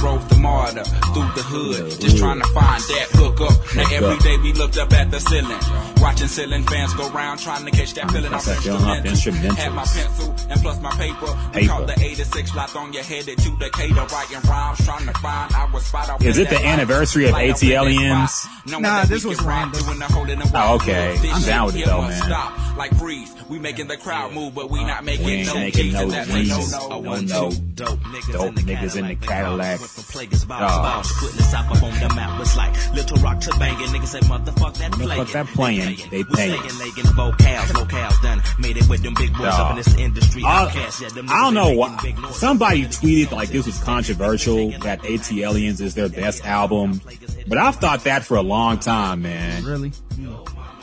[0.00, 0.22] When me good.
[0.22, 3.40] and my nigga rode the martyr through the hood, just trying to find that hook
[3.40, 3.76] up.
[3.76, 5.58] Now every day we looked up at the ceiling,
[6.00, 9.24] watching ceiling fans go round, trying to catch that feeling off catch that feeling off
[9.24, 9.54] the.
[9.54, 11.26] Had my pencil and plus my paper.
[11.54, 11.68] We Paper.
[11.72, 15.80] caught the 86 locked on your head to Decatur, writing rhymes, trying to find our
[15.80, 16.22] spot.
[16.24, 18.46] Is it the anniversary of ATLiens?
[18.62, 18.70] Spot.
[18.72, 19.82] Knowing Nah, this was random.
[19.84, 20.72] doing the hole in the wall.
[20.72, 21.16] Oh, okay.
[21.32, 22.22] I'm down with it though, man.
[22.22, 22.58] Stop.
[22.76, 25.92] Like freeze, we making the crowd move, but we not making We ain't no making
[25.92, 27.00] no and that's a no-no.
[27.00, 27.50] No, no.
[27.74, 29.78] Dope niggas, Dope in, the niggas in the Cadillac.
[29.80, 30.82] Went from Plagueis balls, Dog.
[30.82, 32.38] balls, putting the South up on the map.
[32.38, 33.88] Was like Little Rock to banging.
[33.88, 35.96] Niggas say motherfuck that Motherfuck that playing.
[36.10, 36.60] They We paying.
[36.62, 38.42] saying they getting vocals, locales done.
[38.58, 39.60] Made it with them big boys Dog.
[39.60, 40.42] up in this industry.
[40.46, 41.90] I, yeah, them I don't know why.
[42.02, 42.36] making big noise.
[42.36, 47.00] Somebody tweeted like this was controversial that ATLiens is their best album,
[47.48, 49.64] but I've thought that for a long time, man.
[49.64, 49.92] Really?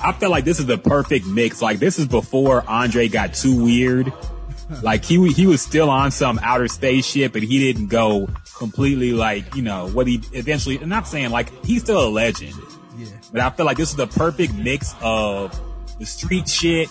[0.01, 1.61] I feel like this is the perfect mix.
[1.61, 4.11] Like this is before Andre got too weird.
[4.83, 9.13] Like he he was still on some outer space shit, but he didn't go completely
[9.13, 10.77] like you know what he eventually.
[10.79, 12.53] I'm not saying like he's still a legend,
[12.97, 13.07] Yeah.
[13.31, 15.59] but I feel like this is the perfect mix of
[15.99, 16.87] the street shit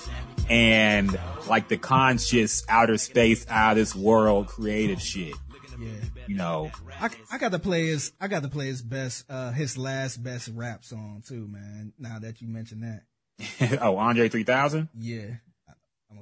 [0.50, 1.18] and
[1.48, 5.34] like the conscious outer space, out of this world creative shit.
[5.80, 5.88] Yeah.
[6.28, 9.50] You know, I, I got to play his I got to play his best uh
[9.50, 11.92] his last best rap song too, man.
[11.98, 13.78] Now that you mentioned that.
[13.82, 14.88] oh Andre 3000.
[14.94, 15.20] Yeah.
[15.22, 15.34] I'm-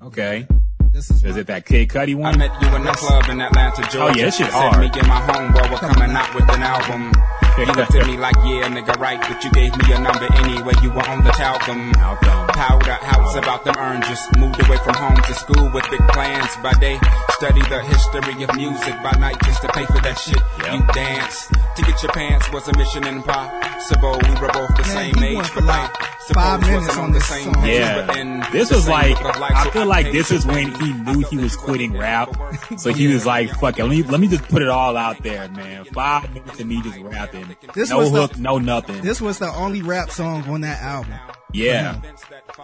[0.02, 0.46] Okay,
[0.92, 2.38] This is is it that Kid Cudi I one?
[2.38, 4.00] met you in the club in Atlanta, Georgia.
[4.02, 4.80] Oh, yeah, that shit Said hard.
[4.80, 7.12] me and my homeboy were coming out with an album.
[7.56, 10.74] You looked at me like, yeah, nigga, right, but you gave me your number anyway.
[10.82, 11.92] You were on the talcum.
[11.92, 12.45] Talcum.
[12.56, 14.00] Powder house about them earn.
[14.02, 16.48] Just moved away from home to school with big plans.
[16.62, 16.98] By day,
[17.36, 18.94] study the history of music.
[19.02, 20.40] By night, just to pay for that shit.
[20.64, 20.72] Yep.
[20.72, 21.48] You dance.
[21.76, 24.18] To get your pants was a mission impossible.
[24.24, 26.66] We were both the Man, same he age, went for but like I five suppose
[26.66, 27.62] minutes wasn't on the this same song.
[27.62, 29.86] page, Yeah, but in this the was same like book of life, I so feel
[29.86, 30.86] like paid this to is when study.
[30.86, 32.34] he knew he was quitting rap,
[32.78, 35.22] so he was like, "Fuck it, let me let me just put it all out
[35.22, 35.84] there, man.
[35.84, 39.02] Five minutes of me just rapping, This no was the- hook, no nothing.
[39.02, 41.12] This was the only rap song on that album.
[41.52, 42.00] Yeah,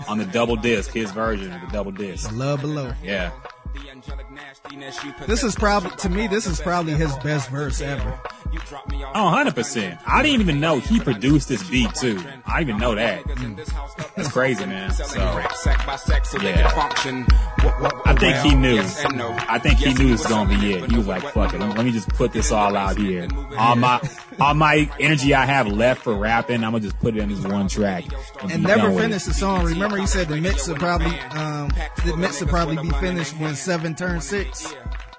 [0.09, 2.31] on the double disc, his version of the double disc.
[2.32, 2.93] Love Below.
[3.03, 3.31] Yeah,
[5.26, 8.19] This is probably to me this is probably his best verse ever.
[9.14, 10.00] Oh, 100 percent.
[10.06, 12.22] I didn't even know he produced this beat too.
[12.46, 13.24] I didn't even know that.
[14.16, 14.90] That's crazy, man.
[14.92, 15.04] So
[16.42, 16.68] Yeah.
[18.04, 18.80] I think he knew.
[19.48, 20.90] I think he knew this was gonna be it.
[20.90, 23.28] He was like, "Fuck it, let me, just put this all out here.
[23.58, 24.00] All my
[24.40, 27.44] all my energy I have left for rapping, I'm gonna just put it in this
[27.44, 28.04] one track
[28.42, 29.64] And be never finished the song.
[29.64, 31.69] Remember he said the mix would probably um
[32.04, 34.74] the mix would probably be finished when seven turns six.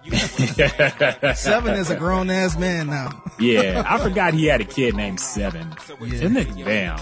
[0.06, 1.38] It.
[1.38, 3.24] Seven is a grown ass man now.
[3.40, 5.74] yeah, I forgot he had a kid named Seven.
[6.02, 6.56] Isn't it?
[6.58, 7.00] Damn,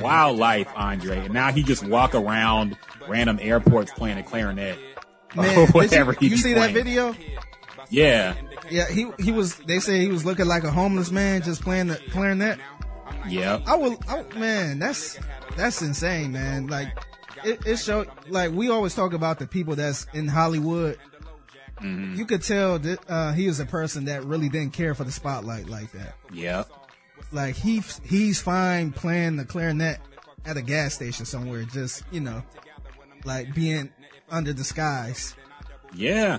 [0.00, 1.24] wild life, Andre.
[1.24, 2.76] And now he just walk around
[3.08, 4.78] random airports playing a clarinet.
[5.34, 7.14] Man, or did you, you he's see that video?
[7.90, 8.34] Yeah,
[8.70, 9.56] Yeah, he he was.
[9.56, 12.58] They say he was looking like a homeless man just playing the clarinet.
[13.28, 13.60] Yeah.
[13.66, 15.18] I will, I, man, that's
[15.56, 16.66] that's insane, man.
[16.66, 16.88] Like
[17.44, 18.08] it, it showed.
[18.28, 20.98] Like we always talk about the people that's in Hollywood.
[21.80, 22.14] Mm-hmm.
[22.14, 25.12] You could tell that uh, he was a person that really didn't care for the
[25.12, 26.14] spotlight like that.
[26.32, 26.68] Yep.
[27.32, 29.98] Like he he's fine playing the clarinet
[30.44, 32.42] at a gas station somewhere, just you know,
[33.24, 33.90] like being
[34.30, 35.34] under the skies.
[35.94, 36.38] Yeah.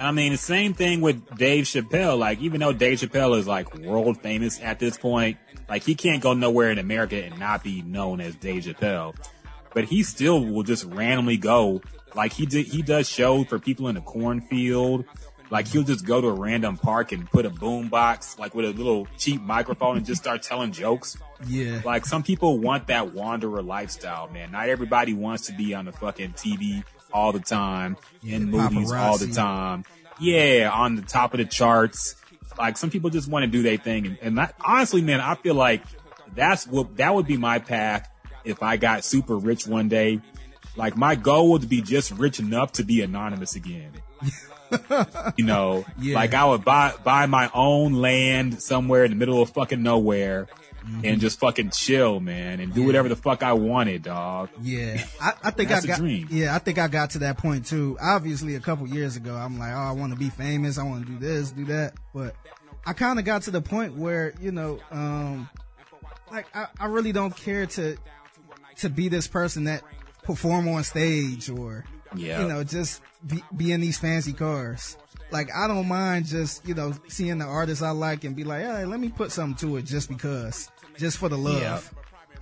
[0.00, 2.18] I mean, the same thing with Dave Chappelle.
[2.18, 5.38] Like, even though Dave Chappelle is like world famous at this point,
[5.68, 9.16] like he can't go nowhere in America and not be known as Dave Chappelle.
[9.74, 11.82] But he still will just randomly go.
[12.18, 15.04] Like he did, he does shows for people in the cornfield.
[15.50, 18.64] Like he'll just go to a random park and put a boom box, like with
[18.64, 21.16] a little cheap microphone and just start telling jokes.
[21.46, 24.50] Yeah, Like some people want that wanderer lifestyle, man.
[24.50, 26.82] Not everybody wants to be on the fucking TV
[27.12, 29.84] all the time, in the movies all the time.
[30.18, 32.16] Yeah, on the top of the charts.
[32.58, 35.36] Like some people just want to do their thing, and, and that, honestly, man, I
[35.36, 35.82] feel like
[36.34, 38.10] that's what that would be my path
[38.44, 40.20] if I got super rich one day.
[40.78, 43.92] Like my goal would be just rich enough to be anonymous again.
[45.36, 46.14] you know, Yeah.
[46.14, 50.46] like I would buy buy my own land somewhere in the middle of fucking nowhere
[51.04, 54.48] and just fucking chill, man, and do whatever the fuck I wanted, dog.
[54.62, 55.98] Yeah, I, I think That's I got.
[55.98, 56.28] dream.
[56.30, 57.98] Yeah, I think I got to that point too.
[58.00, 60.78] Obviously, a couple years ago, I'm like, oh, I want to be famous.
[60.78, 61.92] I want to do this, do that.
[62.14, 62.36] But
[62.86, 65.50] I kind of got to the point where you know, um,
[66.30, 67.96] like I, I really don't care to
[68.76, 69.82] to be this person that
[70.28, 72.42] perform on stage or Yeah.
[72.42, 74.98] you know just be, be in these fancy cars.
[75.30, 78.62] Like I don't mind just you know seeing the artists I like and be like,
[78.62, 81.60] hey, let me put something to it just because, just for the love.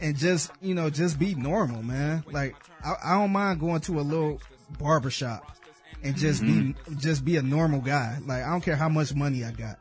[0.01, 2.25] and just you know just be normal, man.
[2.29, 4.41] Like I, I don't mind going to a little
[4.81, 5.57] barbershop
[6.03, 6.99] and just be mm-hmm.
[6.99, 8.19] just be a normal guy.
[8.27, 9.79] Like I don't care how much money I got.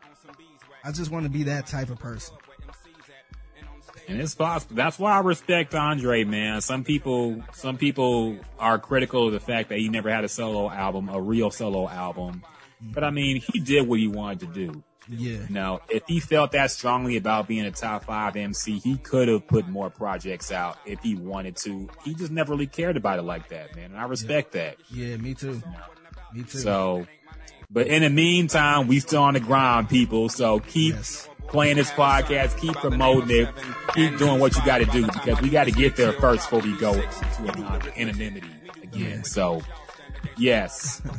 [0.83, 2.35] I just want to be that type of person.
[4.07, 4.75] And it's possible.
[4.75, 6.61] That's why I respect Andre, man.
[6.61, 10.69] Some people, some people are critical of the fact that he never had a solo
[10.69, 12.43] album, a real solo album.
[12.81, 14.83] But I mean, he did what he wanted to do.
[15.07, 15.45] Yeah.
[15.49, 19.47] Now, if he felt that strongly about being a top five MC, he could have
[19.47, 21.89] put more projects out if he wanted to.
[22.03, 23.91] He just never really cared about it like that, man.
[23.91, 24.77] And I respect that.
[24.89, 25.61] Yeah, me too.
[26.33, 26.57] Me too.
[26.57, 27.07] So,
[27.69, 30.29] but in the meantime, we still on the grind, people.
[30.29, 31.29] So keep Yes.
[31.47, 33.49] Playing this podcast, keep promoting it,
[33.93, 36.61] keep doing what you got to do because we got to get there first before
[36.61, 38.49] we go into anonymity
[38.83, 39.23] again.
[39.23, 39.61] So,
[40.37, 41.01] yes.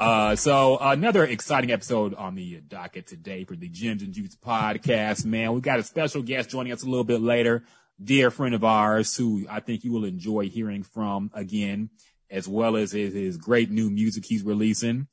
[0.00, 5.24] Uh, so another exciting episode on the docket today for the Gems and Juice podcast,
[5.24, 5.52] man.
[5.52, 7.62] We got a special guest joining us a little bit later,
[8.02, 11.90] dear friend of ours who I think you will enjoy hearing from again,
[12.28, 15.06] as well as his, his great new music he's releasing.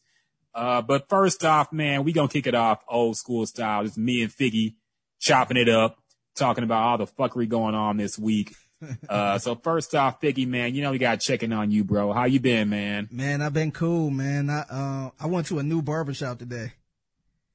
[0.53, 3.85] Uh, but first off, man, we gonna kick it off old school style.
[3.85, 4.75] It's me and Figgy
[5.19, 5.97] chopping it up,
[6.35, 8.55] talking about all the fuckery going on this week.
[9.09, 12.13] Uh, so first off, Figgy, man, you know we got checking on you, bro.
[12.13, 13.09] How you been, man?
[13.11, 14.49] Man, I've been cool, man.
[14.49, 16.71] I uh, I went to a new barbershop today.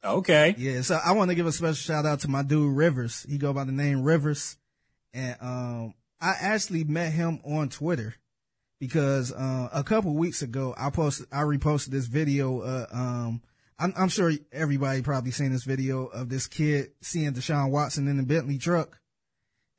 [0.05, 0.55] Okay.
[0.59, 3.25] Yeah, so I want to give a special shout out to my dude Rivers.
[3.27, 4.59] He go by the name Rivers,
[5.15, 8.15] and um, I actually met him on Twitter
[8.87, 12.61] because uh, a couple weeks ago I posted, I reposted this video.
[12.61, 13.43] Uh, um,
[13.79, 18.17] I'm, I'm sure everybody probably seen this video of this kid seeing Deshaun Watson in
[18.19, 19.01] the Bentley truck,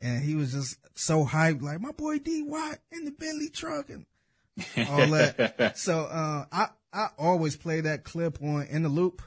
[0.02, 3.90] and he was just so hyped, like my boy D Watt in the Bentley truck,
[3.90, 4.06] and
[4.90, 5.74] all that.
[5.78, 9.22] so uh, I I always play that clip on in the loop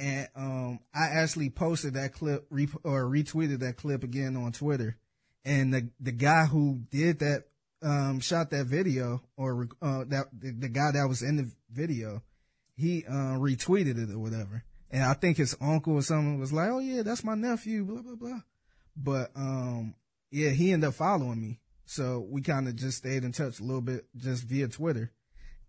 [0.00, 4.96] and um, I actually posted that clip re- or retweeted that clip again on Twitter.
[5.44, 7.44] And the the guy who did that
[7.82, 12.22] um, shot that video or uh, that the, the guy that was in the video,
[12.76, 14.64] he uh, retweeted it or whatever.
[14.90, 18.02] And I think his uncle or something was like, "Oh yeah, that's my nephew," blah
[18.02, 18.40] blah blah.
[18.96, 19.94] But um,
[20.30, 23.62] yeah, he ended up following me, so we kind of just stayed in touch a
[23.62, 25.12] little bit just via Twitter.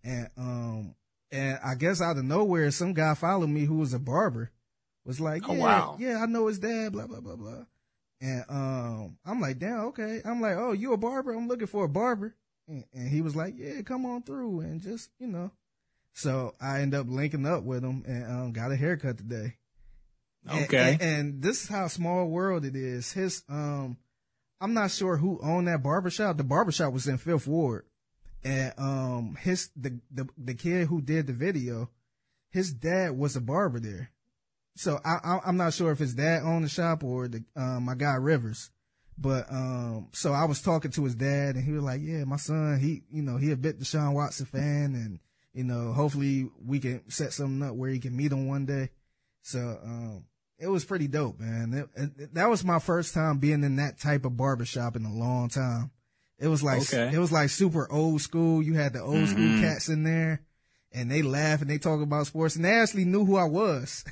[0.03, 0.95] And um,
[1.31, 4.51] and I guess out of nowhere, some guy followed me who was a barber.
[5.05, 5.97] Was like, Oh, wow.
[5.99, 7.65] yeah, I know his dad, blah blah blah blah.
[8.21, 10.21] And um, I'm like, damn, okay.
[10.23, 11.31] I'm like, oh, you a barber?
[11.33, 12.35] I'm looking for a barber.
[12.67, 15.51] And, and he was like, yeah, come on through and just you know.
[16.13, 19.55] So I end up linking up with him and um, got a haircut today.
[20.47, 20.93] And- Okay.
[20.93, 23.11] And, and this is how small world it is.
[23.13, 23.97] His um
[24.59, 26.37] I'm not sure who owned that barbershop.
[26.37, 27.85] The barbershop was in Fifth Ward.
[28.43, 31.89] And um his the, the the kid who did the video,
[32.51, 34.11] his dad was a barber there.
[34.75, 37.83] So I, I I'm not sure if his dad owned the shop or the um
[37.85, 38.69] my guy Rivers.
[39.17, 42.37] But um so I was talking to his dad and he was like, Yeah, my
[42.37, 45.19] son, he you know, he a bit Deshaun Watson fan and
[45.53, 48.89] you know, hopefully we can set something up where he can meet him one day.
[49.43, 50.25] So um
[50.57, 51.73] it was pretty dope, man.
[51.73, 55.13] It, it- that was my first time being in that type of barbershop in a
[55.13, 55.91] long time.
[56.39, 57.11] It was like Okay.
[57.13, 58.63] it was like super old school.
[58.63, 59.59] You had the old school Mhm.
[59.59, 60.41] cats in there,
[60.93, 64.03] and they laugh and they talk about sports, and they actually knew who I was.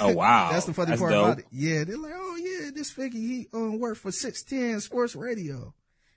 [0.00, 0.48] Oh, wow.
[0.52, 1.24] That's the funny That's part dope.
[1.24, 1.46] about it.
[1.50, 5.74] Yeah, they're like, oh yeah, this Figgy he um, worked for six ten Sports Radio,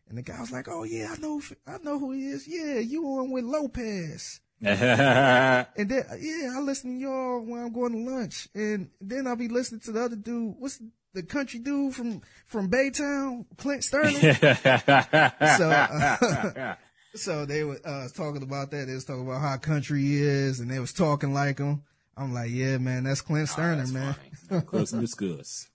[0.10, 2.48] and the guy was like, oh yeah, I know, I know who he is.
[2.48, 4.40] Yeah, you on with Lopez.
[4.64, 8.48] And then, yeah, I listen to y'all when I'm going to lunch.
[8.54, 10.54] And then I'll be listening to the other dude.
[10.60, 10.80] What's
[11.14, 13.46] the country dude from, from Baytown?
[13.58, 14.38] Clint Stoerner.
[15.58, 16.76] So, uh,
[17.16, 18.88] so they were, uh, talking about that.
[18.88, 21.84] They was talking about how country is and they was talking like him.
[22.18, 24.16] I'm like, yeah, man, that's Clint Stoerner, That's man.
[24.50, 24.62] funny.
[24.64, 25.70] Close and discuss.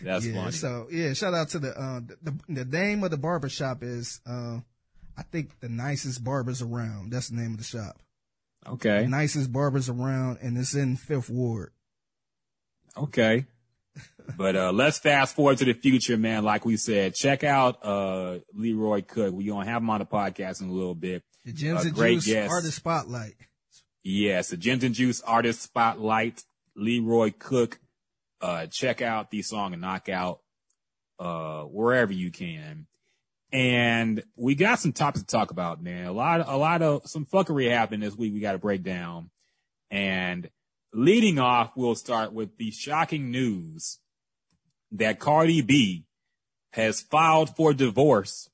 [0.00, 0.34] That's yeah.
[0.34, 0.52] funny.
[0.52, 4.20] So yeah, shout out to the, uh, the, the name of the barber shop is,
[4.26, 4.58] uh,
[5.16, 7.12] I think the nicest barbers around.
[7.12, 7.96] That's the name of the shop.
[8.66, 9.06] okay.
[9.06, 11.72] Nicest barbers around and it's in Fifth Ward.
[12.96, 13.46] Okay.
[14.36, 16.44] But uh let's fast forward to the future, man.
[16.44, 19.32] Like we said, check out uh Leroy Cook.
[19.32, 21.22] We're gonna have him on the podcast in a little bit.
[21.44, 22.50] The Gems A and Juice guest.
[22.52, 23.34] Artist Spotlight.
[24.02, 26.42] Yes, the Gins and Juice Artist Spotlight,
[26.76, 27.80] Leroy Cook.
[28.40, 30.40] Uh check out the song and knockout
[31.18, 32.86] uh wherever you can.
[33.50, 36.06] And we got some topics to talk about, man.
[36.06, 39.30] A lot a lot of some fuckery happened this week we gotta break down.
[39.90, 40.50] And
[40.92, 43.98] leading off, we'll start with the shocking news
[44.92, 46.04] that Cardi B
[46.72, 48.48] has filed for divorce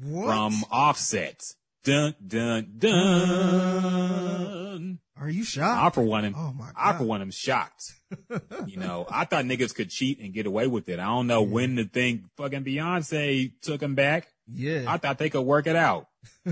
[0.00, 0.26] What?
[0.26, 1.54] from Offset.
[1.82, 4.98] Dun dun dun.
[5.18, 5.82] Are you shocked?
[5.82, 6.98] I for one am, Oh my I God.
[6.98, 7.92] for one am shocked.
[8.66, 10.98] you know, I thought niggas could cheat and get away with it.
[10.98, 14.28] I don't know when to think fucking Beyonce took him back.
[14.50, 14.84] yeah.
[14.88, 16.06] I thought they could work it out.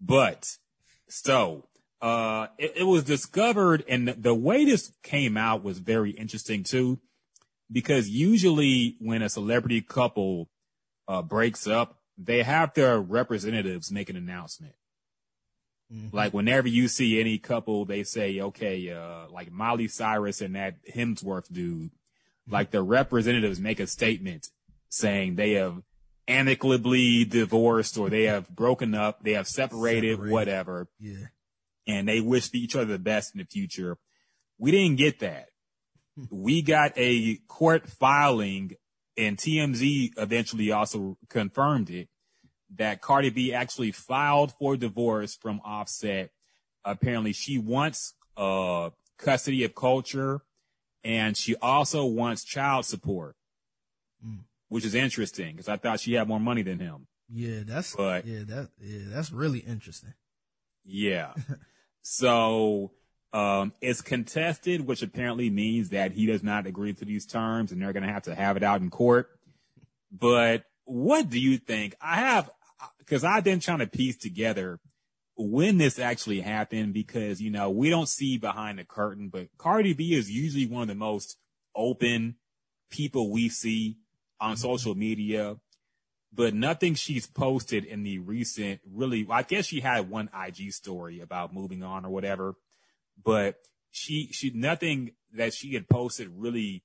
[0.00, 0.56] but
[1.08, 1.64] so
[2.02, 6.98] uh it, it was discovered and the, way this came out was very interesting too
[7.70, 10.48] because usually when a celebrity couple
[11.08, 14.74] uh breaks up they have their representatives make an announcement
[15.92, 16.12] Mhm.
[16.12, 20.76] like whenever you see any couple they say okay uh like miley cyrus and that
[20.86, 21.90] hemsworth dude
[22.48, 24.48] like the representatives make a statement
[24.88, 25.82] saying they have
[26.28, 30.32] amicably divorced or they have broken up, they have separated, Separated.
[30.32, 31.26] whatever, yeah.
[31.90, 33.96] And they wish each other the best in the future.
[34.58, 35.46] We didn't get that.
[36.30, 38.72] we got a court filing
[39.16, 42.08] and TMZ eventually also confirmed it
[42.76, 46.30] that Cardi B actually filed for divorce from Offset.
[46.84, 50.40] Apparently she wants, uh, custody of Kulture
[51.02, 53.34] and she also wants child support,
[54.24, 54.40] Mm.
[54.68, 57.06] which is interesting because I thought she had more money than him.
[57.32, 60.12] Yeah, that's But- yeah, that yeah, that's really interesting.
[60.84, 61.32] Yeah.
[62.02, 62.92] so,
[63.32, 67.80] um, it's contested, which apparently means that he does not agree to these terms and
[67.80, 69.28] they're going to have to have it out in court.
[70.10, 71.94] But what do you think?
[72.00, 72.50] I have,
[73.06, 74.80] cause I've been trying to piece together
[75.36, 79.94] when this actually happened because, you know, we don't see behind the curtain, but Cardi
[79.94, 81.38] B is usually one of the most
[81.74, 82.34] open
[82.90, 83.98] people we see
[84.40, 85.56] on social media
[86.32, 91.20] but nothing she's posted in the recent really I guess she had one IG story
[91.20, 92.54] about moving on or whatever,
[93.22, 93.56] but
[93.90, 96.84] she she nothing that she had posted really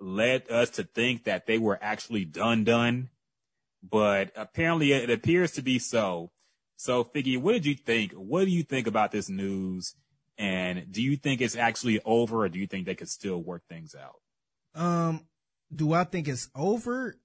[0.00, 3.10] led us to think that they were actually done done.
[3.82, 6.30] But apparently it appears to be so.
[6.76, 8.12] So Figgy, what did you think?
[8.12, 9.94] What do you think about this news?
[10.38, 13.62] And do you think it's actually over or do you think they could still work
[13.68, 14.20] things out?
[14.74, 15.26] Um,
[15.74, 17.16] do I think it's over?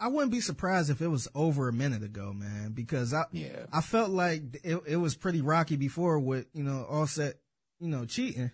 [0.00, 3.66] I wouldn't be surprised if it was over a minute ago, man, because I Yeah.
[3.72, 7.40] I felt like it, it was pretty rocky before with you know Offset,
[7.80, 8.50] you know cheating,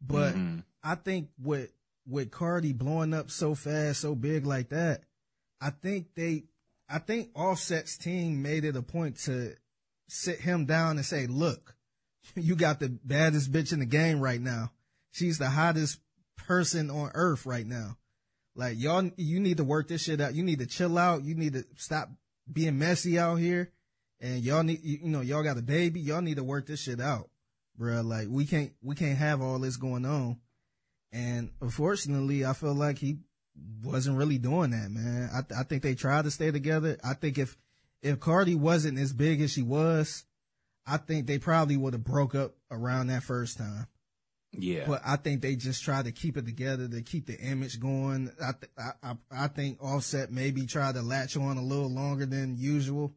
[0.00, 0.64] but Mhm.
[0.82, 1.72] I think with
[2.06, 5.04] with Cardi blowing up so fast, so big like that,
[5.60, 6.44] I think they,
[6.88, 9.54] I think Offset's team made it a point to
[10.08, 11.76] sit him down and say, "Look,
[12.34, 14.72] you got the baddest bitch in the game right now.
[15.12, 16.00] She's the hottest
[16.36, 17.98] person on earth right now.
[18.54, 20.34] Like y'all, you need to work this shit out.
[20.34, 21.24] You need to chill out.
[21.24, 22.10] You need to stop
[22.50, 23.72] being messy out here.
[24.20, 26.00] And y'all need, you, know, y'all got a baby.
[26.00, 27.28] Y'all need to work this shit out,
[27.78, 28.04] bruh.
[28.04, 30.38] Like we can't, we can't have all this going on.
[31.12, 33.18] And unfortunately, I feel like he
[33.82, 35.28] wasn't really doing that, man.
[35.32, 36.98] I, I think they tried to stay together.
[37.02, 37.56] I think if,
[38.00, 40.24] if Cardi wasn't as big as she was,
[40.86, 43.86] I think they probably would have broke up around that first time.
[44.52, 44.84] Yeah.
[44.86, 48.30] But I think they just try to keep it together to keep the image going.
[48.40, 52.26] I, th- I, I, I think Offset maybe tried to latch on a little longer
[52.26, 53.14] than usual.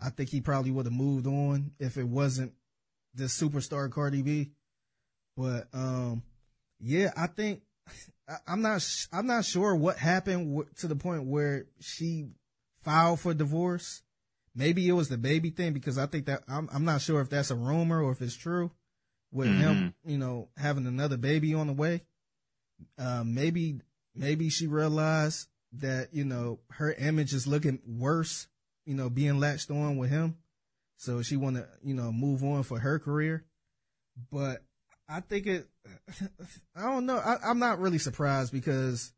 [0.00, 2.52] I think he probably would have moved on if it wasn't
[3.14, 4.50] the superstar Cardi B.
[5.36, 6.22] But, um,
[6.80, 7.62] yeah, I think
[8.28, 12.28] I, I'm not, sh- I'm not sure what happened w- to the point where she
[12.82, 14.02] filed for divorce.
[14.54, 17.30] Maybe it was the baby thing because I think that I'm, I'm not sure if
[17.30, 18.70] that's a rumor or if it's true
[19.32, 22.02] with him, you know, having another baby on the way.
[22.98, 23.80] Uh, maybe,
[24.14, 28.46] maybe she realized that, you know, her image is looking worse,
[28.86, 30.36] you know, being latched on with him.
[30.96, 33.44] So she want to, you know, move on for her career.
[34.32, 34.62] But
[35.08, 35.66] I think it,
[36.76, 37.18] I don't know.
[37.18, 39.12] I, I'm not really surprised because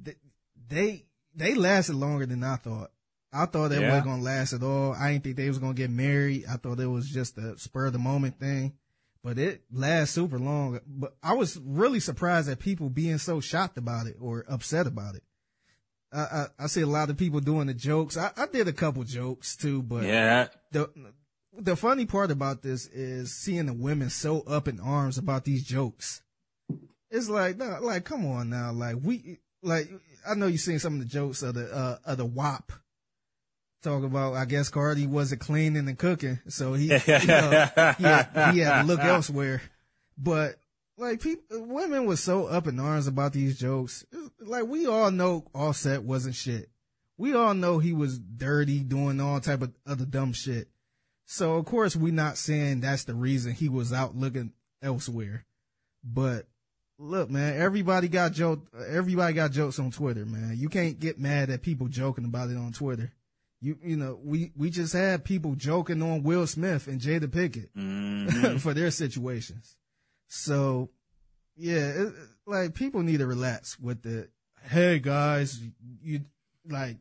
[0.00, 0.14] they,
[0.68, 2.90] they, they lasted longer than I thought.
[3.32, 3.88] I thought they Yeah.
[3.88, 4.92] wasn't going to last at all.
[4.94, 6.44] I didn't think they was going to get married.
[6.48, 8.74] I thought it was just a spur of the moment thing
[9.22, 10.80] but it lasts super long.
[10.86, 15.14] But I was really surprised at people being so shocked about it or upset about
[15.14, 15.22] it.
[16.12, 18.16] I, I, I see a lot of people doing the jokes.
[18.16, 20.48] I, I did a couple jokes too, but yeah.
[20.72, 20.90] the
[21.58, 25.64] the funny part about this is seeing the women so up in arms about these
[25.64, 26.22] jokes.
[27.10, 29.90] It's like, no, like, come on now, like we, like,
[30.26, 32.72] I know you seen some of the jokes of the uh, of the WAP.
[33.82, 38.50] Talk about, I guess Cardi wasn't cleaning and cooking, so he, you know, he, had,
[38.52, 39.62] he had to look elsewhere.
[40.16, 40.56] But
[40.96, 44.04] like, people, women were so up in arms about these jokes.
[44.40, 46.70] Like, we all know Offset wasn't shit.
[47.16, 50.68] We all know he was dirty, doing all type of other dumb shit.
[51.26, 55.44] So of course we're not saying that's the reason he was out looking elsewhere.
[56.02, 56.46] But
[56.98, 60.54] look, man, everybody got joke, everybody got jokes on Twitter, man.
[60.56, 63.12] You can't get mad at people joking about it on Twitter.
[63.60, 67.70] You you know we we just had people joking on Will Smith and Jada Pinkett
[67.76, 68.60] Mhm.
[68.60, 69.76] for their situations.
[70.28, 70.90] So
[71.56, 72.12] yeah, it,
[72.46, 74.28] like people need to relax with the
[74.62, 75.60] hey guys,
[76.02, 76.20] you
[76.68, 76.96] like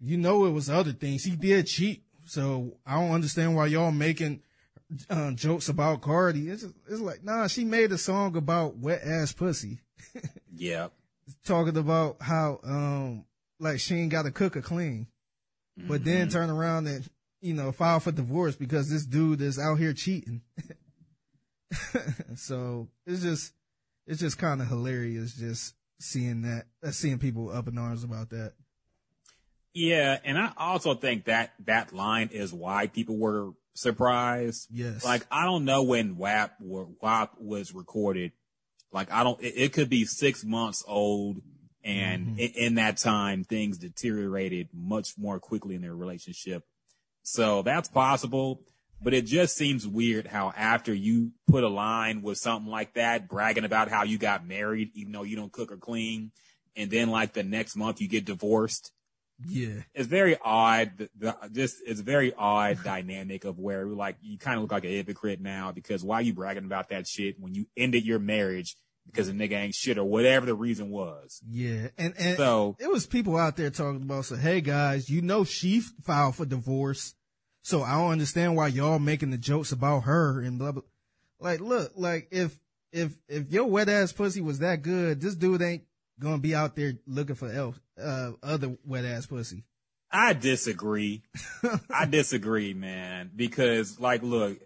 [0.00, 1.24] you know it was other things.
[1.24, 4.42] He did cheat, so I don't understand why y'all making
[5.08, 6.50] uh, jokes about Cardi.
[6.50, 9.78] It's it's like nah, she made a song about wet ass pussy,
[10.54, 10.88] yeah.
[11.46, 13.24] talking about how um
[13.58, 15.06] like she ain't got to cook her clean,
[15.76, 16.04] but Mm-hmm.
[16.04, 17.08] then turn around and
[17.40, 20.42] you know file for divorce because this dude is out here cheating.
[22.36, 23.52] so it's just
[24.06, 28.30] it's just kind of hilarious just seeing that uh, seeing people up in arms about
[28.30, 28.52] that.
[29.72, 34.68] Yeah, and I also think that that line is why people were surprised.
[34.70, 35.04] Yes.
[35.04, 38.32] Like I don't know when WAP WAP was recorded.
[38.92, 39.40] Like I don't.
[39.42, 41.38] It, it could be six months old,
[41.84, 42.38] and mm-hmm.
[42.38, 46.64] in, in that time things deteriorated much more quickly in their relationship.
[47.22, 48.62] So that's possible.
[49.02, 53.28] But it just seems weird how after you put a line with something like that,
[53.28, 56.30] bragging about how you got married, even though you don't cook or clean,
[56.74, 58.92] and then like the next month you get divorced
[59.46, 59.80] yeah.
[59.94, 60.92] it's very odd.
[60.96, 64.72] The, the, just it's a very odd dynamic of where like you kind of look
[64.72, 68.04] like a hypocrite now because why are you bragging about that shit when you ended
[68.04, 68.76] your marriage
[69.06, 71.40] because the nigga ain't shit or whatever the reason was.
[71.48, 71.88] Yeah.
[71.98, 75.44] And and So it was people out there talking about so hey guys, you know
[75.44, 77.14] she filed for divorce.
[77.62, 80.82] So I don't understand why y'all making the jokes about her and blah blah.
[81.40, 82.58] Like look, like if
[82.92, 85.84] if if your wet ass pussy was that good, this dude ain't
[86.20, 89.64] gonna be out there looking for else uh other wet ass pussy.
[90.14, 91.24] I disagree.
[91.90, 94.58] I disagree, man, because like, look,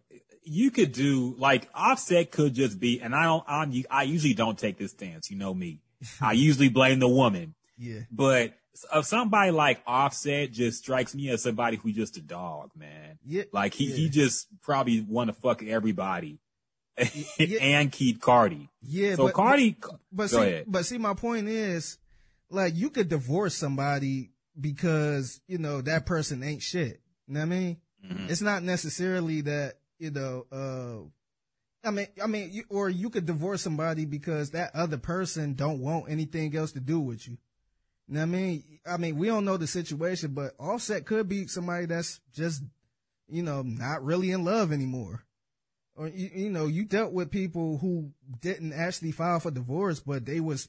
[0.48, 4.58] you could do like Offset could just be, and I don't, I'm, I usually don't
[4.58, 5.30] take this stance.
[5.30, 5.80] You know me.
[6.20, 7.54] I usually blame the woman.
[7.76, 8.00] Yeah.
[8.10, 8.54] But
[8.92, 13.18] of somebody like Offset just strikes me as somebody who just a dog, man.
[13.24, 13.44] Yeah.
[13.52, 13.96] Like he, yeah.
[13.96, 16.38] he just probably want to fuck everybody
[17.38, 17.58] Yeah.
[17.60, 18.68] and keep Cardi.
[18.82, 19.76] Yeah, so but, Cardi,
[20.12, 20.64] But Go see, ahead.
[20.66, 21.98] but see, my point is,
[22.50, 27.00] like, you could divorce somebody because you know that person ain't shit.
[27.26, 27.76] You know what I mean?
[28.06, 28.30] Mhm.
[28.30, 30.46] It's not necessarily that you know.
[30.52, 31.08] uh
[31.84, 35.80] I mean, I mean, you, or you could divorce somebody because that other person don't
[35.80, 37.38] want anything else to do with you.
[38.08, 38.80] You know what I mean?
[38.84, 42.62] I mean, we don't know the situation, but Offset could be somebody that's just,
[43.28, 45.22] you know, not really in love anymore.
[45.94, 50.26] Or, you, you know, you dealt with people who didn't actually file for divorce, but
[50.26, 50.68] they was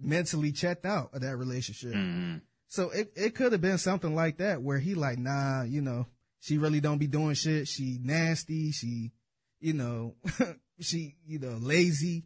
[0.00, 1.92] mentally checked out of that relationship.
[1.94, 2.40] Mhm.
[2.68, 6.06] So it, it could have been something like that where he like, nah, you know,
[6.46, 7.66] she really don't be doing shit.
[7.66, 8.70] She nasty.
[8.70, 9.10] She,
[9.58, 10.14] you know,
[10.80, 12.22] she, you know, lazy.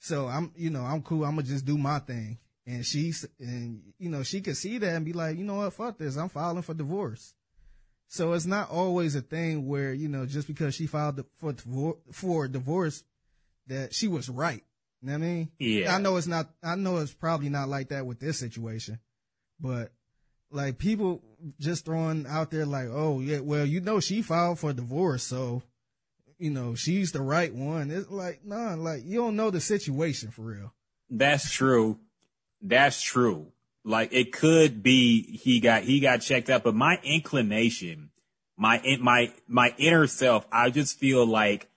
[0.00, 1.24] So I'm, you know, I'm cool.
[1.24, 2.36] I'm gonna just do my thing.
[2.66, 5.72] And she's, and you know, she could see that and be like, you know what,
[5.72, 6.18] fuck this.
[6.18, 7.32] I'm filing for divorce.
[8.08, 11.54] So it's not always a thing where, you know, just because she filed for,
[12.12, 13.02] for divorce
[13.68, 14.62] that she was right.
[15.00, 15.48] You know what I mean?
[15.58, 15.94] Yeah.
[15.94, 18.98] I know it's not, I know it's probably not like that with this situation,
[19.58, 19.90] but
[20.50, 21.22] like people
[21.58, 25.22] just throwing out there like, oh yeah, well, you know, she filed for divorce.
[25.22, 25.62] So,
[26.38, 27.90] you know, she's the right one.
[27.90, 30.74] It's like, nah, like you don't know the situation for real.
[31.10, 31.98] That's true.
[32.60, 33.52] That's true.
[33.84, 38.10] Like it could be he got he got checked out, but my inclination,
[38.56, 41.68] my my my inner self, I just feel like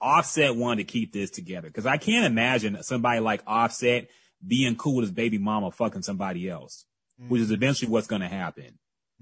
[0.00, 4.08] Offset wanted to keep this together because I can't imagine somebody like Offset
[4.46, 6.86] being cool with his baby mama fucking somebody else,
[7.28, 8.78] which is eventually what's going to happen.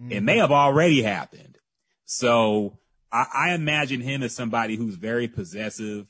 [0.08, 1.58] It may have already happened.
[2.04, 2.78] So
[3.12, 6.06] I, I imagine him as somebody who's very possessive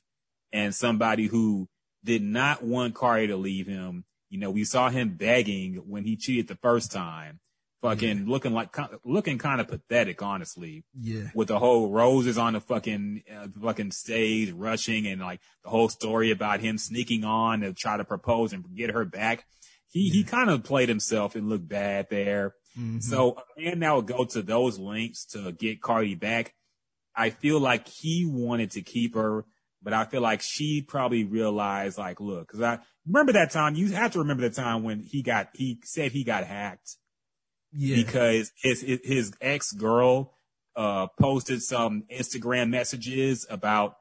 [0.53, 1.69] and somebody who
[2.05, 4.05] did not want Cardi to leave him.
[4.31, 7.41] You know, we saw him begging when he cheated the first time,
[7.81, 11.31] fucking looking like, looking kind of pathetic, honestly, Yeah.
[11.35, 15.89] with the whole roses on the fucking, uh, fucking stage rushing and like the whole
[15.89, 19.45] story about him sneaking on to try to propose and get her back.
[19.91, 22.55] He, he kind of played himself and looked bad there.
[22.79, 23.01] Mm-hmm.
[23.01, 26.55] So a man that would go to those lengths to get Cardi back,
[27.17, 29.45] I feel like he wanted to keep her,
[29.83, 33.89] but I feel like she probably realized like, look, cause I remember that time, you
[33.93, 36.97] have to remember the time when he got, he said he got hacked
[37.73, 37.97] Yeah.
[37.97, 40.35] because his, his, his ex girl,
[40.77, 43.97] uh, posted some Instagram messages about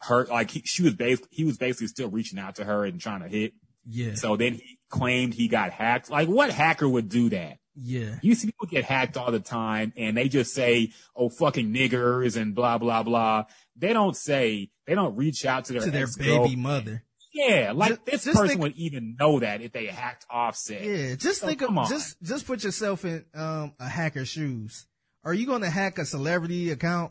[0.00, 2.98] her, like he, she was basically, he was basically still reaching out to her and
[2.98, 3.52] trying to hit.
[3.86, 4.14] yeah.
[4.14, 6.10] So then he claimed he got hacked.
[6.10, 7.58] Like what hacker would do that?
[7.76, 8.18] yeah.
[8.22, 12.36] You see people get hacked all the time and they just say, oh, fucking niggers
[12.40, 13.46] and blah, blah, blah.
[13.76, 17.02] They don't say, they don't reach out to their, To their baby mother.
[17.32, 17.72] Yeah.
[17.74, 20.84] Like Just- this just person think- would even know that if they hacked offset.
[20.84, 21.88] Yeah, just So think of on.
[21.88, 24.86] just just put yourself in um a hacker's shoes.
[25.24, 27.10] are you going to hack a celebrity account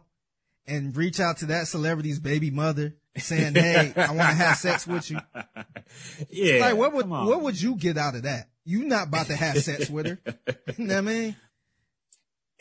[0.67, 4.87] and reach out to that celebrity's baby mother saying, "Hey, I want to have sex
[4.87, 5.19] with you"?
[6.29, 6.61] Yeah.
[6.61, 8.49] Like, what would what would you get out of that?
[8.65, 10.19] You not about to have sex with her.
[10.77, 11.35] you know what I mean?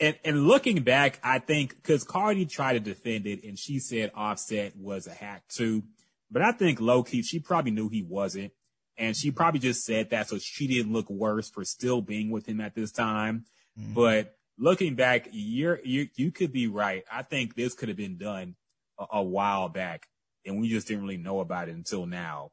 [0.03, 4.11] and, and looking back, I think because Cardi tried to defend it and she said
[4.13, 5.83] Offset was a hack too.
[6.29, 8.51] But I think low key, she probably knew he wasn't.
[8.97, 12.47] And she probably just said that so she didn't look worse for still being with
[12.47, 13.45] him at this time.
[13.79, 13.93] Mm-hmm.
[13.93, 17.03] But looking back, you're, you you could be right.
[17.11, 18.55] I think this could have been done
[18.97, 20.07] a, a while back
[20.45, 22.51] and we just didn't really know about it until now.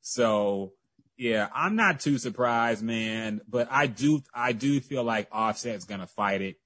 [0.00, 0.72] So
[1.18, 6.00] yeah, I'm not too surprised, man, but I do, I do feel like Offset's going
[6.00, 6.56] to fight it.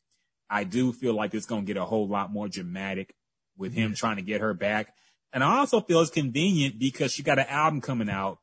[0.48, 3.16] I do feel like it's going to get a whole lot more dramatic
[3.56, 4.94] with him trying to get her back.
[5.32, 8.38] And I also feel it's convenient because she got an album coming out.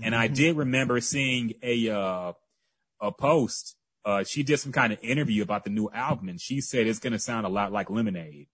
[0.00, 2.32] And I did remember seeing a, uh,
[3.00, 3.74] a post.
[4.06, 7.00] Uh, she did some kind of interview about the new album and she said it's
[7.00, 8.46] going to sound a lot like Lemonade.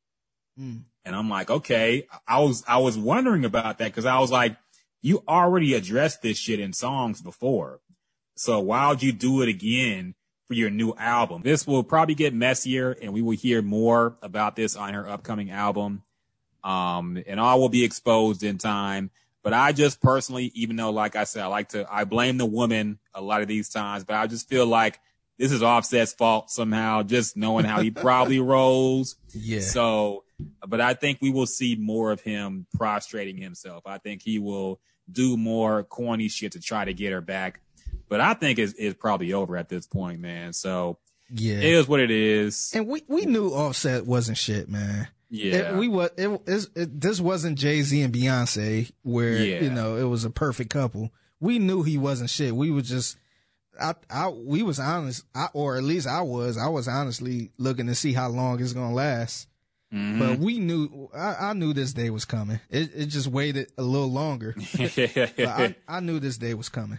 [0.59, 0.85] Mm.
[1.05, 4.57] And I'm like, okay, I was, I was wondering about that because I was like,
[5.03, 7.81] you already addressed this shit in songs before.
[8.35, 10.15] So why would you do it again
[10.49, 11.43] for your new album?
[11.43, 15.51] This will probably get messier and we will hear more about this on her upcoming
[15.51, 16.03] album.
[16.65, 19.11] Um, and all will be exposed in time.
[19.43, 22.47] But I just personally, even though, like I said, I like to, I blame the
[22.47, 24.99] woman a lot of these times, but I just feel like
[25.39, 29.17] this is Offset's fault somehow, just knowing how he probably rolls.
[29.35, 29.61] Yeah.
[29.61, 30.25] So,
[30.67, 33.83] but I think we will see more of him prostrating himself.
[33.87, 37.61] I think he will do more corny shit to try to get her back.
[38.09, 40.53] But I think it's, it's probably over at this point, man.
[40.53, 40.99] So
[41.35, 41.57] yeah.
[41.57, 42.71] it is what it is.
[42.75, 45.09] and we, we knew Offset wasn't shit, man.
[45.31, 45.73] Yeah.
[45.73, 49.61] It, we was it, it's- it, this wasn't Jay Z and Beyonce where Yeah.
[49.63, 51.11] you know it was a perfect couple.
[51.41, 52.55] We knew he wasn't shit.
[52.55, 53.17] We were just
[53.81, 56.59] I I we was honest, I, or at least I was.
[56.59, 59.49] I was honestly looking to see how long it's gonna last.
[59.93, 60.19] Mm-hmm.
[60.19, 62.61] But we knew I, I knew this day was coming.
[62.71, 64.55] It it just waited a little longer.
[64.79, 66.99] But I, I knew this day was coming.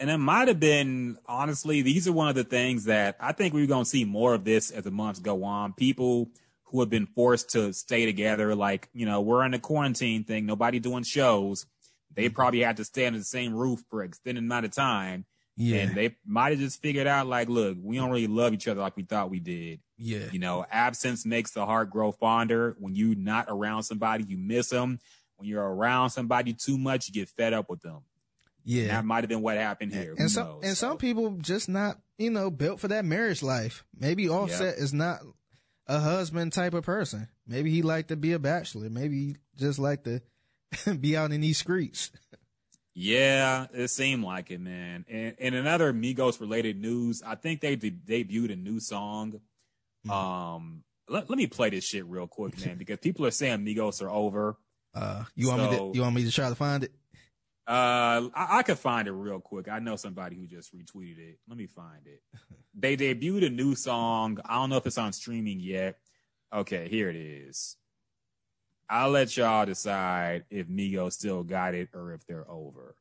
[0.00, 3.54] And it might have been, honestly, these are one of the things that I think
[3.54, 5.72] we're going to see more of this as the months go on.
[5.72, 6.30] People
[6.64, 10.46] who have been forced to stay together, like, you know, we're in a quarantine thing,
[10.46, 11.66] nobody doing shows.
[12.12, 12.34] They Mm-hmm.
[12.34, 15.26] probably had to stay under the same roof for an extended amount of time.
[15.56, 15.82] Yeah.
[15.82, 18.80] And they might have just figured out, like, look, we don't really love each other
[18.80, 19.80] like we thought we did.
[19.96, 20.26] Yeah.
[20.32, 22.74] You know, absence makes the heart grow fonder.
[22.80, 24.98] When you're not around somebody, you miss them.
[25.36, 28.00] When you're around somebody too much, you get fed up with them.
[28.64, 28.88] Yeah.
[28.88, 30.14] That might have been what happened here.
[30.16, 30.60] Who and some knows?
[30.64, 33.84] and So- some people just not you know built for that marriage life.
[33.98, 35.20] Maybe Offset is not
[35.86, 37.28] a husband type of person.
[37.46, 38.88] Maybe he like to be a bachelor.
[38.88, 40.22] Maybe he just like to
[41.00, 42.10] be out in these streets.
[42.94, 45.04] Yeah, it seemed like it, man.
[45.08, 49.40] And, in other Migos related news, I think they de- debuted a new song.
[50.06, 50.10] Mm-hmm.
[50.10, 54.00] Um, let, let me play this shit real quick, man, because people are saying Migos
[54.00, 54.56] are over.
[54.94, 56.92] Uh, you want me to you want me to try to find it?
[57.66, 59.68] Uh, I, I could find it real quick.
[59.68, 61.38] I know somebody who just retweeted it.
[61.48, 62.22] Let me find it.
[62.76, 64.40] They debuted a new song.
[64.44, 65.96] I don't know if it's on streaming yet.
[66.52, 67.76] Okay, here it is.
[68.88, 72.96] I'll let y'all decide if Migos still got it or if they're over.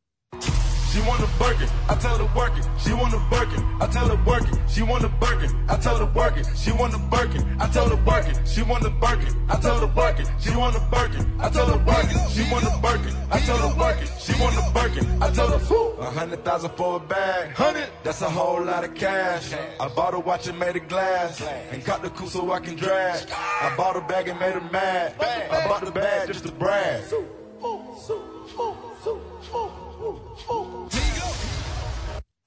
[0.93, 2.65] She want a Birkin, I tell her to burkin', I tell her work it.
[2.77, 4.55] She want a Birkin, I tell her work it.
[4.69, 6.77] She want a Birkin, I tell her to burkin', I tell her work it.
[6.77, 8.37] She want a Birkin, I tell her work it.
[8.47, 10.29] She want a Birkin, I tell her to burkin', I
[10.69, 10.77] tell her work it.
[10.77, 12.29] She want a Birkin, I tell her work it.
[12.29, 14.11] She want a Birkin, I tell her work it.
[14.19, 15.93] She want a Birkin, I tell her whew.
[15.99, 17.89] A hundred thousand for a bag, hundred.
[18.03, 19.51] That's a whole lot of cash.
[19.79, 22.75] I bought a watch and made a glass, and got the coupe so I can
[22.75, 23.27] drag.
[23.31, 25.15] I bought a bag and made her mad.
[25.19, 27.03] I bought the bag just to brag.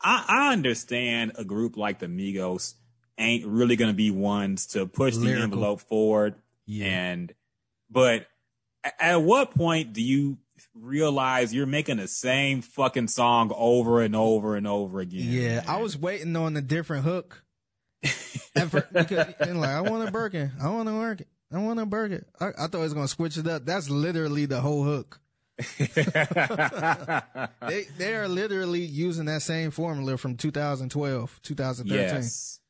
[0.01, 2.75] I, I understand a group like the Migos
[3.19, 6.37] ain't really going to be ones to push the envelope forward.
[6.67, 6.87] Yeah.
[6.87, 7.35] And,
[7.91, 8.27] but
[9.01, 10.39] at what point do you
[10.75, 15.27] realize you're making the same fucking song over and over and over again?
[15.29, 17.43] Yeah, I was waiting on a different hook.
[18.55, 20.53] And for, because, and like, I want a Birkin.
[20.63, 21.27] I want a Birkin.
[21.53, 22.25] I want a Birkin.
[22.41, 23.67] I, I thought he was gonna switch it up.
[23.67, 25.21] That's literally the whole hook.
[27.69, 31.99] They they are literally using that same formula from 2012, 2013.
[31.99, 32.61] yes.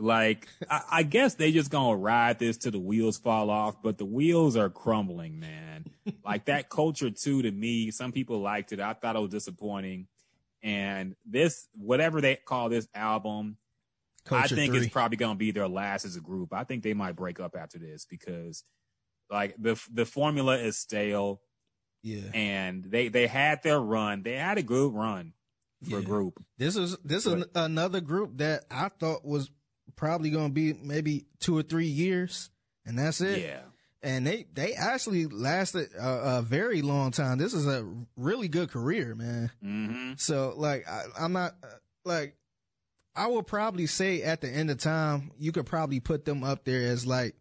[0.00, 3.98] Like, I, I guess they just gonna ride this till the wheels fall off, but
[3.98, 5.86] the wheels are crumbling, man.
[6.24, 8.78] like that culture too, to me, some people liked it.
[8.80, 10.06] I thought it was disappointing.
[10.62, 13.56] And this, whatever they call this album,
[14.24, 14.84] Culture I think three.
[14.84, 16.52] it's probably going to be their last as a group.
[16.52, 18.62] I think they might break up after this because
[19.30, 21.40] like the, the formula is stale
[22.02, 22.30] yeah.
[22.34, 24.22] and they, they had their run.
[24.22, 25.32] They had a good run
[25.88, 26.06] for a Yeah.
[26.06, 26.42] group.
[26.58, 29.50] This is this is another group that I thought was
[29.96, 32.50] probably gonna be maybe two or three years,
[32.84, 33.42] and that's it.
[33.42, 33.60] Yeah.
[34.02, 37.38] And they they actually lasted a, a very long time.
[37.38, 37.84] This is a
[38.16, 39.50] really good career, man.
[39.60, 41.54] hmm So like I, I'm not
[42.04, 42.36] like
[43.16, 46.64] I will probably say at the end of time you could probably put them up
[46.64, 47.34] there as like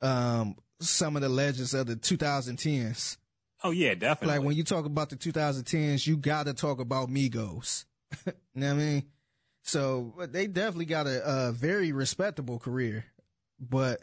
[0.00, 3.16] um some of the legends of the 2010s.
[3.64, 4.36] Oh yeah, definitely.
[4.38, 7.84] Like when you talk about the 2010s, you got to talk about Migos.
[8.26, 9.02] you know what I mean?
[9.62, 13.04] So but they definitely got a, a very respectable career,
[13.60, 14.00] but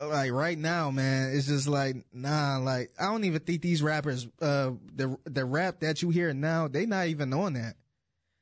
[0.00, 2.58] like right now, man, it's just like nah.
[2.58, 6.68] Like I don't even think these rappers, uh, the the rap that you hear now,
[6.68, 7.74] they not even on that.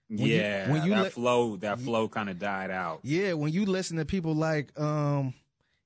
[0.09, 3.01] you- yeah, when you that let- flow, that flow kind of died out.
[3.03, 5.33] Yeah, when you listen to people like um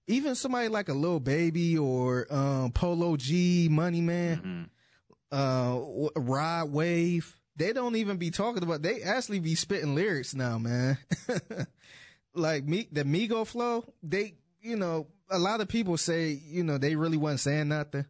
[0.09, 4.69] even somebody like a Lil Baby or um Polo G, Money Man,
[5.31, 5.31] Mhm.
[5.31, 10.59] uh Rod Wave, they don't even be talking about they actually be spitting lyrics now,
[10.59, 10.99] man.
[12.35, 16.79] like me the Migo flow, they you know, a lot of people say, you know,
[16.79, 18.05] they really wasn't saying nothing.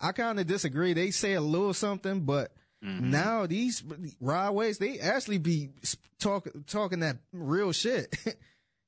[0.00, 0.92] I kind of disagree.
[0.92, 2.52] They say a little something, but
[2.84, 3.10] Mm-hmm.
[3.12, 3.82] now these
[4.20, 5.70] Rod Waves, they actually be
[6.18, 8.14] talk, talking that real shit.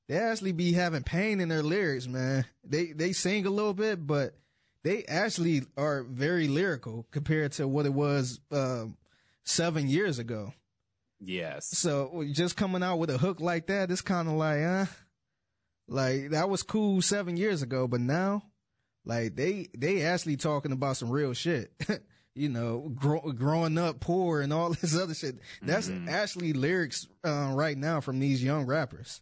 [0.07, 2.45] they actually be having pain in their lyrics, man.
[2.63, 4.35] They they sing a little bit, but
[4.83, 8.97] they actually are very lyrical compared to what it was um,
[9.43, 10.53] seven years ago.
[11.19, 11.67] Yes.
[11.67, 14.85] So just coming out with a hook like that, it's kind of like, uh,
[15.87, 18.43] like that was cool seven years ago, but now,
[19.03, 21.71] like they they actually talking about some real shit.
[22.35, 25.39] you know, grow, growing up poor and all this other shit.
[25.61, 29.21] That's actually lyrics uh, right now from these young rappers.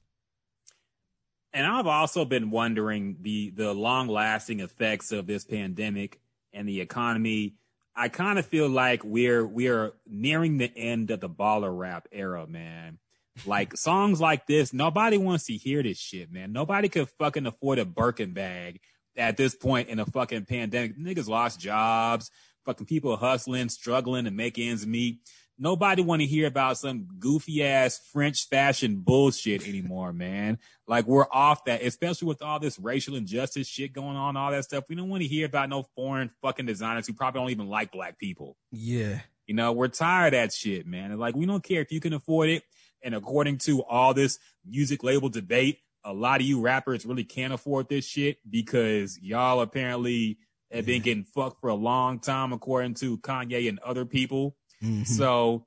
[1.56, 6.20] And I've also been wondering the the long lasting effects of this pandemic
[6.52, 7.56] and the economy.
[7.96, 12.46] I kind of feel like we're we're nearing the end of the baller rap era,
[12.46, 13.00] man.
[13.46, 16.52] Like songs like this, nobody wants to hear this shit, man.
[16.52, 18.82] Nobody could fucking afford a Birkin bag
[19.16, 21.00] at this point in a fucking pandemic.
[21.00, 22.32] Niggas lost jobs,
[22.66, 25.20] fucking people hustling, struggling to make ends meet.
[25.58, 30.60] Nobody want to hear about some goofy ass French fashion bullshit anymore, man.
[30.86, 34.66] Like we're off that, especially with all this racial injustice shit going on, all that
[34.66, 34.84] stuff.
[34.90, 37.92] We don't want to hear about no foreign fucking designers who probably don't even like
[37.92, 38.58] black people.
[38.72, 39.22] Yeah.
[39.48, 41.12] You know, we're tired of that shit, man.
[41.12, 42.64] And like, we don't care if you can afford it.
[43.02, 47.54] And according to all this music label debate, a lot of you rappers really can't
[47.54, 50.38] afford this shit because y'all apparently
[50.72, 54.56] have been getting fucked for a long time, according to Kanye and other people.
[54.86, 55.04] Mm-hmm.
[55.04, 55.66] So,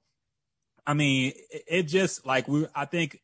[0.87, 3.20] I mean, it, it just like we, I think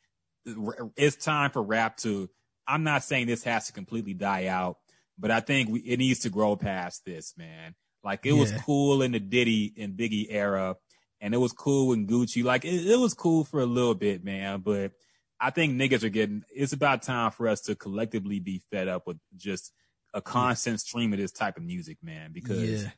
[0.97, 2.29] it's time for rap to,
[2.67, 4.77] I'm not saying this has to completely die out,
[5.19, 7.75] but I think we, it needs to grow past this, man.
[8.03, 10.77] Like it was cool in the Diddy and Biggie era
[11.21, 12.45] and it was cool in Gucci.
[12.45, 14.93] Like it, it was cool for a little bit, man, but
[15.41, 19.07] I think niggas are getting, it's about time for us to collectively be fed up
[19.07, 19.73] with just
[20.13, 22.91] a constant stream of this type of music, man, because Yeah.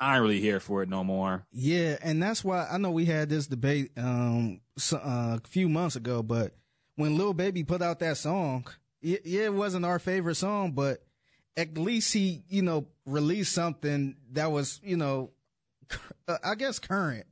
[0.00, 1.44] I ain't really here for it no more.
[1.52, 5.68] Yeah, and that's why I know we had this debate um so, uh, a few
[5.68, 6.54] months ago, but
[6.96, 8.66] when Lil Baby put out that song,
[9.02, 11.02] it, yeah, it wasn't our favorite song, but
[11.56, 15.30] at least he, you know, released something that was, you know,
[16.28, 17.26] uh, I guess current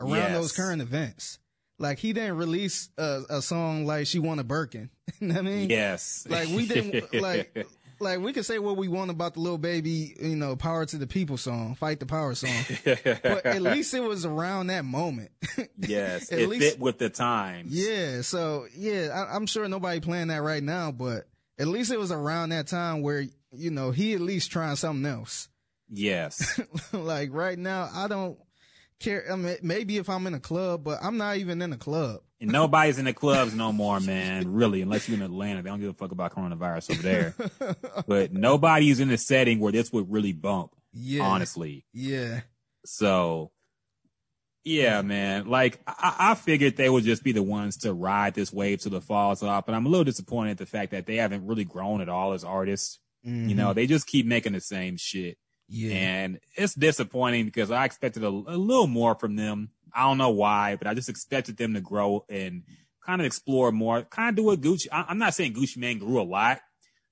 [0.00, 0.32] around Yes.
[0.32, 1.38] those current events.
[1.78, 5.42] Like he didn't release a, a song like "She Want a Birkin." you know I
[5.42, 5.70] mean?
[5.70, 6.26] Yes.
[6.28, 7.66] Like we didn't like
[8.00, 10.96] like we can say what we want about the Lil Baby, you know, power to
[10.96, 12.50] the people song, fight the power song.
[12.84, 15.30] but at least it was around that moment.
[15.78, 16.32] yes.
[16.32, 17.70] at it least- fit with the times.
[17.72, 18.22] yeah.
[18.22, 22.10] So yeah, I, I'm sure nobody playing that right now, but at least it was
[22.12, 25.48] around that time where, you know, he at least trying something else.
[25.90, 26.60] Yes.
[26.92, 28.38] like right now, I don't
[29.00, 29.24] care.
[29.30, 32.20] I mean, maybe if I'm in a club, but I'm not even in a club.
[32.40, 34.52] And nobody's in the clubs no more, man.
[34.52, 37.34] Really, unless you're in Atlanta, they don't give a fuck about coronavirus over there.
[38.06, 40.74] but nobody's in a setting where this would really bump.
[40.92, 41.24] Yeah.
[41.24, 41.84] Honestly.
[41.92, 42.40] Yeah.
[42.86, 43.50] So,
[44.64, 45.48] yeah, man.
[45.48, 48.94] Like I, I figured they would just be the ones to ride this wave till
[48.94, 51.64] it falls off, but I'm a little disappointed at the fact that they haven't really
[51.64, 52.98] grown at all as artists.
[53.22, 53.74] You know, mm-hmm.
[53.74, 55.36] they just keep making the same shit.
[55.68, 55.94] Yeah.
[55.94, 59.70] And it's disappointing because I expected a, a little more from them.
[59.94, 62.62] I don't know why, but I just expected them to grow and
[63.04, 64.86] kind of explore more, kind of do what Gucci.
[64.92, 66.60] I, I'm not saying Gucci Mane grew a lot,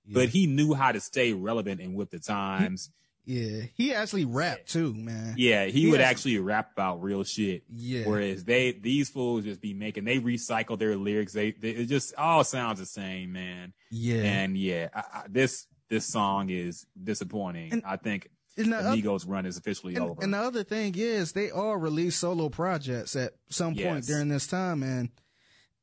[0.07, 2.91] but he knew how to stay relevant and with the times.
[3.27, 3.63] yeah.
[3.75, 5.35] He actually rapped too, man.
[5.37, 7.63] Yeah, he, He would has- actually rap about real shit.
[7.71, 8.05] Yeah.
[8.07, 11.33] Whereas they, these fools just be making, they recycle their lyrics.
[11.35, 13.75] They, they it just all sounds the same, man.
[13.91, 14.23] Yeah.
[14.23, 17.73] And yeah, I, I, this, this song is disappointing.
[17.73, 20.23] And- I think And the Migos run is officially and, over.
[20.23, 24.07] and the other thing is they all released solo projects at some point Yes.
[24.07, 25.11] during this time and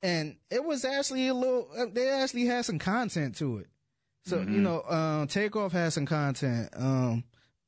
[0.03, 1.67] and it was actually a little.
[1.75, 3.67] Uh, they actually had some content to it.
[4.25, 6.69] So you know, um, Takeoff had some content.
[6.75, 7.23] Um,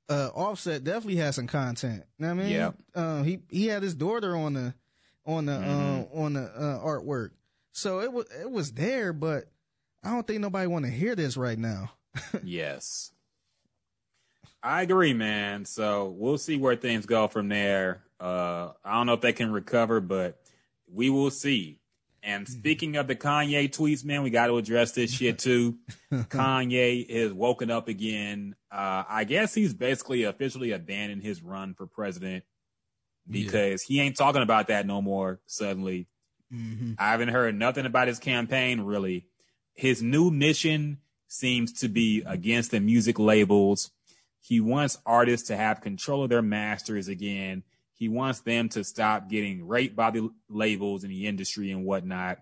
[0.09, 2.03] uh, Offset definitely had some content.
[2.17, 2.53] You know what I mean?
[2.53, 2.71] yeah.
[2.95, 4.73] Um, he he had his daughter on the
[5.25, 7.31] on the um on the uh, artwork,
[7.71, 9.45] so it was it was there, but
[10.03, 11.91] I don't think nobody want to hear this right now.
[12.43, 13.11] yes.
[14.63, 15.65] I agree, man.
[15.65, 18.03] So we'll see where things go from there.
[18.19, 20.39] Uh, I don't know if they can recover, but
[20.91, 21.79] we will see.
[22.23, 25.77] And speaking of the Kanye tweets, man, we got to address this shit too.
[26.11, 28.55] Kanye is woken up again.
[28.71, 32.43] Uh, I guess he's basically officially abandoned his run for president
[33.29, 36.07] because he ain't talking about that no more suddenly.
[36.97, 39.25] I haven't heard nothing about his campaign really.
[39.73, 43.91] His new mission seems to be against the music labels.
[44.47, 47.63] He wants artists to have control of their masters again.
[47.95, 52.37] He wants them to stop getting raped by the labels and the industry and whatnot.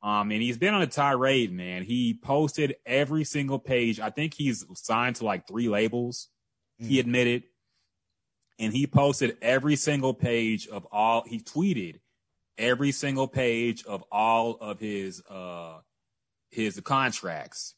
[0.00, 1.82] Um, and he's been on a tirade, man.
[1.82, 3.98] He posted every single page.
[3.98, 6.28] I think he's signed to like three labels.
[6.78, 7.42] He admitted,
[8.60, 11.24] and he posted every single page of all.
[11.26, 11.96] He tweeted
[12.56, 15.80] every single page of all of his uh
[16.50, 17.74] his contracts.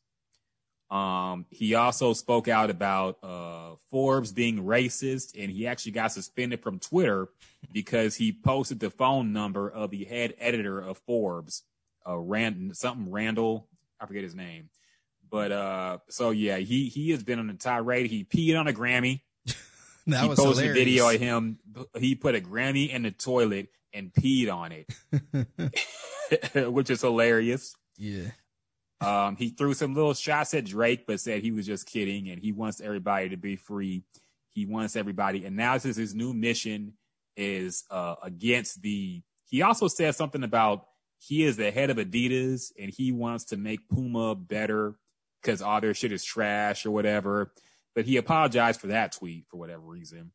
[0.92, 6.62] Um, he also spoke out about uh, Forbes being racist, and he actually got suspended
[6.62, 7.28] from Twitter
[7.72, 11.62] because he posted the phone number of the head editor of Forbes,
[12.06, 14.68] uh, Rand something Randall, I forget his name,
[15.30, 18.10] but uh, so yeah, he he has been on a tirade.
[18.10, 19.22] He peed on a Grammy.
[20.08, 20.82] That he was posted hilarious.
[20.82, 21.58] a video of him.
[21.96, 27.76] He put a Grammy in the toilet and peed on it, which is hilarious.
[27.96, 28.30] Yeah.
[29.02, 32.40] Um, he threw some little shots at Drake, but said he was just kidding and
[32.40, 34.04] he wants everybody to be free.
[34.50, 35.44] He wants everybody.
[35.44, 36.94] And now is his new mission
[37.36, 39.22] is uh, against the.
[39.46, 40.86] He also said something about
[41.18, 44.94] he is the head of Adidas and he wants to make Puma better
[45.42, 47.52] because all their shit is trash or whatever.
[47.94, 50.30] But he apologized for that tweet for whatever reason.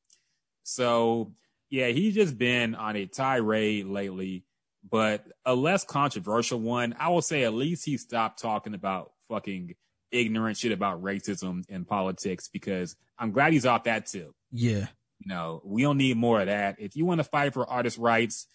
[0.63, 1.33] So
[1.69, 4.43] yeah, he's just been on a tirade lately,
[4.89, 6.95] but a less controversial one.
[6.99, 9.75] I will say at least he stopped talking about fucking
[10.11, 14.33] ignorant shit about racism in politics because I'm glad he's off that too.
[14.51, 14.87] Yeah.
[15.19, 16.75] You know, we don't need more of that.
[16.79, 18.47] If you want to fight for artist rights,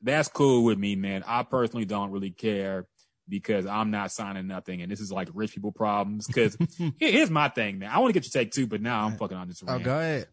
[0.00, 1.24] that's cool with me, man.
[1.26, 2.86] I personally don't really care
[3.28, 6.26] because I'm not signing nothing, and this is like rich people problems.
[6.26, 6.56] Because
[6.98, 7.90] here's my thing, man.
[7.90, 9.62] I want to get your take too, but now I'm fucking on this.
[9.66, 10.28] Oh, go ahead.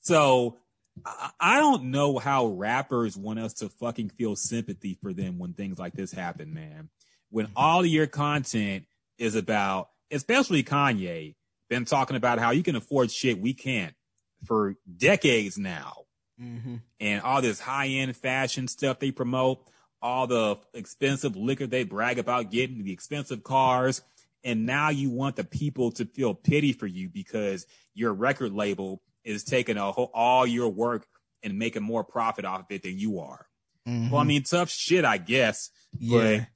[0.00, 0.58] So
[1.40, 5.78] I, don't know how rappers want us to fucking feel sympathy for them when things
[5.78, 6.90] like this happen, man.
[7.30, 7.54] When mm-hmm.
[7.56, 8.84] all your content
[9.18, 11.34] is about, especially Kanye,
[11.68, 13.94] been talking about how you can afford shit we can't
[14.44, 16.04] for decades now.
[16.40, 16.76] Mm-hmm.
[17.00, 19.66] And all this high end fashion stuff they promote,
[20.00, 24.02] all the expensive liquor they brag about getting, the expensive cars.
[24.44, 29.00] And now you want the people to feel pity for you because your record label
[29.24, 31.06] is taking a whole, all your work
[31.42, 33.46] and making more profit off of it than you are.
[33.88, 34.10] Mm-hmm.
[34.10, 35.70] Well, I mean, tough shit, I guess.
[35.98, 36.18] Yeah.
[36.18, 36.46] But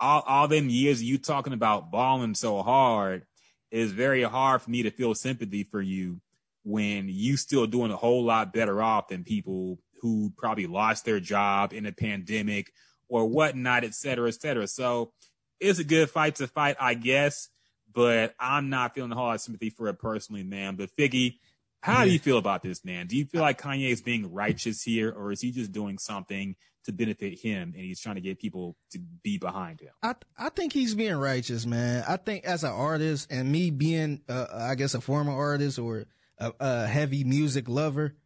[0.00, 3.24] all, all them years you talking about balling so hard
[3.70, 6.20] is very hard for me to feel sympathy for you
[6.64, 11.20] when you still doing a whole lot better off than people who probably lost their
[11.20, 12.72] job in a pandemic
[13.08, 14.66] or whatnot, et cetera, et cetera.
[14.66, 15.12] So
[15.60, 17.48] it's a good fight to fight, I guess,
[17.92, 20.76] but I'm not feeling a whole lot of sympathy for it personally, man.
[20.76, 21.38] But Figgy,
[21.86, 23.06] how do you feel about this, man?
[23.06, 26.56] Do you feel like Kanye is being righteous here, or is he just doing something
[26.84, 29.90] to benefit him and he's trying to get people to be behind him?
[30.02, 32.04] I I think he's being righteous, man.
[32.08, 36.06] I think as an artist and me being, uh, I guess, a former artist or
[36.38, 38.16] a, a heavy music lover,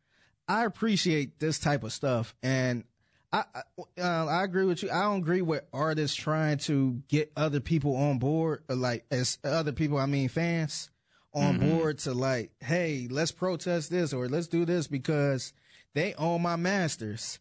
[0.49, 2.35] I appreciate this type of stuff.
[2.43, 2.85] And
[3.31, 4.91] I I, uh, I agree with you.
[4.91, 9.73] I don't agree with artists trying to get other people on board, like as other
[9.73, 10.89] people, I mean fans
[11.33, 15.53] on board to like, hey, let's protest this or let's do this because
[15.95, 17.39] they own my masters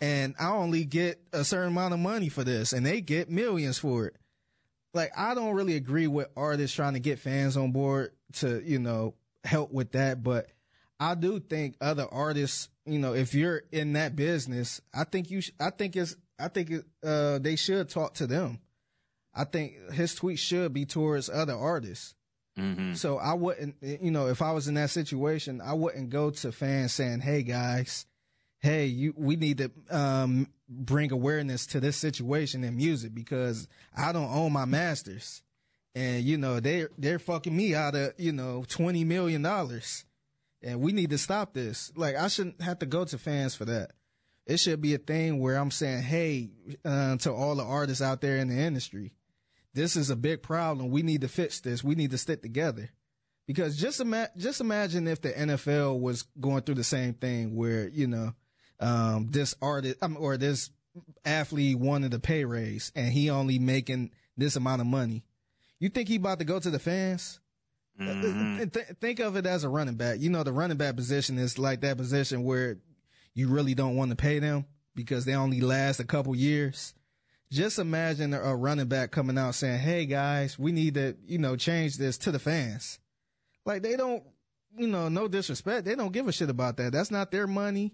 [0.00, 3.78] and I only get a certain amount of money for this and they get millions
[3.78, 4.16] for it.
[4.92, 8.78] Like, I don't really agree with artists trying to get fans on board to, you
[8.78, 9.14] know,
[9.44, 10.22] help with that.
[10.22, 10.48] But
[10.98, 15.42] I do think other artists, you know, if you're in that business, I think you,
[15.42, 18.58] sh- I think it's, I think it, uh, they should talk to them.
[19.32, 22.14] I think his tweet should be towards other artists.
[22.94, 26.52] So I wouldn't, you know, if I was in that situation, I wouldn't go to
[26.52, 28.04] fans saying, "Hey guys,
[28.60, 34.12] hey, you, we need to um, bring awareness to this situation in music because I
[34.12, 35.42] don't own my masters,
[35.94, 40.04] and you know they they're fucking me out of you know twenty million dollars,
[40.62, 41.90] and we need to stop this.
[41.96, 43.92] Like I shouldn't have to go to fans for that.
[44.46, 46.50] it should be a thing where I'm saying, hey,
[46.84, 49.12] uh, to all the artists out there in the industry,
[49.74, 50.90] this is a big problem.
[50.90, 51.84] We need to fix this.
[51.84, 52.90] We need to stick together.
[53.46, 57.88] Because just ima- just imagine if the NFL was going through the same thing where,
[57.88, 58.32] you know,
[58.78, 60.70] um, this artist um, or this
[61.24, 65.24] athlete wanted a pay raise and he only making this amount of money.
[65.78, 67.40] You think he about to go to the fans?
[68.00, 68.68] Mm-hmm.
[68.68, 70.20] Th- think of it as a running back.
[70.20, 72.78] You know, the running back position is like that position where
[73.34, 74.64] you really don't want to pay them
[74.94, 76.94] because they only last a couple years.
[77.52, 81.56] Just imagine a running back coming out saying, Hey guys, we need to, you know,
[81.56, 83.00] change this to the fans.
[83.66, 84.22] Like they don't,
[84.76, 85.84] you know, no disrespect.
[85.84, 86.92] They don't give a shit about that.
[86.92, 87.92] That's not their money.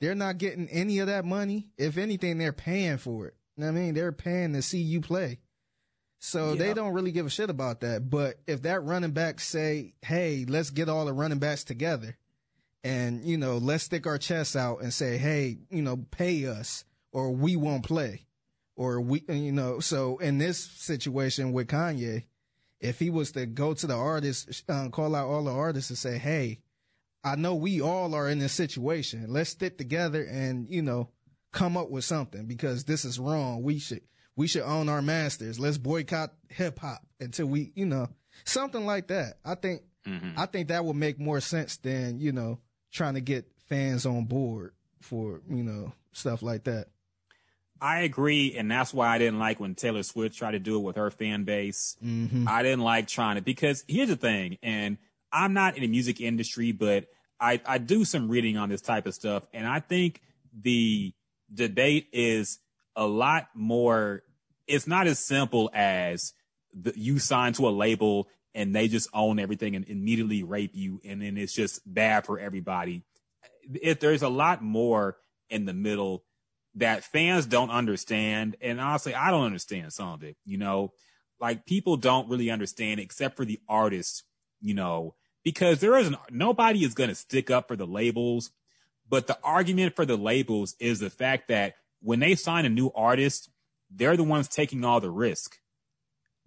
[0.00, 1.68] They're not getting any of that money.
[1.78, 3.34] If anything, they're paying for it.
[3.56, 5.38] You know what I mean, they're paying to see you play.
[6.18, 8.10] So they don't really give a shit about that.
[8.10, 12.16] But if that running back say, Hey, let's get all the running backs together
[12.82, 16.84] and, you know, let's stick our chests out and say, Hey, you know, pay us
[17.12, 18.25] or we won't play
[18.76, 22.24] or we, you know, so in this situation with Kanye,
[22.80, 25.98] if he was to go to the artists, uh, call out all the artists and
[25.98, 26.60] say, Hey,
[27.24, 29.26] I know we all are in this situation.
[29.28, 31.08] Let's stick together and, you know,
[31.52, 33.62] come up with something because this is wrong.
[33.62, 34.02] We should,
[34.36, 35.58] we should own our masters.
[35.58, 38.08] Let's boycott hip hop until we, you know,
[38.44, 39.38] something like that.
[39.44, 40.38] I think, Mm-hmm.
[40.38, 42.60] I think that would make more sense than, you know,
[42.92, 46.86] trying to get fans on board for, you know, stuff like that.
[47.80, 50.82] I agree, and that's why I didn't like when Taylor Swift tried to do it
[50.82, 51.96] with her fan base.
[52.04, 52.46] Mm-hmm.
[52.48, 54.98] I didn't like trying to because here's the thing, and
[55.32, 57.06] I'm not in the music industry, but
[57.40, 60.22] I I do some reading on this type of stuff, and I think
[60.58, 61.12] the
[61.52, 62.58] debate is
[62.94, 64.22] a lot more.
[64.66, 66.32] It's not as simple as
[66.74, 71.00] the, you sign to a label and they just own everything and immediately rape you,
[71.04, 73.02] and then it's just bad for everybody.
[73.82, 75.18] If there's a lot more
[75.50, 76.24] in the middle
[76.76, 80.36] that fans don't understand, and honestly, I don't understand some of it.
[80.44, 80.92] You know,
[81.40, 84.22] like people don't really understand except for the artists.
[84.60, 85.14] You know,
[85.44, 88.50] because there isn't nobody is going to stick up for the labels,
[89.08, 92.90] but the argument for the labels is the fact that when they sign a new
[92.94, 93.50] artist,
[93.90, 95.58] they're the ones taking all the risk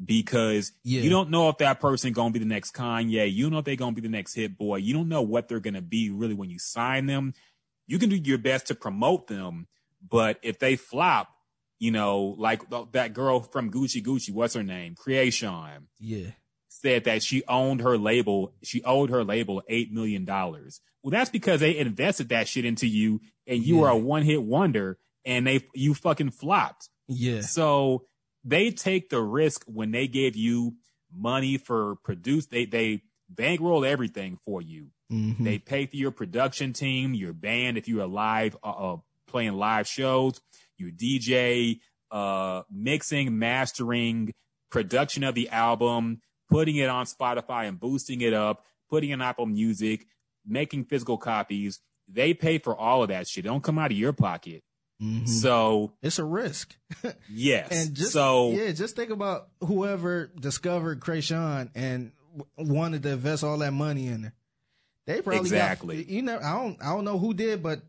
[0.03, 1.01] because Yeah.
[1.01, 3.31] you don't know if that person gonna be the next Kanye.
[3.31, 4.77] You don't know if they're gonna be the next Hit Boy.
[4.77, 7.33] You don't know what they're gonna be really when you sign them.
[7.87, 9.67] You can do your best to promote them,
[10.07, 11.29] but if they flop,
[11.79, 14.95] you know, like th- that girl from Gucci Gucci, what's her name?
[14.95, 16.31] Kreayshawn Yeah.
[16.67, 18.53] said that she owned her label.
[18.63, 20.81] She owed her label eight million dollars.
[21.03, 23.81] Well, that's because they invested that shit into you, and you Yeah.
[23.81, 26.89] were a one hit wonder, and they you fucking flopped.
[27.07, 27.41] Yeah.
[27.41, 28.05] So
[28.43, 30.75] they take the risk when they give you
[31.13, 32.47] money for produce.
[32.47, 34.87] They they bankroll everything for you.
[35.11, 35.43] Mhm.
[35.43, 38.97] They pay for your production team, your band if you're live uh, uh,
[39.29, 40.39] playing live shows,
[40.77, 41.79] your DJ,
[42.11, 44.33] uh, mixing, mastering,
[44.71, 49.21] production of the album, putting it on Spotify and boosting it up, putting it on
[49.21, 50.05] Apple Music,
[50.45, 51.79] making physical copies.
[52.07, 53.45] They pay for all of that shit.
[53.45, 54.63] It don't come out of your pocket.
[55.01, 55.27] Mhm.
[55.29, 56.75] So it's a risk.
[57.29, 57.69] yes.
[57.71, 63.43] And just so yeah, just think about whoever discovered Kreayshawn and w- wanted to invest
[63.43, 64.33] all that money in her.
[65.07, 66.03] They probably Exactly.
[66.03, 67.81] Got, you know, I don't, I don't know who did, but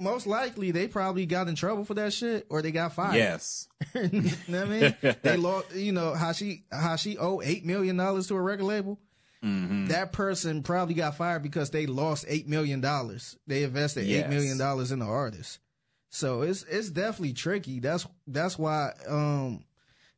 [0.00, 3.16] most likely they probably got in trouble for that shit or they got fired.
[3.16, 3.68] yes.
[3.94, 4.08] you
[4.48, 5.16] know what I mean?
[5.22, 5.74] they lost.
[5.74, 8.98] You know how she how she owed eight million dollars to a record label.
[9.44, 9.86] Mm-hmm.
[9.86, 13.36] That person probably got fired because they lost eight million dollars.
[13.46, 14.30] They invested eight Yes.
[14.30, 15.60] million dollars in the artist.
[16.10, 17.80] So it's it's definitely tricky.
[17.80, 19.64] That's that's why um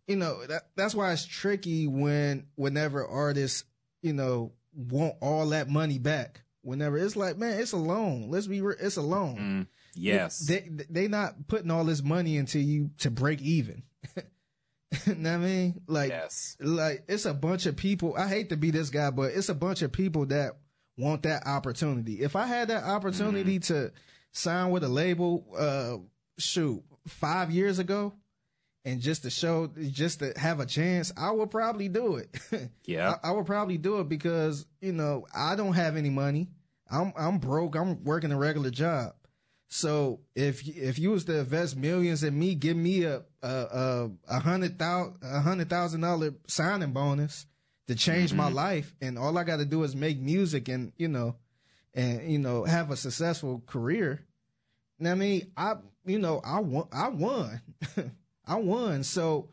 [0.06, 3.64] you know that that's why it's tricky when whenever artists
[4.02, 6.42] you know want all that money back.
[6.62, 8.30] Whenever it's like man, it's a loan.
[8.30, 9.36] Let's be re- it's a loan.
[9.36, 10.40] Mm, yes.
[10.46, 13.82] They they not putting all this money into you to break even.
[15.06, 15.80] you know what I mean?
[15.86, 16.56] Like yes.
[16.60, 18.14] like it's a bunch of people.
[18.16, 20.52] I hate to be this guy, but it's a bunch of people that
[20.98, 22.20] want that opportunity.
[22.20, 23.92] If I had that opportunity to
[24.32, 25.96] sign with a label, uh,
[26.38, 28.14] shoot, five years ago,
[28.84, 32.30] and just to show, just to have a chance, I would probably do it.
[32.84, 33.14] Yeah.
[33.22, 36.48] I, I would probably do it because you know I don't have any money.
[36.90, 37.76] I'm I'm broke.
[37.76, 39.14] I'm working a regular job.
[39.68, 44.40] So if if you was to invest millions in me, give me a a a,
[44.40, 47.46] hundred thousand a hundred thousand dollar signing bonus
[47.86, 48.56] to change my mm-hmm.
[48.56, 51.36] life, and all I got to do is make music and you know,
[51.94, 54.26] and you know have a successful career.
[54.98, 56.88] And I mean, I you know I won.
[56.92, 57.60] I won.
[58.50, 59.02] I won.
[59.04, 59.48] So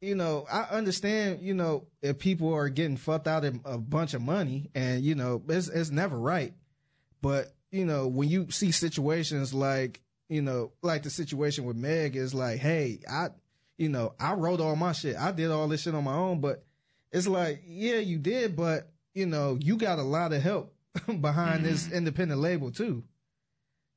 [0.00, 4.14] you know, I understand, you know, if people are getting fucked out of a bunch
[4.14, 6.52] of money and, you know, it's, it's never right.
[7.22, 12.14] But, you know, when you see situations like, you know, like the situation with Meg
[12.14, 13.28] is like, hey, I,
[13.78, 15.16] you know, I wrote all my shit.
[15.16, 16.64] I did all this shit on my own, but
[17.10, 20.74] it's like, yeah, you did, but you know, you got a lot of help
[21.20, 21.96] behind this mm-hmm.
[21.96, 23.02] independent label too.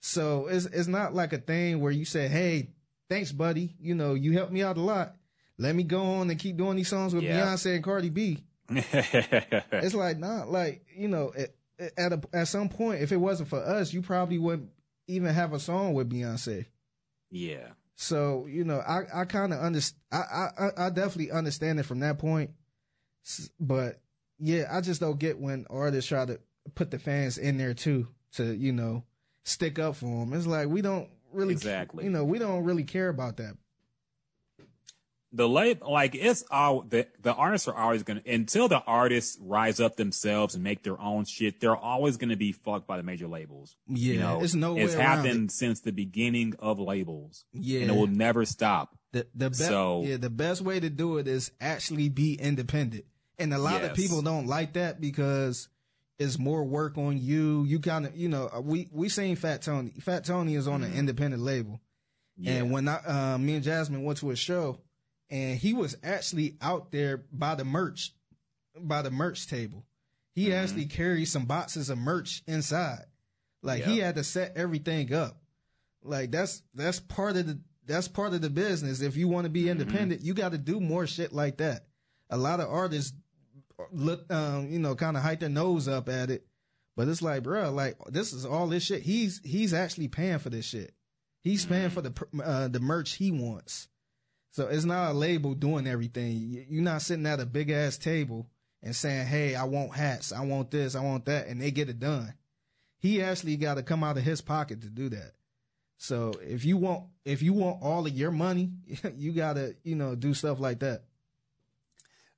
[0.01, 2.69] So it's it's not like a thing where you say, "Hey,
[3.09, 3.75] thanks, buddy.
[3.79, 5.15] You know, you helped me out a lot.
[5.57, 7.41] Let me go on and keep doing these songs with Yeah.
[7.45, 11.49] Beyonce and Cardi B." It's like not like you know at
[11.97, 14.69] at, a, at some point, if it wasn't for us, you probably wouldn't
[15.07, 16.65] even have a song with Beyonce.
[17.31, 17.67] yeah.
[17.95, 19.99] So you know, I I kind of understand.
[20.11, 22.51] I, I I- I definitely understand it from that point.
[23.59, 23.99] But
[24.39, 26.39] yeah, I just don't get when artists try to
[26.75, 29.03] put the fans in there too to you know
[29.43, 30.31] stick up for them.
[30.33, 32.03] It's like we don't really Exactly.
[32.03, 33.55] You know, we don't really care about that.
[35.31, 39.79] the late like it's all the the artists are always gonna until the artists rise
[39.79, 41.59] up themselves and make their own shit.
[41.59, 43.75] They're always gonna be fucked by the major labels.
[43.87, 47.95] Yeah, you know, it's no It's happened since the beginning of labels, Yeah, and it
[47.95, 48.97] will never stop.
[49.11, 53.05] the the best So- yeah the best way to do it is actually be independent.
[53.37, 55.69] And a lot of people don't like that because
[56.19, 57.63] it's more work on you.
[57.63, 59.91] You kind of, you know, we we seen Fat Tony.
[60.01, 61.81] Fat Tony is on an independent label.
[62.39, 62.43] Mm-hmm.
[62.47, 62.53] Yeah.
[62.55, 64.79] And when I, uh, me and Jasmine went to a show,
[65.29, 68.13] and he was actually out there by the merch,
[68.79, 69.85] by the merch table.
[70.35, 70.53] He Mm-hmm.
[70.63, 73.05] actually carried some boxes of merch inside.
[73.61, 75.37] Like he had to set everything up.
[76.03, 79.01] Like that's that's part of the that's part of the business.
[79.01, 79.81] If you want to be Mm-hmm.
[79.81, 81.85] independent, you got to do more shit like that.
[82.29, 83.11] A lot of artists
[83.91, 86.45] look, um, you know, kind of hike their nose up at it,
[86.95, 89.01] but it's like, bro, like this is all this shit.
[89.03, 90.93] He's he's actually paying for this shit.
[91.41, 92.13] He's paying for the
[92.43, 93.87] uh, the merch he wants.
[94.51, 96.31] So it's not a label doing everything.
[96.37, 98.49] You- You're not sitting at a big ass table
[98.83, 101.89] and saying, "Hey, I want hats, I want this, I want that," and they get
[101.89, 102.33] it done.
[102.97, 105.31] He actually got to come out of his pocket to do that.
[105.97, 108.71] So if you want if you want all of your money,
[109.17, 111.03] you got to you know do stuff like that.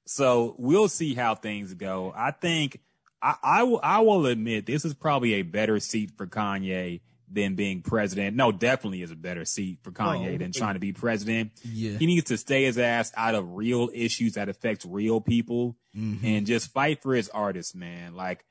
[0.06, 2.14] So we'll see how things go.
[2.16, 2.80] I think
[3.22, 7.02] I, I will I will admit this is probably a better seat for Kanye
[7.34, 8.36] than being president.
[8.36, 11.52] No, definitely is a better seat for oh, Kanye Oh, than trying to be president.
[11.64, 11.98] Yeah.
[11.98, 16.26] He needs to stay his ass out of real issues that affect real people mm-hmm.
[16.26, 18.16] and just fight for his artists, man.
[18.16, 18.44] Like,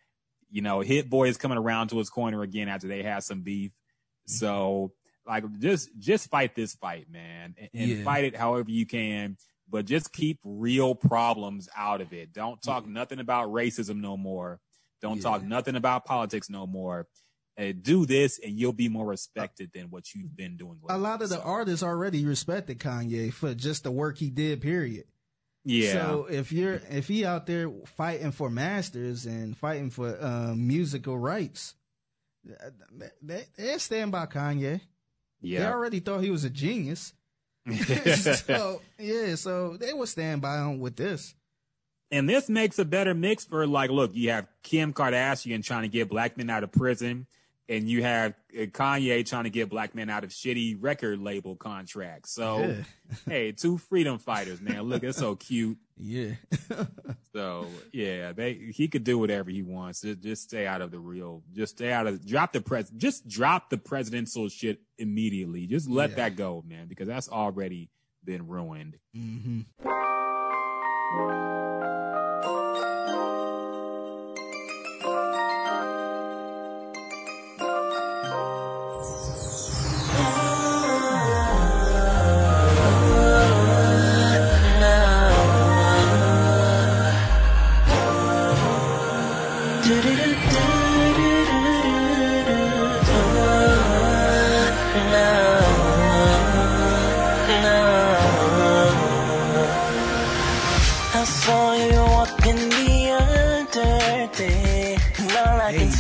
[0.51, 3.43] you know, Hit Boy is coming around to his corner again after they had some
[3.43, 3.71] beef.
[3.71, 4.33] Mm-hmm.
[4.33, 4.93] So
[5.27, 7.55] like just just fight this fight, man.
[7.59, 8.05] And, and Yeah.
[8.05, 9.37] fight it however you can.
[9.71, 12.33] But just keep real problems out of it.
[12.33, 14.61] Don't talk nothing about racism no more.
[15.01, 15.23] Don't Yeah.
[15.23, 17.07] talk nothing about politics no more.
[17.59, 20.79] Uh, do this and you'll be more respected than what you've been doing.
[20.89, 24.61] A lot of the So, artists already respected Kanye for just the work he did.
[24.63, 25.05] Period.
[25.65, 25.93] Yeah.
[25.93, 31.19] So if you're if he out there fighting for masters and fighting for um, musical
[31.19, 31.75] rights,
[33.23, 34.81] they they stand by Kanye.
[35.43, 35.61] Yeah.
[35.61, 37.13] They already thought he was a genius.
[38.17, 41.35] so yeah, so they would stand by him with this.
[42.13, 45.89] And this makes a better mix for like, look, you have Kim Kardashian trying to
[45.89, 47.27] get black men out of prison,
[47.69, 51.55] and you have uh, Kanye trying to get black men out of shitty record label
[51.55, 52.33] contracts.
[52.33, 52.75] So, Yeah.
[53.29, 54.83] hey, two freedom fighters, man.
[54.83, 55.79] Look, it's so cute.
[56.01, 56.33] Yeah.
[57.33, 60.01] So, yeah, they he could do whatever he wants.
[60.01, 61.45] Just, just stay out of the real.
[61.55, 62.91] Just stay out of drop the pres.
[62.91, 65.69] Just drop the presidential shit immediately.
[65.69, 66.17] Just let Yeah.
[66.17, 67.89] that go, man, because that's already
[68.25, 68.97] been ruined.
[69.15, 69.61] hmm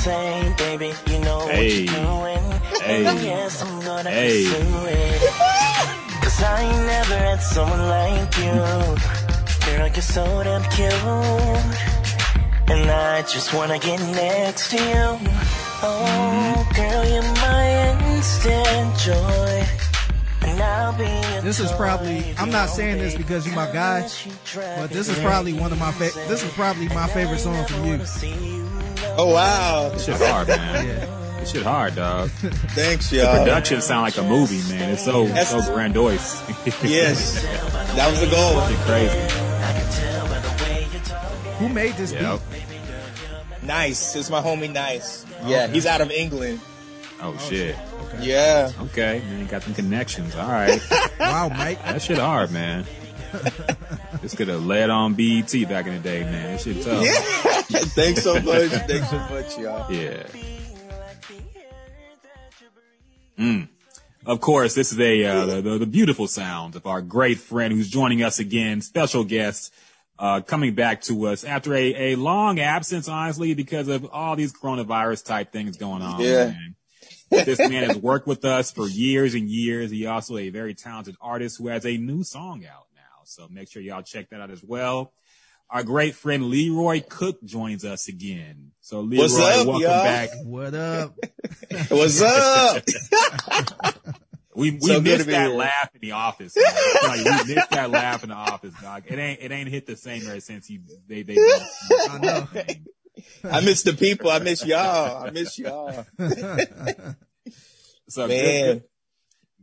[0.06, 1.84] all say, baby, you know Hey.
[1.84, 2.60] what you're doing.
[2.80, 3.06] Hey.
[3.06, 4.44] And yes, I'm gonna Hey.
[4.44, 5.20] pursue it.
[6.22, 8.52] Cause I ain't never had someone like you.
[9.66, 10.92] Girl, you're so damn cute.
[12.68, 15.18] And I just wanna get next to you.
[15.82, 19.66] Oh, girl, you're my instant joy.
[20.42, 24.06] And I'll be your This is probably- I'm not saying this because you're my guy,
[24.54, 27.84] But this is probably one of my fa- this is probably my favorite song from
[27.84, 28.00] you.
[29.16, 29.90] Oh wow!
[29.90, 30.86] This shit hard, man.
[30.86, 31.40] Yeah.
[31.40, 32.30] This shit hard, dog.
[32.30, 33.32] Thanks, y'all.
[33.34, 34.90] The Production sound like a movie, man.
[34.90, 36.40] It's so That's- so grandiose.
[36.84, 37.42] Yes,
[37.96, 38.60] that was the goal.
[38.68, 39.18] Shit crazy.
[41.58, 42.40] Who made this Yep.
[42.50, 42.62] beat?
[43.62, 44.16] Nice.
[44.16, 44.72] It's my homie.
[44.72, 45.26] Nice.
[45.44, 46.60] Yeah, he's out of England.
[47.22, 47.76] Oh, oh shit.
[48.14, 48.24] Okay.
[48.26, 48.70] Yeah.
[48.84, 50.34] Okay, man, got some connections.
[50.36, 50.80] All right,
[51.20, 51.82] Wow, Mike.
[51.84, 52.84] that shit hard, man.
[54.22, 56.52] this could have led on BET back in the day, man.
[56.52, 57.06] That shit tough.
[57.94, 58.70] Thanks so much.
[58.70, 59.90] Thanks so much, y'all.
[59.92, 60.26] Yeah.
[63.38, 63.68] Mm.
[64.26, 67.72] Of course, this is a uh, the, the, the beautiful sound of our great friend
[67.72, 69.72] who's joining us again, special guest,
[70.18, 74.52] uh, coming back to us after a, a long absence, honestly, because of all these
[74.52, 76.20] coronavirus type things going on.
[76.20, 76.46] Yeah.
[76.46, 76.74] Man.
[77.30, 79.90] this man has worked with us for years and years.
[79.90, 82.86] He also a very talented artist who has a new song out.
[83.30, 85.12] So make sure y'all check that out as well.
[85.70, 88.72] Our great friend Leroy Cook joins us again.
[88.80, 90.02] So Leroy, What's up, welcome y'all?
[90.02, 90.30] back.
[90.42, 91.14] What up?
[91.90, 92.84] What's up?
[94.52, 95.56] We we So to missed that here.
[95.56, 96.56] laugh in the office.
[96.56, 99.04] Like, we missed that laugh in the office, dog.
[99.06, 101.36] It ain't it ain't hit the same ever since you they they.
[102.08, 102.48] I know.
[103.44, 104.28] I miss the people.
[104.28, 105.22] I miss y'all.
[105.24, 106.04] I miss y'all.
[108.08, 108.64] So Man.
[108.64, 108.82] good,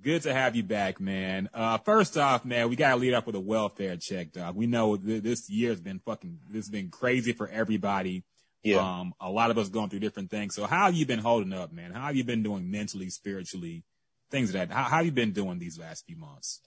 [0.02, 1.50] good, to have you back, man.
[1.54, 4.56] Uh, first off, man, we gotta lead off with a welfare check, dog.
[4.56, 8.24] We know th- this year has been fucking this has been crazy for everybody.
[8.64, 8.78] Yeah.
[8.78, 10.56] Um, a lot of us going through different things.
[10.56, 11.92] So how have you been holding up, man?
[11.92, 13.84] How have you been doing mentally, spiritually,
[14.30, 14.72] things of that?
[14.72, 16.62] How, how have you been doing these last few months?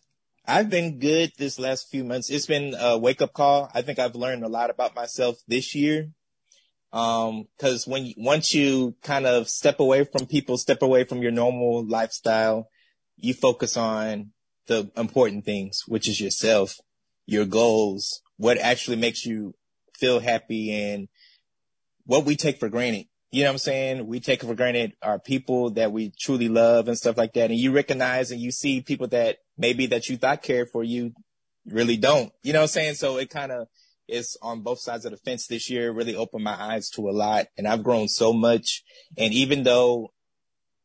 [0.47, 2.31] I've been good this last few months.
[2.31, 3.71] It's been a wake up call.
[3.75, 6.11] I think I've learned a lot about myself this year.
[6.93, 11.31] Um, cause when, once you kind of step away from people, step away from your
[11.31, 12.69] normal lifestyle,
[13.23, 14.33] you focus on
[14.67, 16.77] the important things, which is yourself,
[17.27, 19.55] your goals, what actually makes you
[19.99, 21.09] feel happy and
[22.05, 23.07] what we take for granted.
[23.31, 24.07] You know what I'm saying?
[24.07, 27.51] We take for granted our people that we truly love and stuff like that.
[27.51, 31.13] And you recognize and you see people that maybe that you thought cared for you
[31.67, 32.33] really don't.
[32.43, 32.95] You know what I'm saying?
[32.95, 33.69] So it kind of
[34.09, 35.93] is on both sides of the fence this year.
[35.93, 38.83] Really opened my eyes to a lot and I've grown so much.
[39.17, 40.13] And even though,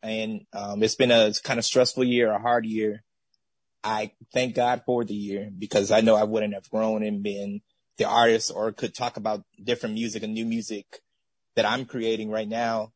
[0.06, 3.04] and, um, it's been a kind of stressful year, a hard year,
[3.84, 7.62] I thank God for the year because I know I wouldn't have grown and been
[7.98, 11.02] the artist or could talk about different music and new music
[11.56, 12.94] that I'm creating right now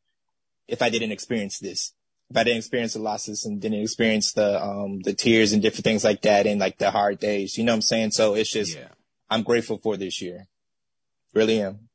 [0.68, 1.94] if I didn't experience this.
[2.30, 5.84] If I didn't experience the losses and didn't experience the um the tears and different
[5.84, 7.58] things like that and like the hard days.
[7.58, 8.12] You know what I'm saying?
[8.12, 8.90] So it's just Yeah.
[9.30, 10.48] I'm grateful for this year.
[11.34, 11.89] Really am.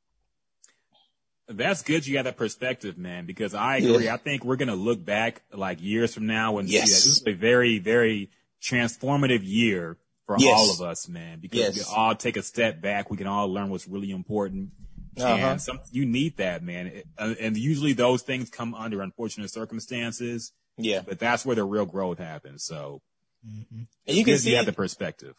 [1.48, 2.06] That's good.
[2.06, 4.06] You got that perspective, man, because I agree.
[4.06, 4.14] Yeah.
[4.14, 6.84] I think we're going to look back like years from now and Yes.
[6.84, 8.30] see that this is a very, very
[8.62, 10.54] transformative year for Yes.
[10.58, 13.10] all of us, man, because we can all take a step back.
[13.10, 14.70] We can all learn what's really important.
[15.18, 15.26] Uh-huh.
[15.28, 16.86] And some, you need that, man.
[16.88, 21.02] It- uh, and usually those things come under unfortunate circumstances, Yeah.
[21.06, 22.64] but that's where the real growth happens.
[22.64, 23.02] So
[23.44, 25.34] And you can see you have the perspective.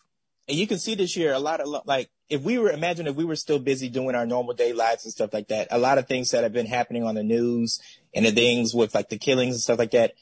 [0.48, 3.16] And you can see this year a lot of like if we were imagine if
[3.16, 5.98] we were still busy doing our normal day lives and stuff like that a lot
[5.98, 7.80] of things that have been happening on the news
[8.14, 10.14] and the things with like the killings and stuff like that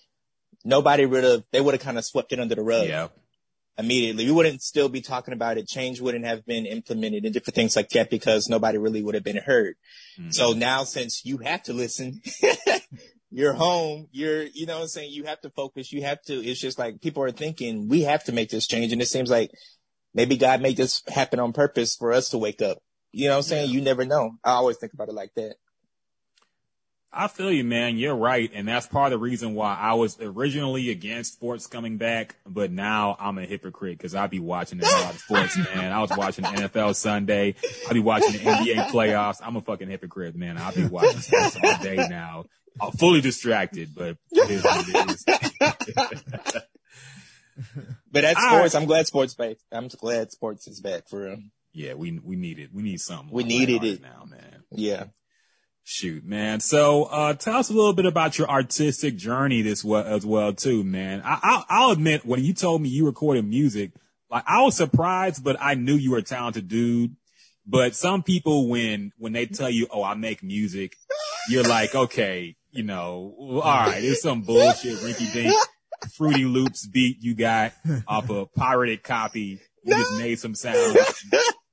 [0.66, 3.08] nobody would have they would have kind of swept it under the rug Yeah.
[3.78, 7.56] immediately we wouldn't still be talking about it change wouldn't have been implemented and different
[7.56, 9.76] things like that because nobody really would have been heard
[10.20, 10.34] Mhm.
[10.34, 12.22] so now since you have to listen
[13.32, 16.34] you're home you're you know what i'm saying you have to focus you have to
[16.36, 19.30] it's just like people are thinking we have to make this change and it seems
[19.32, 19.50] like
[20.14, 22.80] maybe god made this happen on purpose for us to wake up
[23.12, 25.56] you know what i'm saying you never know i always think about it like that
[27.16, 27.98] I feel you, man.
[27.98, 28.50] You're right.
[28.54, 32.72] And that's part of the reason why I was originally against sports coming back, but
[32.72, 35.92] now I'm a hypocrite because I'll be watching a lot of sports, man.
[35.92, 37.54] I was watching the NFL Sunday.
[37.86, 39.42] I'll be watching the NBA playoffs.
[39.44, 40.58] I'm a fucking hypocrite, man.
[40.58, 42.46] I'll be watching sports all day now.
[42.82, 45.12] I'm fully distracted, but it is what it
[46.48, 47.86] is.
[48.14, 51.38] but at All sports i'm glad sports back i'm glad sports is back for real
[51.74, 52.70] yeah, we, we need it.
[52.72, 53.32] We need something.
[53.32, 54.02] We needed it.
[54.02, 54.64] now, man.
[54.72, 55.06] yeah
[55.86, 56.62] Shoot, man.
[56.62, 60.54] So, uh, tell us a little bit about your artistic journey this well, as well,
[60.54, 61.22] too, man.
[61.26, 63.92] I, I'll, I'll admit when you told me you recorded music,
[64.30, 67.18] like I was surprised, but I knew you were a talented dude.
[67.68, 70.96] But some people, when, when they tell you, oh, I make music,
[71.50, 75.54] you're like, okay, you know, all right, it's some bullshit, rinky dink,
[76.12, 77.74] fruity loops beat you got
[78.08, 79.60] off a pirated copy.
[79.84, 80.98] You just made some sounds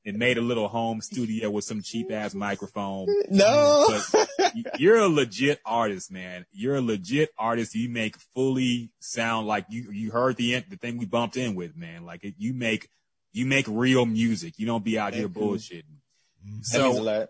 [0.04, 3.06] and made a little home studio with some cheap ass microphone.
[3.28, 6.46] no But you're a legit artist, man.
[6.52, 7.74] You're a legit artist.
[7.74, 11.76] You make fully sound like you, you heard the, the thing we bumped in with,
[11.76, 12.04] man.
[12.04, 12.88] Like it, you make,
[13.32, 14.54] you make real music.
[14.58, 15.42] You don't be out here Thank you.
[15.42, 15.82] bullshitting.
[16.44, 17.28] that So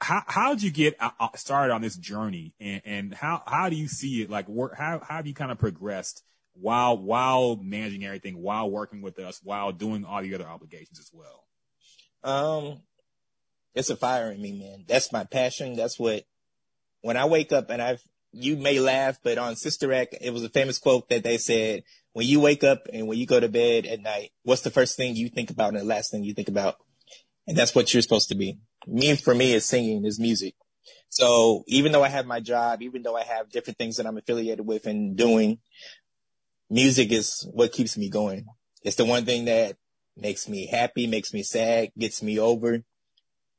[0.00, 3.76] how, how'd you get uh, uh, started on this journey and, and how, how do
[3.76, 4.30] you see it?
[4.30, 6.22] Like where, how, how have you kind of progressed
[6.60, 11.10] while, while managing everything, while working with us, while doing all the other obligations as
[11.12, 11.44] well?
[12.24, 12.80] Um,
[13.74, 14.84] it's a fire in me, man.
[14.88, 15.76] That's my passion.
[15.76, 16.24] That's what,
[17.02, 18.02] when I wake up and I've,
[18.32, 21.84] you may laugh, but on Sister Act, it was a famous quote that they said,
[22.12, 24.96] when you wake up and when you go to bed at night, what's the first
[24.96, 26.76] thing you think about and the last thing you think about?
[27.46, 28.58] And that's what you're supposed to be.
[28.86, 30.54] Me, for me, is singing, is music.
[31.08, 34.18] So even though I have my job, even though I have different things that I'm
[34.18, 35.58] affiliated with and doing,
[36.70, 38.46] music is what keeps me going.
[38.82, 39.76] It's the one thing that
[40.16, 42.82] makes me happy, makes me sad, gets me over.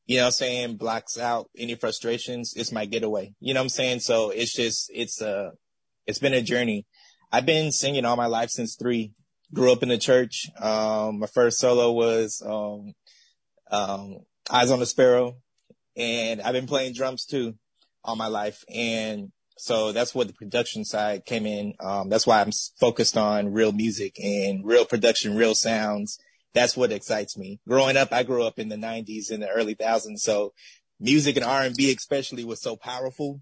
[0.06, 0.78] You know what I'm saying?
[0.78, 2.54] Blocks out any frustrations.
[2.56, 3.34] It's my getaway.
[3.40, 4.00] You know what I'm saying?
[4.00, 5.52] So it's just, it's a,
[6.08, 6.88] it's been a journey.
[7.32, 9.14] I've been singing all my life since three.
[9.54, 10.48] Grew up in the church.
[10.60, 12.94] Um, my first solo was, um,
[13.72, 15.38] um, Eyes on the Sparrow.
[15.96, 17.56] And I've been playing drums too
[18.04, 18.64] all my life.
[18.68, 21.74] And so that's what the production side came in.
[21.82, 26.18] Um, that's why I'm focused on real music and real production, real sounds.
[26.54, 27.60] That's what excites me.
[27.68, 30.24] Growing up, I grew up in the nineties and the early thousands.
[30.24, 30.54] So
[31.00, 33.42] music and R&B especially was so powerful.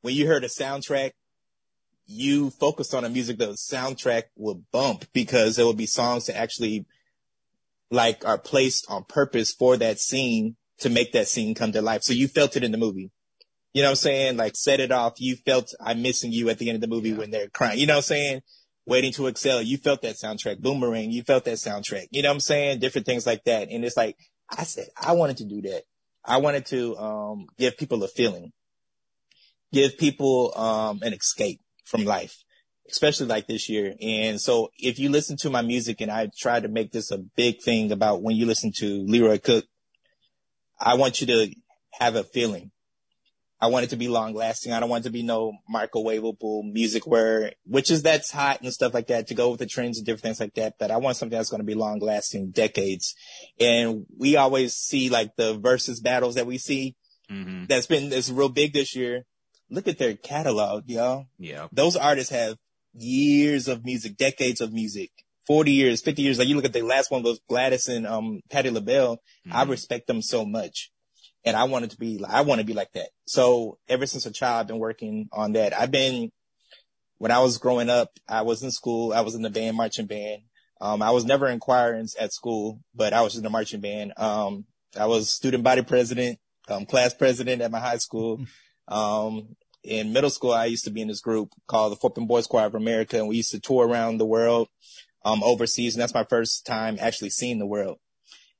[0.00, 1.12] When you heard a soundtrack,
[2.06, 6.26] you focused on a music, that the soundtrack would bump because there would be songs
[6.26, 6.86] that actually
[7.90, 12.02] like are placed on purpose for that scene to make that scene come to life.
[12.02, 13.10] So you felt it in the movie.
[13.74, 14.36] You know what I'm saying?
[14.36, 15.14] Like set it off.
[15.18, 17.16] You felt I'm missing you at the end of the movie yeah.
[17.16, 17.78] when they're crying.
[17.78, 18.42] You know what I'm saying?
[18.86, 19.62] Waiting to Exhale.
[19.62, 20.60] You felt that soundtrack.
[20.60, 21.10] Boomerang.
[21.10, 22.06] You felt that soundtrack.
[22.12, 22.78] You know what I'm saying?
[22.78, 23.68] Different things like that.
[23.70, 24.16] And it's like,
[24.48, 25.82] I said, I wanted to do that.
[26.24, 28.52] I wanted to, um, give people a feeling,
[29.72, 32.44] give people, um, an escape from life,
[32.88, 33.94] especially like this year.
[34.00, 37.18] And so if you listen to my music and I try to make this a
[37.18, 39.64] big thing about when you listen to Leroy Cook,
[40.78, 41.54] I want you to
[41.98, 42.70] have a feeling.
[43.64, 44.74] I want it to be long lasting.
[44.74, 48.70] I don't want it to be no microwavable music where, which is that's hot and
[48.70, 50.74] stuff like that to go with the trends and different things like that.
[50.78, 53.14] But I want something that's going to be long lasting decades.
[53.58, 56.94] And we always see like the versus battles that we see.
[57.30, 57.64] Mm-hmm.
[57.64, 59.24] That's been, that's real big this year.
[59.70, 61.24] Look at their catalog, y'all.
[61.38, 61.68] Yeah.
[61.72, 62.58] Those artists have
[62.92, 65.10] years of music, decades of music.
[65.46, 66.38] 40 years, 50 years.
[66.38, 69.16] Like you look at the last one those Gladys and, um, Patti LaBelle.
[69.16, 69.56] Mm-hmm.
[69.56, 70.90] I respect them so much.
[71.44, 73.10] And I wanted to be, I want to be like that.
[73.26, 75.78] So ever since a child, I've been working on that.
[75.78, 76.32] I've been,
[77.18, 79.12] when I was growing up, I was in school.
[79.12, 80.42] I was in the band, marching band.
[80.80, 84.12] Um, I was never in choirs at school, but I was in the marching band.
[84.16, 84.64] Um,
[84.98, 86.38] I was student body president,
[86.68, 88.44] um, class president at my high school.
[88.86, 92.46] Um, in middle school, I used to be in this group called the Bend Boys
[92.46, 94.68] Choir of America, and we used to tour around the world,
[95.24, 95.94] um, overseas.
[95.94, 97.98] And that's my first time actually seeing the world.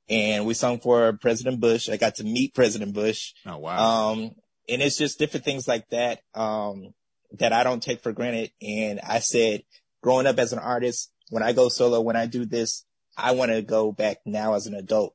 [0.08, 1.88] And we sung for President Bush.
[1.88, 3.32] I got to meet President Bush.
[3.46, 4.10] Oh, wow.
[4.10, 4.32] Um,
[4.68, 6.94] and it's just different things like that, um,
[7.38, 8.50] that I don't take for granted.
[8.60, 9.62] And I said,
[10.02, 12.84] growing up as an artist, when I go solo, when I do this,
[13.16, 15.14] I want to go back now as an adult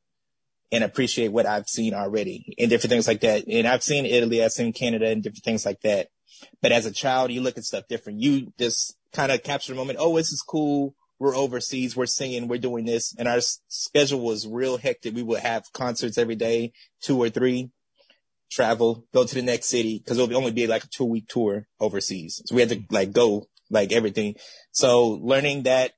[0.71, 3.47] and appreciate what I've seen already and different things like that.
[3.47, 6.07] And I've seen Italy, I've seen Canada and different things like that.
[6.61, 8.21] But as a child, you look at stuff different.
[8.21, 9.99] You just kind of capture the moment.
[9.99, 10.95] Oh, this is cool.
[11.19, 11.95] We're overseas.
[11.95, 12.47] We're singing.
[12.47, 13.13] We're doing this.
[13.17, 15.13] And our schedule was real hectic.
[15.13, 17.71] We would have concerts every day, two or three,
[18.49, 21.27] travel, go to the next city because it would only be like a two week
[21.27, 22.41] tour overseas.
[22.45, 24.35] So we had to like go like everything.
[24.71, 25.91] So learning that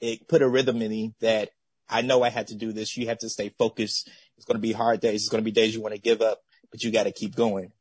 [0.00, 1.50] it put a rhythm in me that
[1.88, 2.96] I know I had to do this.
[2.96, 4.08] You have to stay focused.
[4.36, 5.22] It's going to be hard days.
[5.22, 6.40] It's going to be days you want to give up,
[6.70, 7.72] but you got to keep going.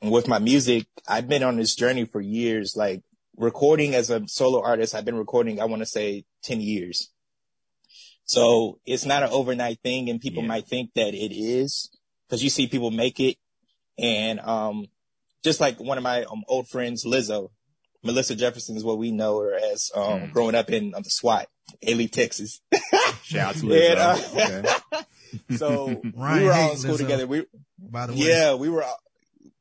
[0.00, 3.02] And with my music, I've been on this journey for years, like
[3.36, 4.94] recording as a solo artist.
[4.94, 7.10] I've been recording, I want to say 10 years.
[8.24, 10.48] So it's not an overnight thing and people yeah.
[10.48, 11.90] might think that it is
[12.28, 13.36] because you see people make it.
[13.98, 14.86] And, um,
[15.44, 17.50] just like one of my um, old friends, Lizzo,
[18.04, 20.32] Melissa Jefferson is what we know her as, um, mm.
[20.32, 21.48] growing up in um, the SWAT,
[21.86, 22.60] Alief, Texas.
[23.22, 24.50] Shout out to Lizzo.
[24.50, 25.56] And, uh, okay.
[25.56, 27.26] so Ryan we were all in school Lizzo, together.
[27.26, 27.44] We,
[27.78, 28.84] by the way, yeah, we were,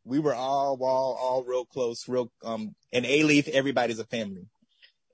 [0.03, 4.47] we were all, all, all real close, real, um, and Alief, everybody's a family.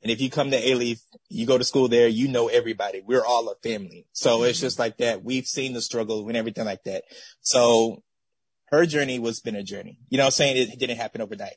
[0.03, 3.01] And if you come to Alief, you go to school there, you know everybody.
[3.05, 4.05] We're all a family.
[4.13, 4.49] So mm-hmm.
[4.49, 5.23] it's just like that.
[5.23, 7.03] We've seen the struggle and everything like that.
[7.41, 8.03] So
[8.67, 9.99] her journey was been a journey.
[10.09, 10.71] You know what I'm saying?
[10.71, 11.55] It didn't happen overnight.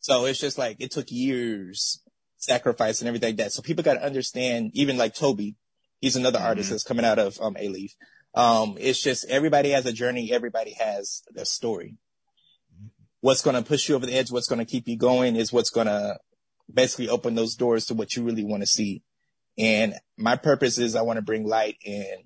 [0.00, 2.02] So it's just like it took years,
[2.38, 3.52] sacrifice and everything like that.
[3.52, 5.56] So people got to understand, even like Toby,
[6.00, 6.48] he's another mm-hmm.
[6.48, 7.94] artist that's coming out of um, Leaf.
[8.34, 10.32] Um, it's just everybody has a journey.
[10.32, 11.96] Everybody has a story.
[13.20, 14.30] What's going to push you over the edge?
[14.30, 16.18] What's going to keep you going is what's going to
[16.72, 19.02] basically open those doors to what you really want to see.
[19.58, 22.24] And my purpose is I want to bring light and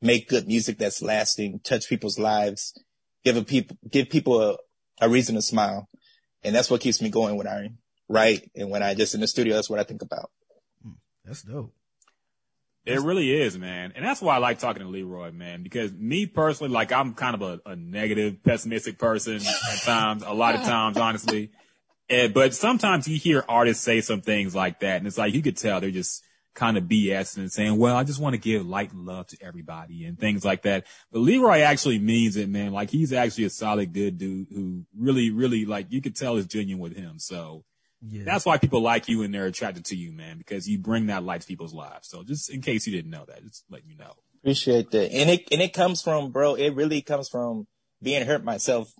[0.00, 2.78] make good music that's lasting, touch people's lives,
[3.24, 4.56] give a people, give people a,
[5.00, 5.88] a reason to smile.
[6.44, 7.70] And that's what keeps me going when I
[8.08, 10.30] write and when I just in the studio, that's what I think about.
[10.82, 10.92] Hmm,
[11.24, 11.74] that's dope.
[12.86, 13.92] It really is, man.
[13.96, 17.34] And that's why I like talking to Leroy, man, because me personally, like I'm kind
[17.34, 21.50] of a, a negative, pessimistic person at times, a lot of times, honestly.
[22.08, 25.42] And, but sometimes you hear artists say some things like that, and it's like you
[25.42, 26.22] could tell they're just
[26.54, 29.36] kind of BS and saying, "Well, I just want to give light and love to
[29.40, 30.86] everybody" and things like that.
[31.10, 32.72] But Leroy actually means it, man.
[32.72, 36.46] Like he's actually a solid, good dude who really, really like you could tell is
[36.46, 37.18] genuine with him.
[37.18, 37.64] So
[38.02, 38.24] Yeah.
[38.24, 41.24] that's why people like you and they're attracted to you, man, because you bring that
[41.24, 42.08] light to people's lives.
[42.08, 44.12] So just in case you didn't know that, just let you know.
[44.42, 45.12] Appreciate that.
[45.12, 47.66] And it and it comes from, bro, it really comes from
[48.02, 48.92] being hurt myself,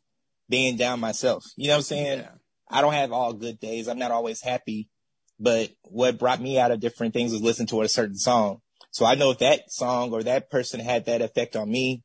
[0.48, 1.44] being down myself.
[1.56, 2.18] You know what I'm saying?
[2.20, 2.30] Yeah.
[2.68, 3.86] I don't have all good days.
[3.86, 4.88] I'm not always happy.
[5.38, 8.60] But what brought me out of different things was listening to a certain song.
[8.90, 12.02] So I know if that song or that person had that effect on me,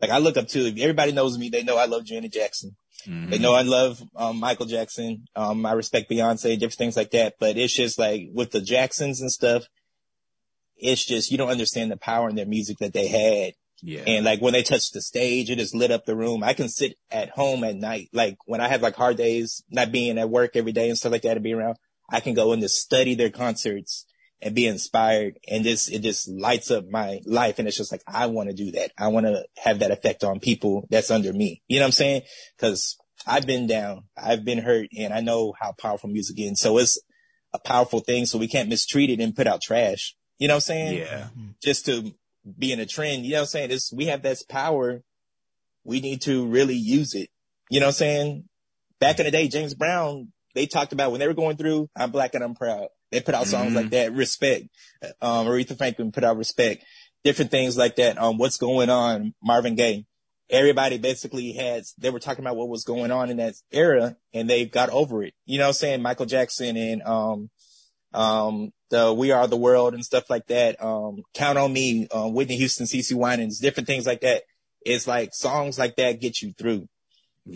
[0.00, 2.76] like I look up to, if everybody knows me, they know I love Janet Jackson.
[3.06, 5.26] They know I love um, Michael Jackson.
[5.34, 7.34] Um, I respect Beyonce, different things like that.
[7.38, 9.64] But it's just like with the Jacksons and stuff,
[10.76, 13.54] it's just you don't understand the power in their music that they had.
[13.82, 14.02] Yeah.
[14.06, 16.42] And like when they touched the stage, it just lit up the room.
[16.42, 19.92] I can sit at home at night, like when I have like hard days, not
[19.92, 21.76] being at work every day and stuff like that to be around.
[22.08, 24.04] I can go and just study their concerts
[24.42, 25.38] and be inspired.
[25.48, 27.58] And this, it just lights up my life.
[27.58, 28.92] And it's just like, I want to do that.
[28.98, 31.62] I want to have that effect on people that's under me.
[31.68, 32.22] You know what I'm saying?
[32.58, 36.60] Cause I've been down, I've been hurt and I know how powerful music is.
[36.60, 37.00] So it's
[37.52, 38.26] a powerful thing.
[38.26, 40.16] So we can't mistreat it and put out trash.
[40.38, 40.98] You know what I'm saying?
[40.98, 41.28] Yeah.
[41.36, 41.50] Mm-hmm.
[41.62, 42.14] just to
[42.58, 43.24] be in a trend.
[43.26, 43.70] You know what I'm saying?
[43.70, 45.02] It's, we have this power.
[45.84, 47.28] We need to really use it.
[47.70, 48.44] You know what I'm saying?
[49.00, 52.10] Back in the day, James Brown, they talked about when they were going through, I'm
[52.10, 52.88] black and I'm proud.
[53.10, 54.68] They put out songs like that, respect.
[55.20, 56.84] Um, Aretha Franklin put out respect,
[57.24, 58.18] different things like that.
[58.18, 59.34] Um, what's going on?
[59.42, 60.06] Marvin Gaye.
[60.48, 64.50] Everybody basically had, they were talking about what was going on in that era and
[64.50, 65.32] they got over it.
[65.44, 66.02] You know what I'm saying?
[66.02, 67.50] Michael Jackson and, um,
[68.12, 70.82] um, the We Are the World and stuff like that.
[70.82, 74.42] Um, Count on Me, um, Whitney Houston, CeCe Winans, different things like that.
[74.84, 76.88] It's like songs like that get you through.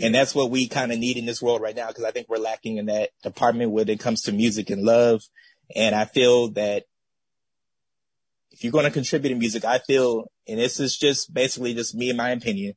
[0.03, 1.91] And that's what we kind of need in this world right now.
[1.93, 5.23] Cause I think we're lacking in that department when it comes to music and love.
[5.75, 6.85] And I feel that
[8.51, 11.95] if you're going to contribute in music, I feel, and this is just basically just
[11.95, 12.75] me and my opinion.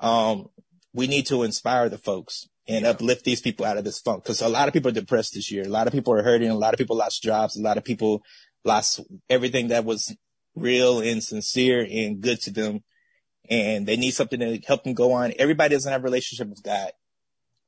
[0.00, 0.48] Um,
[0.92, 4.24] we need to inspire the folks and uplift these people out of this funk.
[4.24, 5.64] Cause a lot of people are depressed this year.
[5.64, 6.50] A lot of people are hurting.
[6.50, 7.56] A lot of people lost jobs.
[7.56, 8.22] A lot of people
[8.64, 10.14] lost everything that was
[10.54, 12.82] real and sincere and good to them.
[13.48, 15.32] And they need something to help them go on.
[15.38, 16.90] Everybody doesn't have a relationship with God,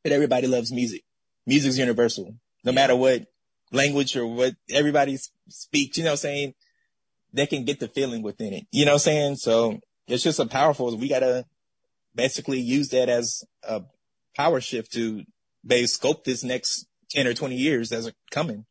[0.02, 1.02] but everybody loves music.
[1.46, 2.36] Music's universal.
[2.64, 3.26] No matter what
[3.72, 5.18] language or what everybody
[5.48, 6.54] speaks, you know what I'm saying?
[7.32, 8.66] They can get the feeling within it.
[8.70, 9.36] You know what I'm saying?
[9.36, 11.46] So it's just a powerful, we gotta
[12.14, 13.82] basically use that as a
[14.36, 15.24] power shift to
[15.64, 18.66] maybe scope this next 10 or 20 years as a coming.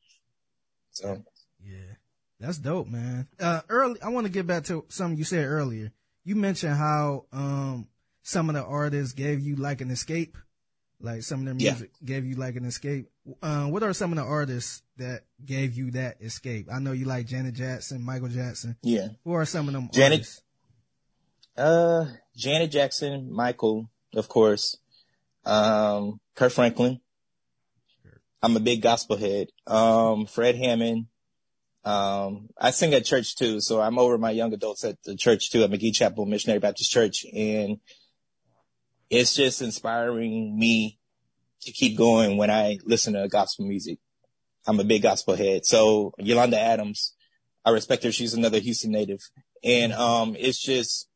[0.92, 1.24] So
[1.64, 1.78] Yeah.
[2.40, 3.28] That's dope, man.
[3.40, 5.92] Uh, early, I want to get back to something you said earlier.
[6.24, 7.88] You mentioned how, um,
[8.24, 10.36] some of the artists gave you like an escape,
[11.00, 11.74] like some of their Yeah.
[11.74, 13.11] music gave you like an escape.
[13.42, 16.68] Uh, what are some of the artists that gave you that escape?
[16.72, 18.78] I know you like Janet Jackson, Michael Jackson.
[18.82, 19.10] yeah.
[19.24, 20.42] Who are some of them Janet- artists?
[21.58, 22.06] Uh,
[22.36, 24.78] Janet Jackson, Michael, of course.
[25.46, 27.00] Um, Kirk Franklin.
[28.42, 29.50] I'm a big gospel head.
[29.68, 31.06] Um, Fred Hammond.
[31.84, 35.52] Um, I sing at church too, so I'm over my young adults at the church
[35.52, 37.80] too, at McGee Chapel Missionary Baptist Church, and
[39.10, 41.00] it's just inspiring me
[41.62, 44.00] to keep going when I listen to gospel music.
[44.68, 45.66] I'm a big gospel head.
[45.66, 47.16] So Yolanda Adams,
[47.66, 48.12] I respect her.
[48.12, 49.20] She's another Houston native.
[49.64, 51.08] And, um, it's just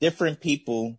[0.00, 0.98] different people.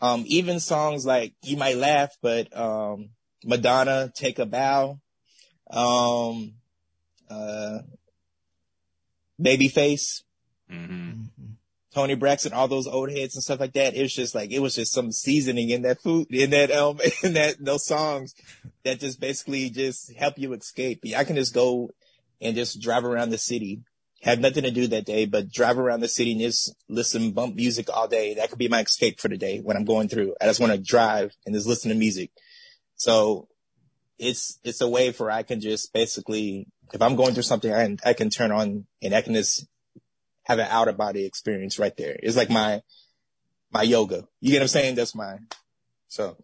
[0.00, 3.10] Um, even songs like you might laugh, but, um,
[3.44, 5.00] Madonna, take a bow.
[5.70, 6.54] Um,
[7.30, 7.78] uh,
[9.40, 10.22] Babyface,
[10.70, 11.24] hmm
[11.96, 13.94] Toni Braxton, all those old heads and stuff like that.
[13.94, 17.00] It was just like, it was just some seasoning in that food, in that, um,
[17.22, 18.34] in that, those songs
[18.84, 21.02] that just basically just help you escape.
[21.16, 21.88] I can just go
[22.38, 23.80] and just drive around the city,
[24.20, 27.56] have nothing to do that day, but drive around the city and just listen, bump
[27.56, 28.34] music all day.
[28.34, 30.34] That could be my escape for the day when I'm going through.
[30.38, 32.30] I just want to drive and just listen to music.
[32.96, 33.48] So
[34.18, 37.84] it's, it's a way for I can just basically, if I'm going through something, I
[37.84, 39.66] can, I can turn on and I can just
[40.46, 42.16] have an out of body experience right there.
[42.22, 42.82] It's like my,
[43.72, 44.28] my yoga.
[44.40, 44.94] You get what I'm saying?
[44.94, 45.48] That's mine.
[46.06, 46.36] So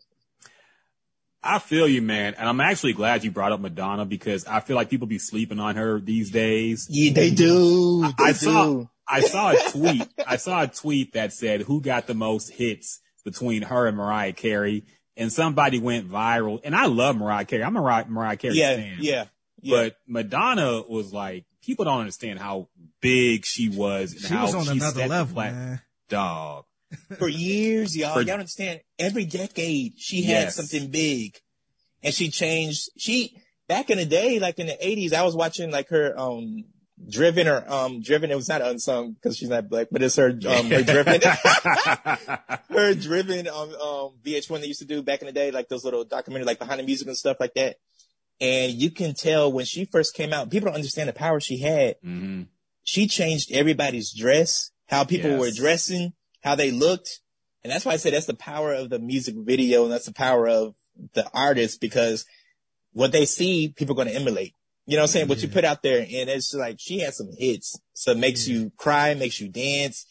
[1.41, 2.35] I feel you, man.
[2.35, 5.61] And I'm actually glad you brought up Madonna because I feel like people be sleeping
[5.61, 6.89] on her these days.
[6.91, 8.03] yeah, they do.
[8.19, 8.35] They I do.
[8.35, 10.09] saw I saw a tweet.
[10.27, 14.33] I saw a tweet that said who got the most hits between her and Mariah
[14.33, 14.85] Carey,
[15.17, 16.61] and somebody went viral.
[16.65, 17.63] And I love Mariah Carey.
[17.63, 18.97] I'm a Mariah, Mariah Carey yeah, fan.
[18.99, 19.25] yeah,
[19.61, 19.77] yeah.
[19.77, 22.69] But Madonna was like people don't understand how
[23.03, 25.81] big she was and She how was on she another set the level, plat- man.
[26.09, 26.65] Dog.
[27.19, 28.15] for years, y'all.
[28.15, 28.81] For- y'all understand?
[28.99, 30.57] Every decade, she had Yes.
[30.57, 31.37] something big,
[32.03, 32.89] and she changed.
[32.99, 33.37] She
[33.69, 36.65] back in the day, like in the '80s, I was watching like her um
[37.09, 38.31] driven or um driven.
[38.31, 41.21] It was not unsung because she's not black, but it's her um her driven.
[42.71, 45.85] her driven um um VH1 they used to do back in the day, like those
[45.85, 47.77] little documentary, like behind the music and stuff like that.
[48.41, 51.59] And you can tell when she first came out, people don't understand the power she
[51.61, 51.97] had.
[52.03, 52.43] hmm
[52.85, 55.41] She changed everybody's dress, how people Yes.
[55.41, 56.13] were dressing,
[56.43, 57.21] how they looked.
[57.63, 60.13] And that's why I say that's the power of the music video and that's the
[60.13, 60.75] power of
[61.15, 62.25] the artist because
[62.93, 64.55] what they see, people are going to emulate.
[64.87, 65.29] You know what I'm saying?
[65.29, 67.81] What you put out there and it's like she had some hits.
[67.95, 70.07] So it makes you cry, makes you dance.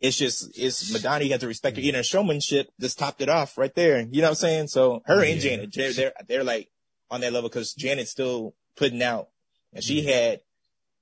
[0.00, 1.24] It's just, it's Madonna.
[1.24, 1.82] You have to respect her.
[1.82, 4.00] Even her showmanship just topped it off right there.
[4.00, 4.68] You know what I'm saying?
[4.68, 6.68] So her and Janet, they're, they're, they're like
[7.10, 9.28] on that level because Janet's still putting out
[9.72, 10.40] and she had,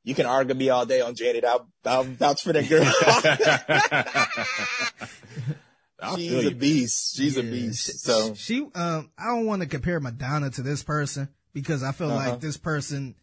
[0.04, 1.44] you can argue me all day on Janet.
[1.44, 2.84] I'll, I'll vouch for that girl.
[6.16, 7.16] She's a beast.
[7.16, 8.00] She's a beast.
[8.00, 12.10] So she um I don't want to compare Madonna to this person because I feel
[12.10, 12.30] Uh-huh.
[12.30, 13.14] like this person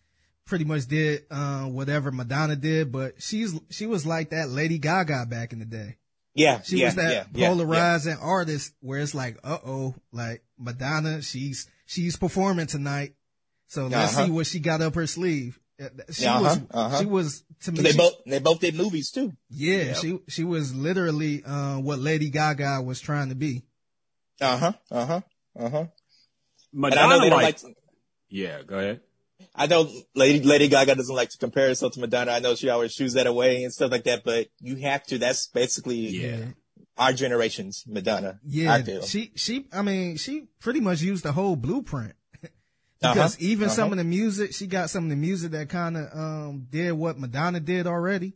[0.45, 5.25] pretty much did uh, whatever Madonna did, but she's she was like that Lady Gaga
[5.25, 5.97] back in the day.
[6.36, 10.43] yeah, She yeah, was that yeah, yeah, polarizing artist where it's like, uh oh, like
[10.59, 13.13] Madonna, she's she's performing tonight,
[13.67, 14.25] so let's Uh-huh.
[14.25, 15.59] see what she got up her sleeve.
[16.11, 16.99] She Uh-huh, was uh-huh.
[16.99, 17.82] she was to me.
[17.82, 19.34] They she- both they both did movies too.
[19.49, 19.97] yeah Yep.
[19.97, 23.63] she she was literally uh, what Lady Gaga was trying to be.
[24.41, 24.73] Uh huh.
[24.91, 25.21] Uh huh.
[25.57, 25.86] Uh huh.
[26.73, 27.57] Madonna, I know like, like.
[27.57, 27.73] To,
[28.30, 29.01] yeah, go ahead.
[29.55, 32.32] I know Lady Lady Gaga doesn't like to compare herself to Madonna.
[32.32, 34.23] I know she always shoos that away and stuff like that.
[34.23, 35.17] But you have to.
[35.17, 36.45] That's basically Yeah.
[36.97, 38.39] our generation's Madonna.
[38.43, 39.01] Yeah, I feel.
[39.03, 42.13] she she I mean she pretty much used the whole blueprint.
[43.04, 43.91] Uh-huh, because even some uh-huh.
[43.93, 47.20] of the music, she got some of the music that kind of um did what
[47.20, 48.34] Madonna did already,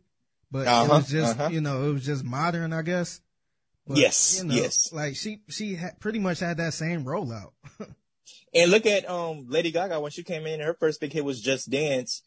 [0.50, 1.50] but it Uh-huh, was just uh-huh.
[1.50, 3.20] you know it was just modern, I guess.
[3.86, 4.92] But, Yes, you know, yes.
[4.92, 7.52] Like she she had pretty much had that same rollout.
[8.54, 10.60] And look at um Lady Gaga when she came in.
[10.60, 12.22] Her first big hit was Just Dance.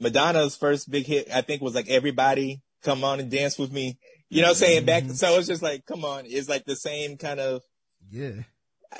[0.00, 3.98] Madonna's first big hit, I think, was like Everybody Come On and Dance with Me.
[4.30, 4.84] You know what I'm saying?
[4.86, 5.12] Back, Mm-hmm.
[5.12, 6.24] so it's just like, come on.
[6.26, 7.62] It's like the same kind of,
[8.10, 8.42] yeah,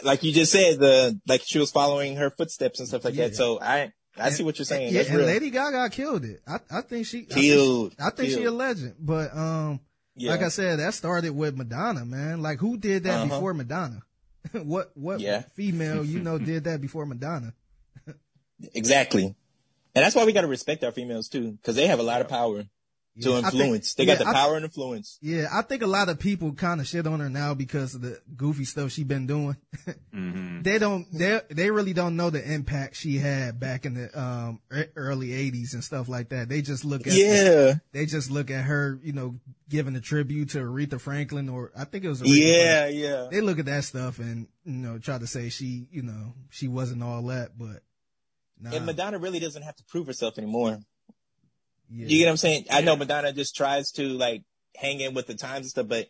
[0.02, 3.28] like you just said, the, like she was following her footsteps and stuff like Yeah.
[3.28, 3.36] that.
[3.36, 4.92] So I, I see what you're saying.
[4.92, 5.26] yeah, That's and real.
[5.26, 6.40] Lady Gaga killed it.
[6.46, 7.94] I I think she I think, Killed.
[7.98, 9.80] I think she a legend, but um.
[10.16, 10.30] yeah.
[10.30, 12.40] Like I said, that started with Madonna, man.
[12.42, 13.26] Like who did that Uh-huh.
[13.34, 14.02] before Madonna?
[14.52, 15.42] what what Yeah.
[15.54, 17.52] female you know did that before Madonna?
[18.74, 19.24] exactly.
[19.94, 22.20] And that's why we got to respect our females too, because they have a lot
[22.20, 22.64] of power
[23.22, 23.94] to Yeah, I think- influence.
[23.94, 25.18] they got yeah, the I- power and influence.
[25.22, 28.02] Yeah, I think a lot of people kind of shit on her now because of
[28.02, 29.56] the goofy stuff she been doing.
[30.12, 34.18] hmm they don't, they they really don't know the impact she had back in the
[34.20, 34.60] um
[34.96, 36.48] early '80s and stuff like that.
[36.48, 37.74] They just look at Yeah.
[37.92, 39.36] they just look at her, you know,
[39.68, 42.80] giving a tribute to Aretha Franklin or I think it was Aretha Yeah.
[42.82, 43.00] Franklin.
[43.00, 43.28] Yeah.
[43.30, 46.68] They look at that stuff and you know try to say she, you know, she
[46.68, 47.82] wasn't all that, but.
[48.58, 50.78] Nah, And Madonna really doesn't have to prove herself anymore.
[51.90, 52.06] Yeah.
[52.06, 52.64] You get what I'm saying?
[52.70, 54.42] I know Madonna just tries to like
[54.76, 56.06] hang in with the times and stuff, but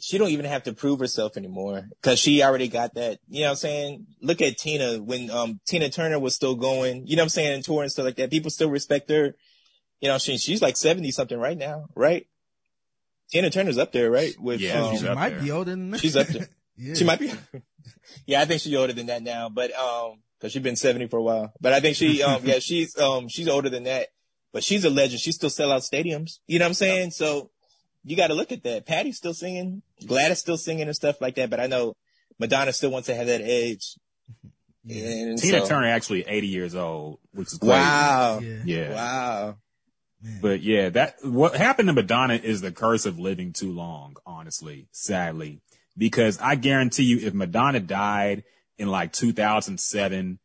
[0.00, 3.18] she don't even have to prove herself anymore because she already got that.
[3.28, 4.06] You know what I'm saying?
[4.22, 7.06] Look at Tina when um Tina Turner was still going.
[7.06, 7.54] You know what I'm saying?
[7.54, 8.30] And tour and stuff like that.
[8.30, 9.34] People still respect her.
[10.00, 12.26] You know, she she's like 70 something right now, right?
[13.30, 14.34] Tina Turner's up there, right?
[14.38, 15.40] With Yeah, um, she might there.
[15.40, 16.00] be older than that.
[16.00, 16.48] She's up there.
[16.76, 16.94] yeah.
[16.94, 17.32] She might be.
[18.26, 21.18] yeah, I think she's older than that now, but um, cause she's been 70 for
[21.18, 21.52] a while.
[21.60, 24.08] But I think she, um, yeah, she's, um, she's older than that,
[24.52, 25.20] but she's a legend.
[25.20, 26.38] She still sell out stadiums.
[26.46, 27.10] You know what I'm saying?
[27.12, 27.50] So
[28.04, 28.86] you got to look at that.
[28.86, 29.82] Patty's still singing.
[30.06, 31.50] Gladys still singing and stuff like that.
[31.50, 31.94] But I know
[32.38, 33.96] Madonna still wants to have that edge.
[34.90, 37.72] And Tina so- Turner actually 80 years old, which is crazy.
[37.72, 38.40] Wow.
[38.42, 38.56] Yeah.
[38.64, 38.94] Yeah.
[38.94, 39.56] Wow.
[40.22, 40.38] Man.
[40.40, 44.88] But yeah, that what happened to Madonna is the curse of living too long, honestly,
[44.90, 45.60] sadly.
[45.96, 48.44] Because I guarantee you if Madonna died
[48.78, 50.38] in like 2007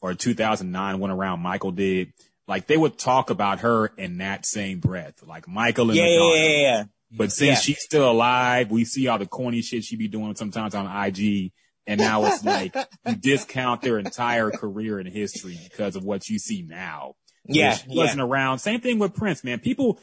[0.00, 2.12] or 2009 when around Michael did,
[2.50, 6.18] like they would talk about her in that same breath, like Michael and Yeah, yeah,
[6.18, 6.36] Madonna.
[6.42, 6.84] yeah, yeah.
[7.12, 7.60] But since Yeah.
[7.60, 11.52] she's still alive, we see all the corny shit she be doing sometimes on IG.
[11.86, 12.74] And now it's like
[13.06, 17.14] you discount their entire career and history because of what you see now.
[17.46, 18.24] Yeah, Which wasn't yeah.
[18.26, 18.58] around.
[18.58, 19.60] Same thing with Prince, man.
[19.60, 19.98] People,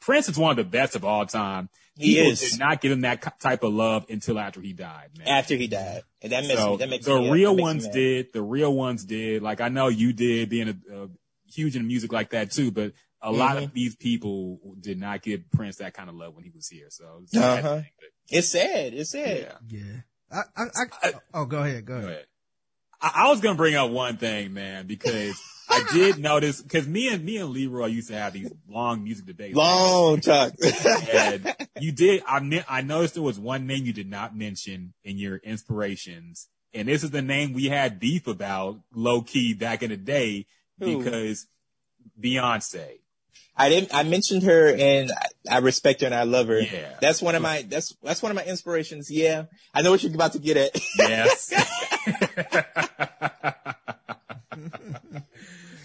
[0.00, 1.68] Prince is one of the best of all time.
[1.98, 2.40] He People is.
[2.52, 5.28] did not give him that type of love until after he died, man.
[5.28, 6.02] After he died.
[6.22, 8.32] And that makes so me, that makes the me, real ones did.
[8.32, 9.42] The real ones did.
[9.42, 11.08] Like I know you did, being a, a
[11.48, 12.70] huge in music like that too.
[12.70, 12.92] But
[13.22, 13.64] a lot Mm-hmm.
[13.64, 16.86] of these people did not give Prince that kind of love when he was here.
[16.90, 17.76] So it's sad Uh-huh.
[17.76, 18.94] thing, but It's sad.
[18.94, 19.54] It's sad.
[19.68, 19.78] yeah.
[19.78, 20.00] Yeah.
[20.56, 21.84] I, I, I, oh, go ahead.
[21.86, 22.10] Go Go ahead.
[22.10, 22.26] ahead.
[23.00, 25.40] I, I was gonna bring up one thing, man, because
[25.70, 29.26] I did notice because me and me and Leroy used to have these long music
[29.26, 29.56] debates.
[29.56, 30.52] Long talk.
[31.12, 32.22] and you did.
[32.26, 36.48] I ne- I noticed there was one name you did not mention in your inspirations,
[36.74, 40.46] And this is the name we had beef about low key back in the day
[40.78, 41.46] Because
[42.20, 42.98] Beyonce.
[43.56, 43.94] I didn't.
[43.94, 46.60] I mentioned her, and I, I respect her and I love her.
[46.60, 46.94] Yeah.
[47.00, 47.62] That's one of my.
[47.62, 49.10] That's that's one of my inspirations.
[49.10, 50.78] Yeah, I know what you're about to get at.
[50.98, 51.52] Yes.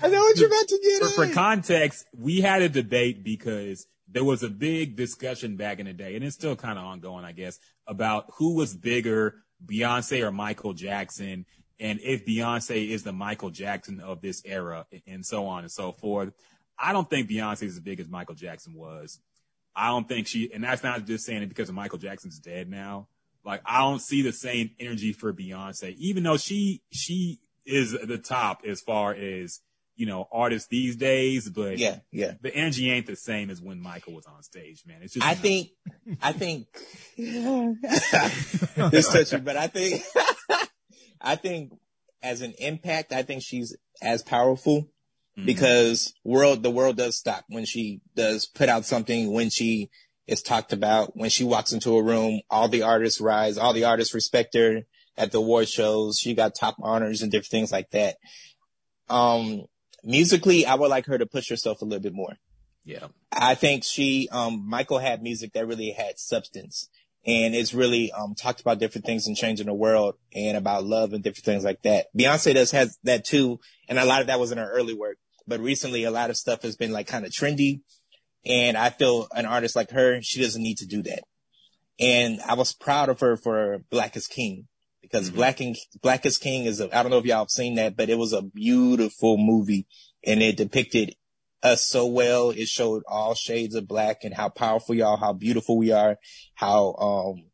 [0.04, 1.30] I know what you're about to get for, at.
[1.30, 5.94] for context, we had a debate because there was a big discussion back in the
[5.94, 9.36] day, and it's still kind of ongoing, I guess, about who was bigger,
[9.66, 11.46] Beyonce or Michael Jackson,
[11.82, 15.92] and if Beyonce is the Michael Jackson of this era, and so on and so
[15.92, 16.32] forth.
[16.78, 19.20] I don't think Beyonce is as big as Michael Jackson was.
[19.76, 23.08] I don't think she, and that's not just saying it because Michael Jackson's dead now.
[23.44, 28.18] Like I don't see the same energy for Beyonce, even though she she is the
[28.18, 29.62] top as far as
[29.96, 31.50] you know artists these days.
[31.50, 32.34] But yeah, yeah.
[32.42, 35.02] the energy ain't the same as when Michael was on stage, man.
[35.02, 35.70] It's just I think,
[36.22, 36.68] I think,
[38.92, 40.04] this touchy, but I think,
[41.24, 41.74] I think
[42.24, 44.88] as an impact, I think she's as powerful
[45.38, 45.46] Mhm.
[45.46, 49.90] because world, the world does stop when she does put out something, when she
[50.28, 53.84] is talked about, when she walks into a room, all the artists rise, all the
[53.86, 54.82] artists respect her
[55.18, 56.20] at the award shows.
[56.20, 58.18] She got top honors and different things like that.
[59.10, 59.66] Um,
[60.04, 62.38] musically, I would like her to push herself a little bit more.
[62.84, 66.90] yeah, I think she, um, Michael had music that really had substance
[67.26, 71.14] and it's really, um, talked about different things and changing the world and about love
[71.14, 72.08] and different things like that.
[72.18, 73.60] Beyonce does has that too.
[73.88, 75.18] And a lot of that was in her early work,
[75.48, 77.82] but recently a lot of stuff has been like kind of trendy.
[78.44, 81.24] And I feel an artist like her, she doesn't need to do that.
[82.00, 84.68] And I was proud of her for Black is King
[85.02, 87.76] because Black and Black is King is a, I don't know if y'all have seen
[87.76, 89.86] that, but it was a beautiful movie
[90.26, 91.16] and it depicted
[91.64, 92.50] us so well.
[92.50, 96.18] It showed all shades of black and how powerful y'all, how beautiful we are,
[96.56, 97.46] how, um,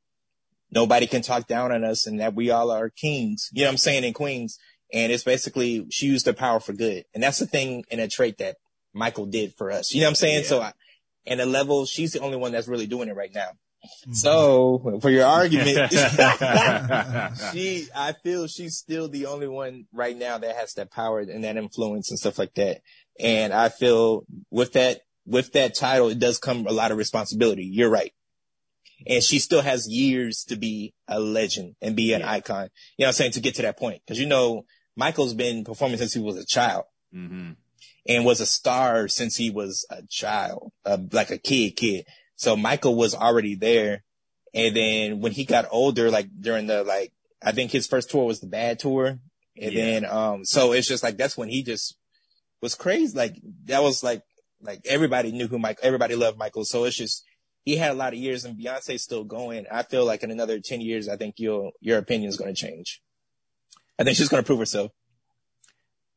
[0.72, 3.50] nobody can talk down on us and that we all are kings.
[3.52, 4.06] You know what I'm saying?
[4.06, 4.58] And queens.
[4.94, 7.04] And it's basically, she used her power for good.
[7.14, 8.56] And that's the thing and a trait that
[8.94, 9.94] Michael did for us.
[9.94, 10.44] You know what I'm saying?
[10.46, 10.74] So I,
[11.26, 13.50] and the level, she's the only one that's really doing it right now.
[14.12, 15.92] So for your argument,
[17.54, 21.44] she, I feel she's still the only one right now that has that power and
[21.44, 22.82] that influence and stuff like that.
[23.20, 27.66] And I feel with that, with that title, it does come a lot of responsibility.
[27.66, 28.14] You're right.
[29.06, 32.70] And she still has years to be a legend and be an icon.
[32.98, 33.32] You know what I'm saying?
[33.34, 34.02] To get to that point.
[34.08, 34.66] Cause you know,
[34.96, 37.52] Michael's been performing since he was a child hmm
[38.08, 42.06] and was a star since he was a child, uh, like a kid, kid.
[42.36, 44.04] So Michael was already there.
[44.54, 47.12] And then when he got older, like during the, like,
[47.44, 49.20] I think his first tour was the bad tour.
[49.60, 49.84] And Yeah.
[49.84, 51.98] then, um, so it's just like, that's when he just
[52.62, 53.18] was crazy.
[53.18, 53.36] Like
[53.66, 54.24] that was like,
[54.62, 56.66] like everybody knew who Michael, everybody loved Michael.
[56.66, 57.24] So it's just,
[57.64, 59.66] he had a lot of years and Beyonce's still going.
[59.72, 62.60] I feel like in another 10 years, I think your, your opinion is going to
[62.60, 63.02] change.
[64.00, 64.92] I think she's going to prove herself.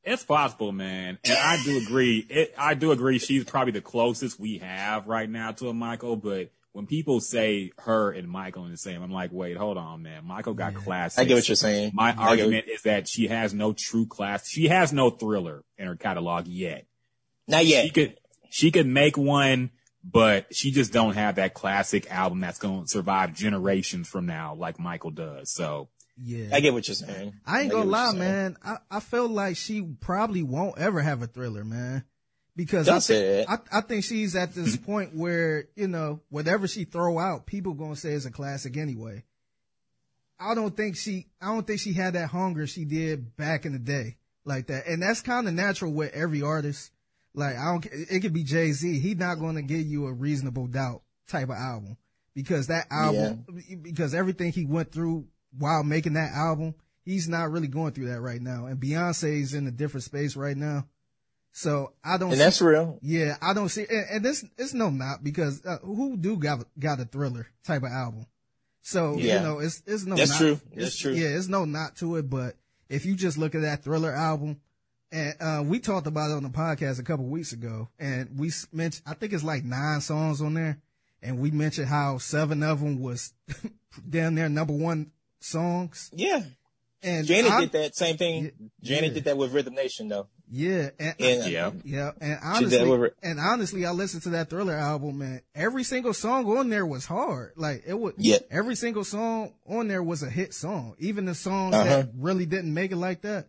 [0.03, 1.19] It's possible, man.
[1.25, 2.27] And I do agree.
[2.29, 3.19] It, I do agree.
[3.19, 6.17] She's probably the closest we have right now to a Michael.
[6.17, 10.03] But when people say her and Michael in the same, I'm like, wait, hold on,
[10.03, 10.25] man.
[10.25, 11.19] Michael got classics.
[11.19, 11.93] I get what you're saying.
[11.95, 14.49] My I get argument is that she has no true class.
[14.49, 16.87] She has no thriller in her catalog yet.
[17.49, 17.85] Not yet.
[17.85, 18.19] She could,
[18.51, 19.71] she could make one,
[20.05, 24.55] but she just don't have that classic album that's going to survive generations from now
[24.55, 25.51] like Michael does.
[25.53, 25.89] So
[26.23, 26.51] Yeah.
[26.53, 27.35] I get what you're saying.
[27.45, 28.57] I ain't get gonna lie, man.
[28.65, 32.05] I, I feel like she probably won't ever have a thriller, man.
[32.61, 33.47] Because Don't I, that.
[33.49, 37.73] I I think she's at this point where, you know, whatever she throw out, people
[37.73, 39.25] gonna say it's a classic anyway.
[40.39, 43.73] I don't think she I don't think she had that hunger she did back in
[43.73, 44.87] the day like that.
[44.87, 46.91] And that's kind of natural with every artist.
[47.33, 48.99] Like I don't it could be Jay-Z.
[49.01, 51.97] He's not going to give you a reasonable doubt type of album
[52.35, 53.47] because that album
[53.81, 55.25] because everything he went through
[55.57, 56.75] while making that album,
[57.07, 58.67] he's not really going through that right now.
[58.67, 60.85] And Beyonce's in a different space right now.
[61.53, 62.99] So I don't And see- that's real.
[63.03, 66.65] yeah, I don't see, and, and this it's no not because uh, who do got
[66.79, 68.27] got a thriller type of album.
[68.83, 69.39] So Yeah.
[69.39, 70.17] you know, it's it's no.
[70.17, 70.53] That's not, true.
[70.73, 71.13] it's- That's true.
[71.13, 72.57] Yeah, it's no not to it, but
[72.89, 74.61] if you just look at that thriller album,
[75.13, 78.53] and uh, we talked about it on the podcast a couple weeks ago, and we
[78.73, 80.79] mentioned I think it's like nine songs on there,
[81.21, 83.35] and we mentioned how seven of them was
[84.09, 85.11] down there number one
[85.41, 86.11] songs.
[86.15, 86.43] Yeah.
[87.03, 88.45] And Janet I- did that same thing.
[88.45, 88.51] Yeah.
[88.83, 89.15] Janet Yeah.
[89.15, 90.29] did that with Rhythm Nation though.
[90.53, 91.71] Yeah, and, And yeah.
[91.85, 96.13] Yeah, and honestly, with and honestly, I listened to that Thriller album, and every single
[96.13, 97.53] song on there was hard.
[97.57, 98.39] Like it was, Yeah.
[98.51, 100.97] every single song on there was a hit song.
[100.99, 101.85] Even the songs Uh-huh.
[101.85, 103.47] that really didn't make it like that.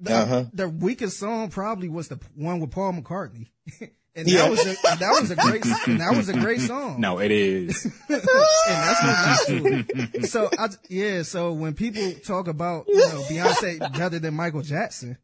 [0.00, 0.44] The, Uh-huh.
[0.54, 3.48] the weakest song probably was the one with Paul McCartney.
[4.14, 4.42] And Yeah.
[4.42, 7.00] that was a, that was a great that was a great song.
[7.00, 7.84] No, it is.
[8.08, 8.22] and
[8.68, 10.26] that's what not to.
[10.26, 15.16] So I, yeah, so when people talk about you know Beyonce better than Michael Jackson,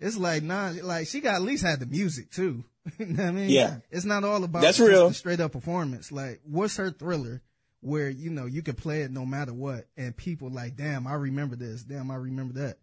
[0.00, 2.64] it's like nah, like she got at least had the music too.
[2.98, 3.50] you know what I mean?
[3.50, 3.76] Yeah.
[3.90, 5.08] it's not all about That's just real.
[5.08, 6.10] the straight up performance.
[6.10, 7.42] Like, what's her thriller?
[7.82, 11.14] Where you know you could play it no matter what, and people like, damn, I
[11.14, 11.82] remember this.
[11.82, 12.76] Damn, I remember that.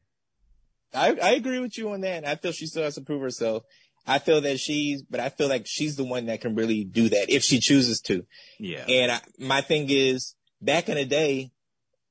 [0.94, 2.26] I, I agree with you on that.
[2.26, 3.64] I feel she still has to prove herself.
[4.08, 7.10] I feel that she's, but I feel like she's the one that can really do
[7.10, 8.26] that if she chooses to.
[8.58, 8.86] Yeah.
[8.88, 11.52] And I, my thing is, back in the day,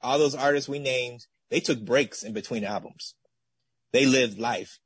[0.02, 3.14] all those artists we named, they took breaks in between albums.
[3.92, 4.78] They lived life.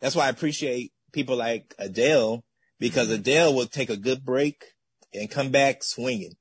[0.00, 2.44] That's why I appreciate people like Adele
[2.78, 3.20] because mm-hmm.
[3.20, 4.64] Adele will take a good break
[5.12, 6.32] and come back swinging.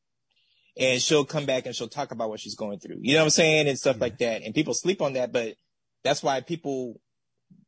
[0.80, 2.98] And she'll come back and she'll talk about what she's going through.
[3.02, 3.68] You know what I'm saying?
[3.68, 4.44] And stuff like that.
[4.44, 5.56] And people sleep on that, but
[6.04, 7.02] that's why people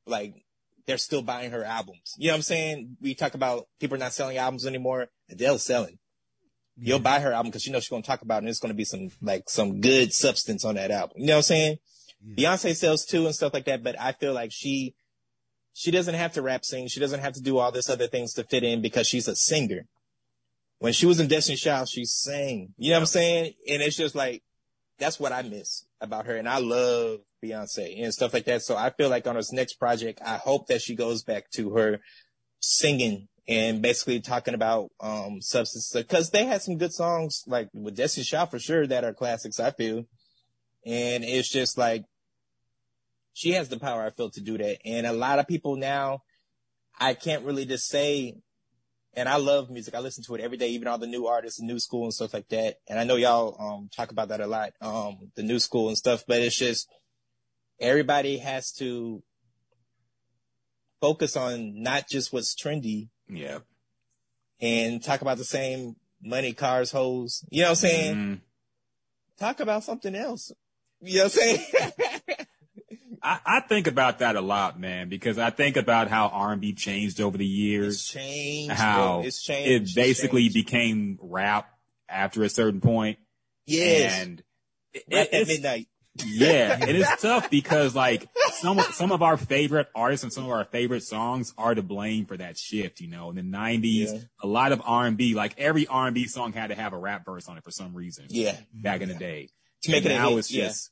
[0.06, 0.46] like
[0.86, 2.16] they're still buying her albums.
[2.18, 2.98] You know what I'm saying?
[3.02, 5.08] We talk about people not selling albums anymore.
[5.30, 5.98] Adele's selling.
[6.82, 8.60] You'll buy her album because you know she's going to talk about it and it's
[8.60, 11.18] going to be some like some good substance on that album.
[11.18, 11.78] You know what I'm saying?
[12.38, 14.96] Beyonce sells too and stuff like that, but I feel like she
[15.74, 16.88] she doesn't have to rap sing.
[16.88, 19.36] She doesn't have to do all this other things to fit in because she's a
[19.36, 19.86] singer.
[20.80, 22.74] When she was in Destiny's Child, she sang.
[22.78, 23.54] You know what I'm saying?
[23.70, 24.44] And it's just like
[24.98, 26.36] that's what I miss about her.
[26.36, 28.62] And I love Beyonce and stuff like that.
[28.62, 31.72] So I feel like on this next project, I hope that she goes back to
[31.76, 32.00] her
[32.60, 37.96] singing and basically talking about um substance because they had some good songs like with
[37.96, 39.60] Destiny's Child for sure that are classics.
[39.60, 40.06] I feel,
[40.86, 42.04] and it's just like
[43.40, 44.04] she has the power.
[44.04, 46.24] I feel to do that, and a lot of people now,
[47.00, 48.36] I can't really just say.
[49.16, 49.96] And I love music.
[49.96, 52.14] I listen to it every day, even all the new artists and new school and
[52.14, 52.76] stuff like that.
[52.88, 55.98] And I know y'all um talk about that a lot, um, the new school and
[55.98, 56.88] stuff, but it's just
[57.80, 59.24] everybody has to
[61.02, 63.60] focus on not just what's trendy yeah.
[64.62, 67.44] and talk about the same money, cars, hoes.
[67.50, 68.16] You know what I'm saying?
[68.16, 68.42] Mhm.
[69.40, 70.52] Talk about something else.
[71.02, 71.66] You know what I'm saying?
[73.24, 77.20] I, I think about that a lot, man, because I think about how R&B changed
[77.22, 77.96] over the years.
[77.96, 78.72] it's changed.
[78.76, 79.22] how.
[79.26, 79.92] It's changed.
[79.92, 80.54] it basically changed.
[80.56, 81.70] became rap
[82.08, 83.18] after a certain point.
[83.66, 84.22] yes.
[84.22, 84.44] And
[84.94, 85.88] it- at midnight.
[86.26, 90.50] Yeah, and it's tough because like some some of our favorite artists and some of
[90.52, 93.00] our favorite songs are to blame for that shift.
[93.00, 94.20] You know, in the '90s, Yeah.
[94.44, 97.58] a lot of R&B, like every R&B song had to have a rap verse on
[97.58, 98.26] it for some reason.
[98.30, 98.58] Yeah.
[98.74, 99.50] back in the day.
[99.84, 100.66] To make And it now it's yeah.
[100.68, 100.90] just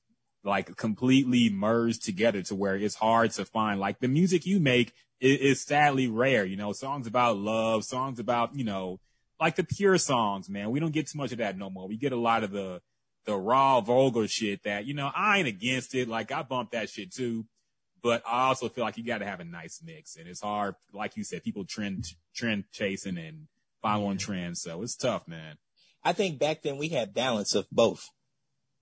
[0.47, 3.79] like completely merged together to where it's hard to find.
[3.79, 6.45] Like the music you make is, is sadly rare.
[6.45, 8.99] You know, songs about love, songs about you know,
[9.39, 10.49] like the pure songs.
[10.49, 11.87] Man, we don't get too much of that no more.
[11.87, 12.81] We get a lot of the
[13.25, 15.11] the raw, vulgar shit that you know.
[15.13, 16.07] I ain't against it.
[16.07, 17.45] Like I bump that shit too.
[18.01, 20.75] But I also feel like you got to have a nice mix, and it's hard,
[20.93, 23.47] like you said, people trend trend chasing and
[23.81, 25.57] following trends, so it's tough, man.
[26.03, 28.11] I think back then we had balance of both.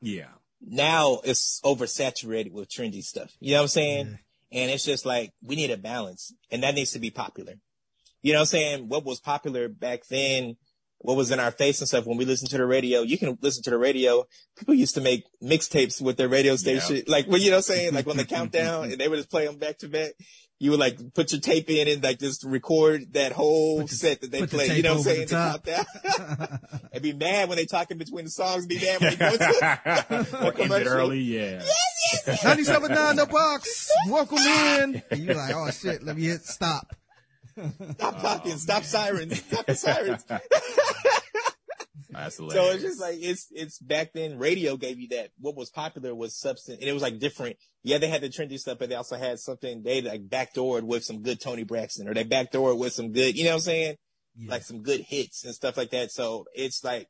[0.01, 0.33] Yeah,
[0.65, 3.31] Now it's oversaturated with trendy stuff.
[3.39, 4.19] You know what I'm saying?
[4.51, 7.53] And it's just like, we need a balance and that needs to be popular.
[8.21, 8.87] You know what I'm saying?
[8.87, 10.55] What was popular back then,
[10.99, 13.37] what was in our face and stuff when we listened to the radio, you can
[13.41, 14.23] listen to the radio.
[14.57, 17.03] People used to make mixtapes with their radio station.
[17.07, 17.93] Like, well, you know what I'm saying?
[17.93, 20.13] Like when the countdown and they would just play them back to back.
[20.57, 24.21] You would like put your tape in and like just record that whole the- set
[24.21, 24.77] that they put the play.
[24.77, 25.27] You know what I'm saying?
[25.27, 26.59] the countdown.
[26.93, 28.65] and be mad when they talk in between the songs.
[28.65, 29.43] Be mad when they go to
[30.39, 30.87] or end it commercial.
[30.93, 31.19] early.
[31.19, 31.61] Yeah.
[32.25, 33.91] 97.9 the box.
[34.07, 35.03] Welcome in.
[35.11, 36.95] And you're like, oh shit, let me hit stop.
[37.93, 38.57] Stop talking.
[38.57, 39.39] Stop sirens.
[39.43, 40.23] Stop the sirens.
[42.15, 44.37] That's So it's just like it's it's back then.
[44.37, 45.31] Radio gave you that.
[45.39, 47.57] What was popular was substance, and it was like different.
[47.83, 51.03] Yeah, they had the trendy stuff, but they also had something they like backdoored with
[51.03, 53.95] some good Toni Braxton, or they backdoored with some good, you know what I'm saying?
[54.37, 54.51] Yeah.
[54.51, 56.11] Like some good hits and stuff like that.
[56.11, 57.07] So it's like,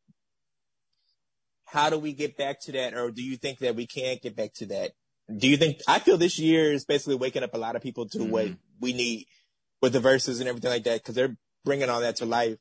[1.65, 4.35] how do we get back to that, or do you think that we can't get
[4.35, 4.91] back to that?
[5.35, 5.79] Do you think?
[5.87, 8.55] I feel this year is basically waking up a lot of people to what mm-hmm.
[8.79, 9.25] we need
[9.81, 12.57] with the verses and everything like that because they're bringing all that to life.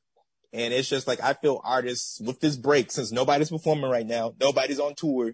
[0.55, 4.35] And it's just like, I feel artists with this break, since nobody's performing right now,
[4.39, 5.33] nobody's on tour,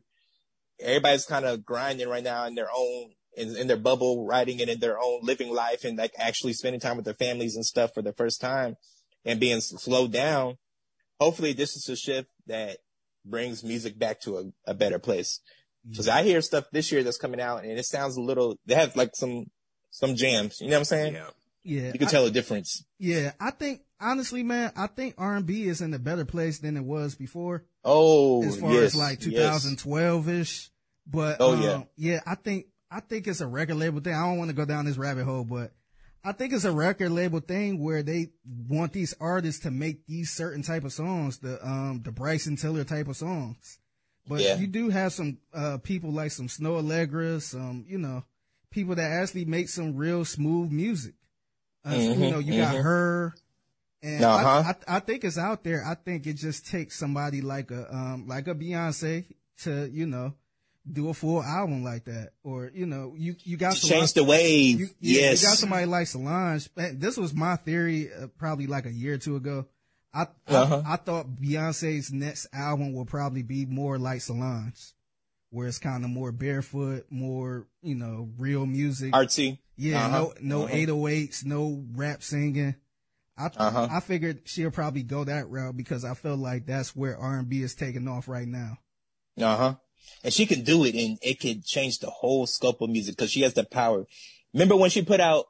[0.80, 4.70] everybody's kind of grinding right now in their own, in, in their bubble, writing and
[4.70, 7.92] in their own living life and like actually spending time with their families and stuff
[7.92, 8.76] for the first time
[9.26, 10.56] and being slowed down.
[11.20, 12.78] Hopefully this is a shift that
[13.26, 15.40] brings music back to a, a better place.
[15.86, 15.96] Mm-hmm.
[15.96, 18.74] Cause I hear stuff this year that's coming out and it sounds a little, they
[18.74, 19.50] have like some,
[19.90, 21.12] some jams, you know what I'm saying?
[21.14, 21.26] yeah.
[21.62, 21.92] Yeah.
[21.92, 22.86] You can I- tell a difference.
[22.98, 23.32] yeah.
[23.38, 27.14] I think, honestly, man, I think R&B is in a better place than it was
[27.14, 27.64] before.
[27.84, 30.70] Oh, as far yes, as like 2012 ish.
[31.06, 31.82] But Oh, um, yeah.
[31.96, 34.14] yeah, I think I think it's a record label thing.
[34.14, 35.72] I don't want to go down this rabbit hole, but
[36.22, 38.28] I think it's a record label thing where they
[38.68, 42.84] want these artists to make these certain type of songs, the um the Bryson Tiller
[42.84, 43.78] type of songs.
[44.28, 44.56] But Yeah.
[44.56, 48.24] you do have some uh people like some Snoh Aalegra, some you know
[48.70, 51.14] people that actually make some real smooth music.
[51.84, 52.82] Uh, You Mhm, know, you got mhm.
[52.82, 53.34] her,
[54.02, 54.72] and Uh-huh.
[54.88, 55.84] I, I I think it's out there.
[55.84, 59.24] I think it just takes somebody like a um like a Beyonce
[59.62, 60.34] to you know
[60.90, 64.24] do a full album like that, or you know you you got To change the
[64.24, 64.80] wave.
[64.80, 65.42] you, yeah, yes.
[65.42, 66.68] you got somebody like Solange.
[66.74, 69.66] This was my theory, uh, probably like a year or two ago.
[70.14, 70.82] I Uh-huh.
[70.84, 74.94] I, I thought Beyonce's next album will probably be more like Solange,
[75.50, 79.12] where it's kind of more barefoot, more you know, real music.
[79.12, 79.58] Artsy.
[79.76, 80.18] yeah, Uh-huh.
[80.40, 80.74] no no Uh-huh.
[80.74, 82.74] 808s, no rap singing.
[83.40, 83.88] I Uh-huh.
[83.90, 87.48] I figured she'll probably go that route because I feel like that's where R and
[87.48, 88.78] B is taking off right now.
[89.38, 89.74] Uh huh.
[90.24, 93.30] And she can do it, and it could change the whole scope of music because
[93.30, 94.06] she has the power.
[94.52, 95.46] Remember when she put out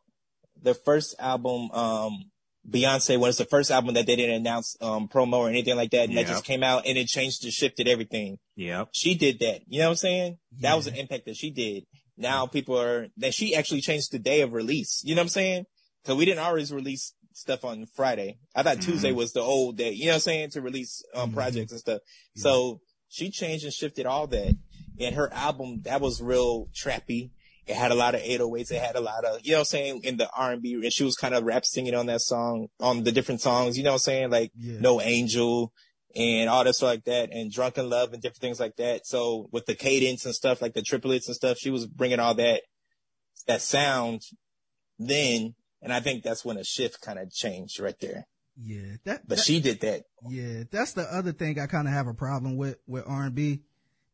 [0.61, 2.31] the first album, um,
[2.69, 5.91] Beyonce, when it's the first album that they didn't announce um, promo or anything like
[5.93, 8.39] that, and that just came out and it changed and shifted everything.
[8.57, 8.89] Yep.
[8.93, 9.63] She did that.
[9.67, 10.39] You know what I'm saying?
[10.61, 10.93] That was Yeah.
[10.93, 11.85] an impact that she did.
[12.19, 15.01] Now people are that she actually changed the day of release.
[15.05, 15.65] You know what I'm saying?
[16.05, 18.39] Because we didn't always release stuff on Friday.
[18.55, 19.91] I thought Tuesday was the old day.
[19.93, 20.51] You know what I'm saying?
[20.51, 21.35] To release um, Mhm.
[21.35, 22.01] projects and stuff.
[22.37, 24.55] So she changed and shifted all that.
[24.99, 27.31] And her album that was real trappy.
[27.67, 28.71] It had a lot of 808s.
[28.71, 30.75] It had a lot of, you know what I'm saying, in the R&B.
[30.75, 33.77] And she was kind of rap singing on that song, on the different songs.
[33.79, 34.31] You know what I'm saying?
[34.31, 34.81] Like Yeah.
[34.81, 35.73] No Angel
[36.17, 39.07] and all that stuff like that and Drunk in Love and different things like that.
[39.07, 42.35] So with the cadence and stuff, like the triplets and stuff, she was bringing all
[42.35, 42.63] that,
[43.47, 44.23] that sound
[44.99, 45.55] then.
[45.83, 48.27] And I think that's when a shift kind of changed right there.
[48.63, 50.05] Yeah, that But that- she did that.
[50.29, 53.35] Yeah, that's the other thing I kind of have a problem with with R and
[53.35, 53.63] B.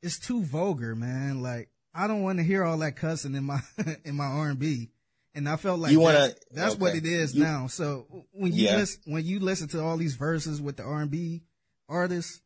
[0.03, 1.43] It's too vulgar, man.
[1.43, 3.61] Like I don't want to hear all that cussing in my
[4.05, 4.91] in my R and B.
[5.35, 7.67] And I felt like You wanna- that- that's what it is You- now.
[7.67, 8.77] So when you Yeah.
[8.77, 11.43] listen when you listen to all these verses with the R and B
[11.89, 12.41] artists,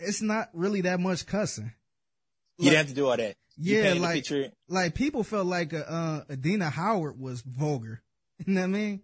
[0.00, 1.72] it's not really that much cussing.
[2.58, 3.36] You didn't have to do all that.
[3.56, 4.24] You Yeah, like
[4.68, 8.00] like people felt like uh, uh Adina Howard was vulgar.
[8.46, 9.02] You know what I mean?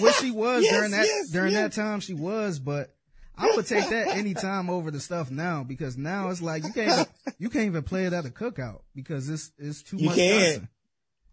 [0.00, 1.74] Which she was Yes, during that yes, during yes.
[1.76, 2.94] that time she was, but
[3.36, 6.72] I would take that any time over the stuff now because now it's like you
[6.72, 7.06] can't even,
[7.38, 10.16] you can't even play it at a cookout because it's it's too You much.
[10.16, 10.68] can't.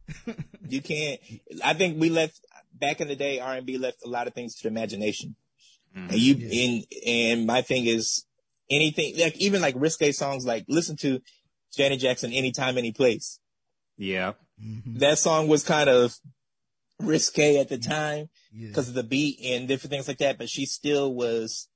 [0.07, 0.45] cussing.
[0.69, 1.19] You can't.
[1.63, 2.39] I think we left
[2.73, 3.39] back in the day.
[3.39, 5.35] R and B left a lot of things to the imagination.
[5.95, 6.65] And you Yeah.
[6.65, 8.25] and and my thing is
[8.69, 11.21] anything like even like risque songs like listen to
[11.75, 13.39] Janet Jackson anytime any place.
[13.97, 14.37] Yep.
[14.63, 14.99] Mhm.
[14.99, 16.15] That song was kind of
[16.99, 18.67] risque at the time Yeah.
[18.69, 21.67] because of the beat and different things like that, but she still was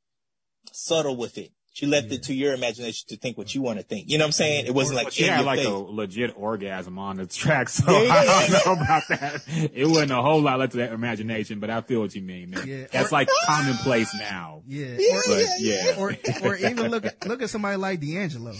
[0.71, 1.51] subtle with it.
[1.71, 2.15] She left Yeah.
[2.15, 4.09] it to your imagination to think what you want to think.
[4.09, 4.65] You know what I'm saying?
[4.65, 5.67] It wasn't like But she had like face.
[5.67, 9.43] a legit orgasm on the track, so Yeah, yeah, I don't know about that.
[9.73, 12.49] It wasn't a whole lot left to that imagination, but I feel what you mean,
[12.49, 12.67] man.
[12.67, 12.87] Yeah.
[12.91, 14.63] That's Or- like commonplace now.
[14.67, 14.97] Yeah.
[15.27, 16.11] But yeah, Or,
[16.43, 18.53] or or even look at look at somebody like D'Angelo,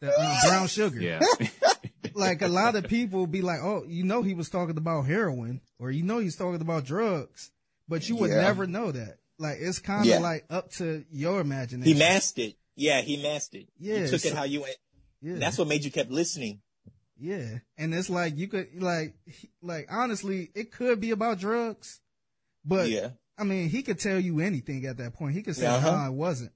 [0.00, 1.00] the uh, Brown Sugar.
[1.00, 1.20] yeah,
[2.20, 5.60] like a lot of people be like, oh, you know, he was talking about heroin
[5.78, 7.50] or you know, he's talking about drugs,
[7.88, 8.42] but you would Yeah.
[8.42, 9.18] never know that.
[9.38, 10.18] Like it's kind of Yeah.
[10.20, 11.92] like up to your imagination.
[11.92, 12.56] He masked it.
[12.76, 13.68] Yeah, he masked it.
[13.78, 14.76] Yeah, you took so- it how you went.
[15.22, 16.60] yeah, That's what made you kept listening.
[17.18, 19.14] yeah, and it's like you could like
[19.62, 22.00] like honestly, it could be about drugs,
[22.64, 23.10] but yeah.
[23.38, 25.34] I mean, he could tell you anything at that point.
[25.34, 25.90] He could say, Uh-huh.
[25.90, 26.52] "No, it wasn't."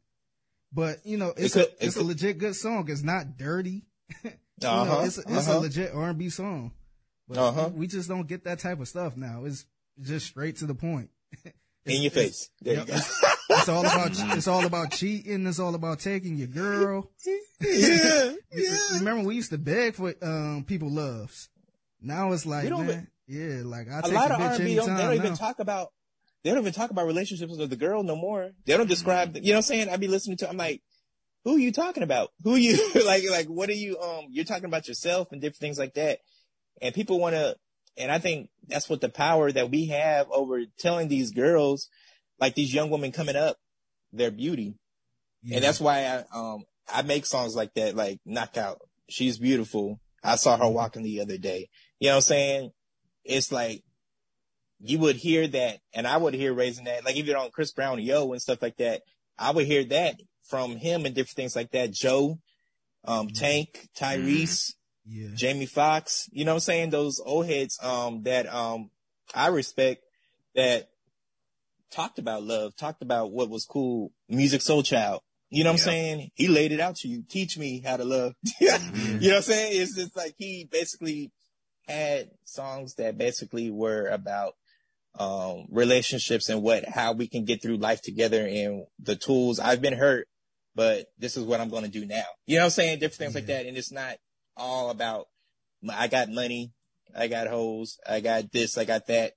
[0.71, 2.91] But you know, it's could- a it it's a legit good song.
[2.91, 3.85] It's not dirty.
[4.61, 5.03] You know, Uh-huh.
[5.05, 5.59] it's it's uh-huh.
[5.59, 6.73] a legit R and B song.
[7.29, 7.71] But Uh-huh.
[7.75, 9.45] we just don't get that type of stuff now.
[9.45, 9.65] It's
[10.01, 11.11] just straight to the point.
[11.87, 12.51] in your face.
[12.61, 12.99] There Yep, you go.
[12.99, 15.47] it's, it's all about it's all about cheating.
[15.47, 17.11] It's all about taking your girl.
[17.61, 21.49] yeah, You- Remember, we used to beg for um people loves.
[22.01, 24.75] Now it's like, man, yeah, like I A take lot a lot of bitch R&B
[24.77, 25.35] don't, they don't even now.
[25.37, 25.89] talk about.
[26.43, 28.51] They don't even talk about relationships with the girl no more.
[28.67, 29.35] They don't describe.
[29.35, 29.89] You know what I'm saying?
[29.89, 30.49] I'd be listening to.
[30.49, 30.83] I'm like,
[31.45, 32.31] who are you talking about?
[32.43, 33.25] Who are you like?
[33.31, 33.99] Like what are you?
[34.01, 36.21] Um, you're talking about yourself and different things like that.
[36.81, 37.57] And people want to.
[37.97, 41.89] And I think that's what the power that we have over telling these girls,
[42.41, 43.57] like these young women coming up,
[44.13, 44.75] their beauty.
[45.43, 45.57] Yeah.
[45.57, 48.81] And that's why I um I make songs like that, like Knockout.
[49.09, 50.01] She's beautiful.
[50.23, 51.69] I saw her walking the other day.
[52.01, 52.71] You know what I'm saying?
[53.25, 53.85] It's like
[54.81, 58.01] you would hear that and I would hear raising that, like even on Chris Brown
[58.03, 59.03] Yo and stuff like that.
[59.39, 60.17] I would hear that
[60.49, 61.93] from him and different things like that.
[61.93, 62.39] Joe,
[63.05, 64.73] um, Tank, Tyrese,
[65.07, 66.91] yeah, Jamie Foxx, you know what I'm saying?
[66.91, 68.91] Those old heads, um, that, um,
[69.35, 70.03] I respect
[70.55, 70.89] that
[71.91, 75.21] talked about love, talked about what was cool, Musiq Soulchild.
[75.51, 76.31] You know what I'm saying?
[76.35, 77.23] He laid it out to you.
[77.29, 78.35] Teach me how to love.
[78.61, 79.81] you know what I'm saying?
[79.81, 81.31] It's just like he basically
[81.87, 84.55] had songs that basically were about,
[85.19, 89.61] um, relationships and what, how we can get through life together and the tools.
[89.61, 90.27] I've been hurt,
[90.75, 92.25] but this is what I'm going to do now.
[92.47, 92.99] You know what I'm saying?
[92.99, 93.53] Different things like mm-hmm.
[93.53, 93.67] that.
[93.67, 94.17] And it's not
[94.57, 95.27] all about,
[95.89, 96.73] I got money.
[97.17, 97.99] I got hoes.
[98.09, 98.77] I got this.
[98.77, 99.33] I got that.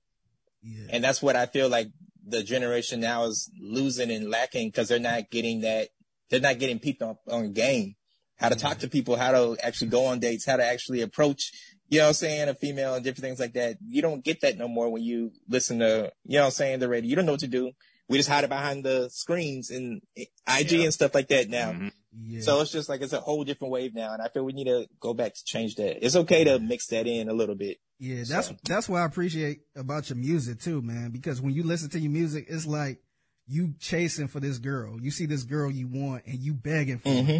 [0.62, 0.86] Yeah.
[0.90, 1.88] And that's what I feel like
[2.26, 5.88] the generation now is losing and lacking because they're not getting that.
[6.30, 7.94] They're not getting people on, on game.
[8.36, 8.80] How to talk mm-hmm.
[8.80, 11.50] to people, how to actually go on dates, how to actually approach,
[11.88, 13.78] you know what I'm saying, a female and different things like that.
[13.84, 16.78] You don't get that no more when you listen to, you know what I'm saying,
[16.78, 17.08] the radio.
[17.08, 17.72] You don't know what to do.
[18.08, 20.84] We just hide it behind the screens and IG Yeah.
[20.84, 21.72] and stuff like that now.
[21.72, 21.92] Mhm.
[22.18, 22.40] yeah.
[22.40, 24.64] So it's just like it's a whole different wave now, and I feel we need
[24.64, 26.04] to go back to change that.
[26.04, 27.78] It's okay to mix that in a little bit.
[27.98, 31.10] Yeah, that's So- that's what I appreciate about your music too, man.
[31.10, 33.02] Because when you listen to your music, it's like
[33.46, 34.98] you chasing for this girl.
[35.02, 37.08] You see this girl you want, and you begging for.
[37.10, 37.14] her.
[37.22, 37.38] Mm-hmm.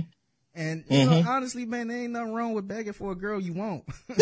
[0.54, 1.26] And you know, Mhm.
[1.26, 3.84] honestly, man, there ain't nothing wrong with begging for a girl you want.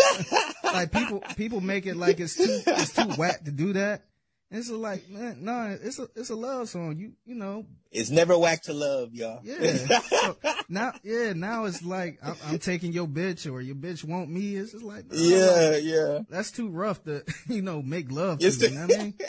[0.65, 4.05] like people, people make it like it's too it's too whack to do that.
[4.51, 6.97] It's like, man, no, it's a it's a love song.
[6.99, 9.41] You you know, It's never whack to love, y'all.
[9.43, 10.01] yeah.
[10.01, 10.37] So
[10.69, 14.55] now, yeah, now it's like I'm, I'm taking your bitch or your bitch want me.
[14.57, 16.19] It's just like, no, yeah, yeah.
[16.29, 18.49] that's too rough to, you know, make love to.
[18.51, 19.15] You know what I mean?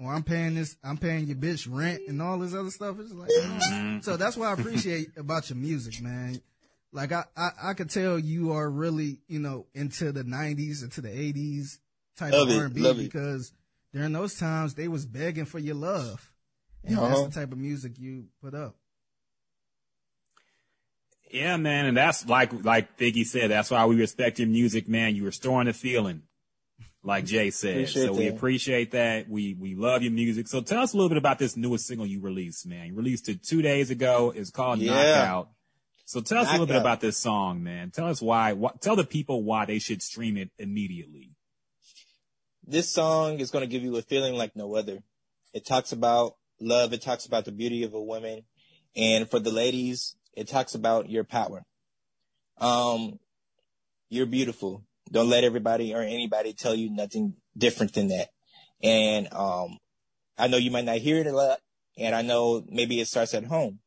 [0.00, 3.00] Or I'm paying this, I'm paying your bitch rent and all this other stuff.
[3.00, 3.30] It's like,
[3.72, 3.98] no.
[4.00, 6.40] so that's what I appreciate about your music, man.
[6.92, 11.00] Like I, I, I could tell you are really, you know, into the '90s, into
[11.00, 11.78] the '80s
[12.16, 13.52] type Love of it, R&B because
[13.98, 16.30] during those times they was begging for your love,
[16.84, 17.24] and that's Uh-huh.
[17.26, 18.76] the type of music you put up.
[21.32, 23.50] Yeah, man, and that's like like Figgy said.
[23.50, 25.16] That's why we respect your music, man.
[25.16, 26.22] You restoring the feeling,
[27.02, 27.72] like Jay said.
[27.72, 29.28] Appreciate so we appreciate that.
[29.28, 30.46] We we love your music.
[30.46, 32.86] So tell us a little bit about this newest single you released, man.
[32.86, 34.32] You released it two days ago.
[34.34, 34.92] It's called Yeah.
[34.92, 35.50] Knockout.
[36.06, 37.90] So tell us a little bit about this song, man.
[37.90, 38.54] Tell us why.
[38.54, 41.32] What, tell the people why they should stream it immediately.
[42.70, 44.98] This song is going to give you a feeling like no other.
[45.54, 46.92] It talks about love.
[46.92, 48.42] It talks about the beauty of a woman.
[48.94, 51.64] And for the ladies, it talks about your power.
[52.58, 53.20] Um,
[54.10, 54.84] you're beautiful.
[55.10, 58.28] Don't let everybody or anybody tell you nothing different than that.
[58.82, 59.78] And, um,
[60.36, 61.60] I know you might not hear it a lot
[61.96, 63.78] and I know maybe it starts at home,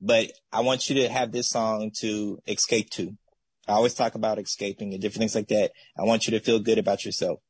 [0.00, 3.16] but I want you to have this song to escape to.
[3.66, 5.72] I always talk about escaping and different things like that.
[5.98, 7.40] I want you to feel good about yourself.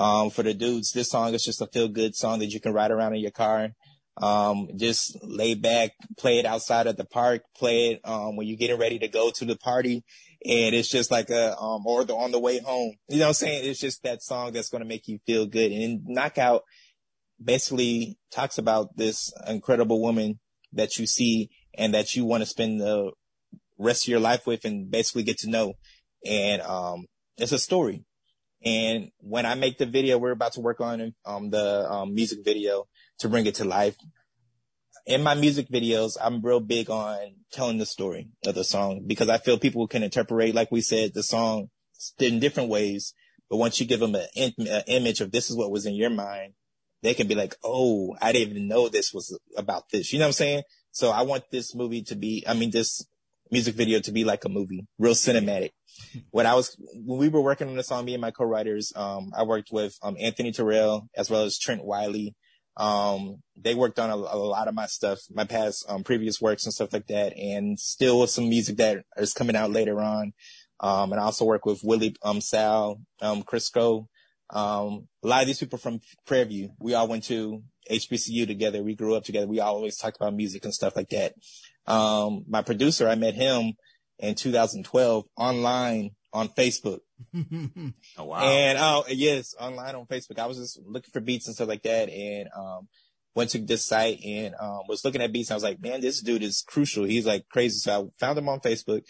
[0.00, 2.72] Um, for the dudes, this song is just a feel good song that you can
[2.72, 3.72] ride around in your car.
[4.16, 8.56] Um, just lay back, play it outside of the park, play it, um, when you're
[8.56, 10.02] getting ready to go to the party.
[10.42, 12.94] And it's just like a, um, or the, on the way home.
[13.10, 13.68] You know what I'm saying?
[13.68, 15.70] It's just that song that's going to make you feel good.
[15.70, 16.62] And Knockout
[17.42, 20.40] basically talks about this incredible woman
[20.72, 23.10] that you see and that you want to spend the
[23.76, 25.74] rest of your life with and basically get to know.
[26.24, 27.04] And, um,
[27.36, 28.04] it's a story.
[28.64, 32.40] And when I make the video, we're about to work on um, the um, music
[32.44, 32.86] video
[33.20, 33.96] to bring it to life.
[35.06, 39.28] In my music videos, I'm real big on telling the story of the song because
[39.28, 41.70] I feel people can interpret, like we said, the song
[42.18, 43.14] in different ways.
[43.48, 46.10] But once you give them an, an image of this is what was in your
[46.10, 46.52] mind,
[47.02, 50.12] they can be like, oh, I didn't even know this was about this.
[50.12, 50.62] You know what I'm saying?
[50.92, 53.06] So I want this movie to be, I mean, this
[53.50, 55.70] music video to be like a movie, real cinematic.
[56.30, 59.32] When I was, when we were working on the song, me and my co-writers, um,
[59.36, 62.34] I worked with, um, Anthony Terrell as well as Trent Wiley.
[62.76, 66.64] Um, they worked on a, a lot of my stuff, my past, um, previous works
[66.64, 67.36] and stuff like that.
[67.36, 70.32] And still with some music that is coming out later on.
[70.80, 74.06] Um, and I also work with Willie, um, Sal, um, Crisco.
[74.48, 78.82] Um, a lot of these people from Prairie View, we all went to HBCU together.
[78.82, 79.46] We grew up together.
[79.46, 81.34] We always talked about music and stuff like that.
[81.86, 83.74] Um, my producer, I met him
[84.20, 87.00] in 2012 online on Facebook.
[88.16, 88.40] Oh wow.
[88.40, 90.38] And oh yes, online on Facebook.
[90.38, 92.88] I was just looking for beats and stuff like that, and um,
[93.34, 95.50] went to this site and um, was looking at beats.
[95.50, 97.04] And I was like, man, this dude is crucial.
[97.04, 97.78] He's like crazy.
[97.78, 99.02] So I found him on Facebook.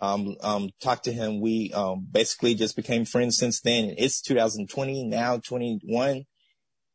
[0.00, 1.40] Um, um, talked to him.
[1.40, 3.94] We um, basically just became friends since then.
[3.98, 6.24] It's 2020 now, 21.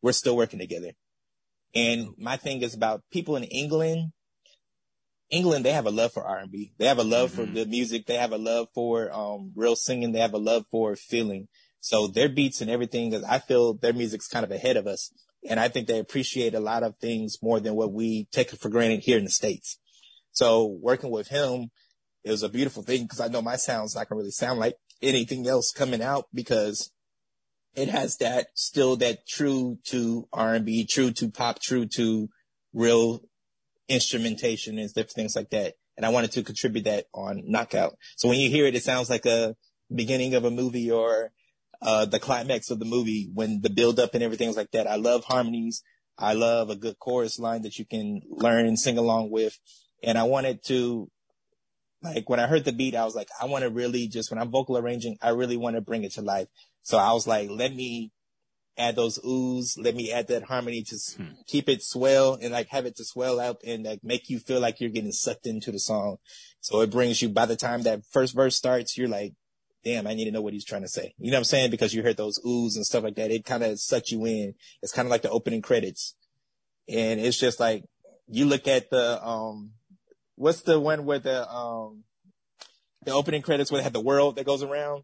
[0.01, 0.91] We're still working together.
[1.75, 4.11] And my thing is about people in England.
[5.29, 6.73] England, they have a love for R&B.
[6.77, 7.53] They have a love for Mhm.
[7.53, 8.05] good music.
[8.05, 10.11] They have a love for um, real singing.
[10.11, 11.47] They have a love for feeling.
[11.79, 15.11] So their beats and everything, 'cause I feel their music's kind of ahead of us.
[15.47, 18.69] And I think they appreciate a lot of things more than what we take for
[18.69, 19.77] granted here in the States.
[20.31, 21.71] So working with him,
[22.23, 24.77] it was a beautiful thing because I know my sounds not gonna really sound like
[25.01, 26.91] anything else coming out because
[27.75, 32.29] it has that still that true to R&B, true to pop, true to
[32.73, 33.21] real
[33.87, 35.73] instrumentation and different things like that.
[35.97, 37.95] And I wanted to contribute that on Knockout.
[38.17, 39.55] So when you hear it, it sounds like a
[39.93, 41.31] beginning of a movie or
[41.81, 44.87] uh, the climax of the movie when the build up and everything's like that.
[44.87, 45.83] I love harmonies.
[46.17, 49.59] I love a good chorus line that you can learn and sing along with.
[50.03, 51.09] And I wanted to,
[52.01, 54.39] like, when I heard the beat, I was like, I want to really just, when
[54.39, 56.47] I'm vocal arranging, I really want to bring it to life.
[56.83, 58.11] So I was like, let me
[58.77, 59.77] add those oohs.
[59.77, 63.05] Let me add that harmony to s- keep it swell and like have it to
[63.05, 66.17] swell out and like make you feel like you're getting sucked into the song.
[66.61, 69.33] So it brings you by the time that first verse starts, you're like,
[69.83, 71.13] damn, I need to know what he's trying to say.
[71.19, 71.71] You know what I'm saying?
[71.71, 73.31] Because you heard those oohs and stuff like that.
[73.31, 74.55] It kind of sucked you in.
[74.81, 76.15] It's kind of like the opening credits.
[76.89, 77.83] And it's just like,
[78.27, 79.71] you look at the, um,
[80.35, 82.03] what's the one where the, um,
[83.03, 85.03] the opening credits where they have the world that goes around?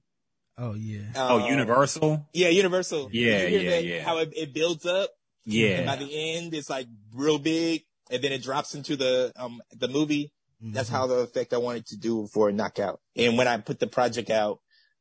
[0.58, 1.12] Oh yeah.
[1.16, 2.28] Oh, Um, Universal.
[2.34, 3.10] Yeah, Universal.
[3.12, 4.04] Yeah, You hear yeah, that, yeah.
[4.04, 5.10] How it, it builds up.
[5.46, 5.78] Yeah.
[5.78, 9.62] And by the end, it's like real big, and then it drops into the um
[9.76, 10.32] the movie.
[10.64, 13.00] That's how the effect I wanted to do for Knockout.
[13.16, 14.60] And when I put the project out,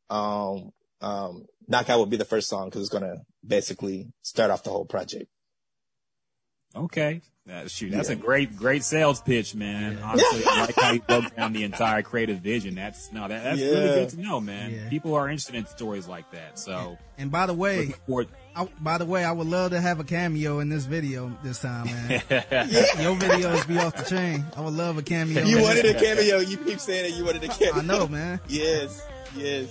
[0.08, 0.70] um,
[1.02, 3.16] um, Knockout will be the first song because it's gonna
[3.46, 5.26] basically start off the whole project.
[6.74, 7.20] Okay.
[7.66, 8.14] Shoot, that's Yeah.
[8.14, 9.98] a great, great sales pitch, man.
[10.02, 12.74] Honestly, I like how you broke down the entire creative vision.
[12.74, 14.72] That's no, that, that's really good to know, man.
[14.72, 14.88] Yeah.
[14.88, 16.58] People are interested in stories like that.
[16.58, 20.00] So, And by the way, looking I, by the way, I would love to have
[20.00, 22.10] a cameo in this video this time, man.
[22.30, 24.44] Your videos be off the chain.
[24.56, 25.44] I would love a cameo.
[25.44, 26.38] You wanted a cameo.
[26.38, 27.74] You keep saying that you wanted a cameo.
[27.76, 28.40] I know, man.
[28.48, 29.06] Yes,
[29.36, 29.68] yes.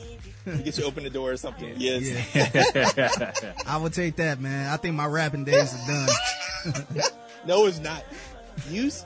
[0.64, 1.76] Get you open the door or something.
[1.78, 2.34] Yes.
[2.34, 3.54] Yeah.
[3.68, 4.70] I would take that, man.
[4.72, 7.04] I think my rapping days are done.
[7.46, 8.04] No, it's not.
[8.70, 9.06] You, s-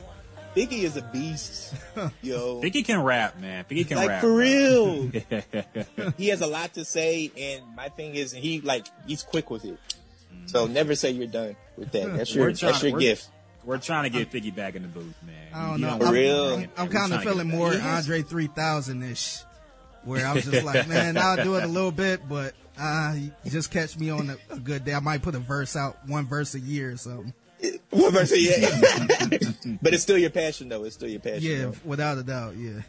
[0.56, 1.74] Biggie is a beast,
[2.22, 2.62] yo.
[2.62, 3.66] Biggie can rap, man.
[3.70, 4.22] Biggie can like rap.
[4.22, 5.10] for real.
[5.10, 6.14] real.
[6.18, 9.66] he has a lot to say, and my thing is, he like he's quick with
[9.66, 9.78] it.
[10.46, 12.16] So never say you're done with that.
[12.18, 13.30] That's your trying- that's your we're- gift.
[13.66, 15.48] We're trying to get Biggie back in the booth, man.
[15.54, 15.98] I don't know.
[15.98, 16.54] For I'm, real.
[16.56, 17.82] I'm, I'm kind of feeling more Yes.
[18.04, 19.40] Andre 3000 ish,
[20.04, 23.16] where I was just like, man, I'll do it a little bit, but uh,
[23.46, 24.94] just catch me on a, a good day.
[24.94, 27.34] I might put a verse out, one verse a year or something.
[27.90, 28.18] One yeah.
[29.82, 30.84] but it's still your passion, though.
[30.84, 31.44] It's still your passion.
[31.44, 31.76] Yeah, though.
[31.86, 32.56] without a doubt.
[32.56, 32.82] Yeah.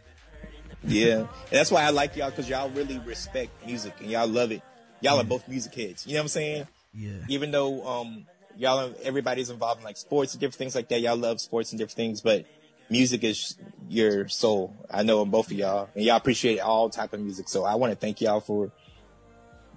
[0.83, 1.19] yeah.
[1.19, 4.63] And that's why I like y'all because y'all really respect music and y'all love it.
[5.01, 6.07] Y'all are both music heads.
[6.07, 6.67] You know what I'm saying?
[6.97, 7.11] Yeah.
[7.29, 8.27] even though um
[8.57, 11.73] y'all are, everybody's involved in like sports and different things like that y'all love sports
[11.73, 12.47] and different things but
[12.89, 13.57] music is
[13.89, 17.49] your soul i know in both of y'all and y'all appreciate all type of music
[17.49, 18.71] so i want to thank y'all for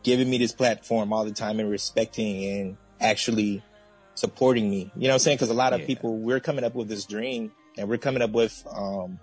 [0.03, 3.63] giving me this platform all the time and respecting and actually
[4.17, 5.85] supporting me you know what i'm saying because a lot of Yeah.
[5.87, 9.19] people we're coming up with this dream and we're coming up with um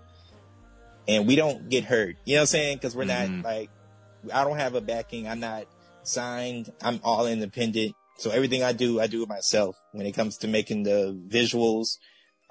[1.07, 3.39] and we don't get hurt you know what i'm saying because we're Mhm.
[3.43, 3.69] not like
[4.33, 5.65] i don't have a backing i'm not
[6.07, 6.69] signed.
[6.83, 7.95] I'm all independent.
[8.19, 11.97] So everything I do, I do it myself when it comes to making the visuals.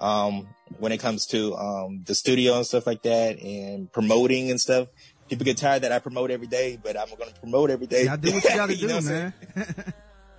[0.01, 4.59] Um, when it comes to, um, the studio and stuff like that and promoting and
[4.59, 4.89] stuff.
[5.29, 8.09] People get tired that I promote every day, but I'm going to promote every day.
[8.09, 9.33] I do what you gotta do, know what I'm man.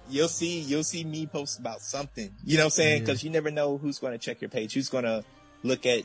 [0.08, 2.30] You'll see, you'll see me post about something.
[2.44, 3.02] You know what I'm saying?
[3.02, 3.06] Yeah.
[3.06, 5.24] Cause you never know who's going to check your page, who's going to
[5.62, 6.04] look at,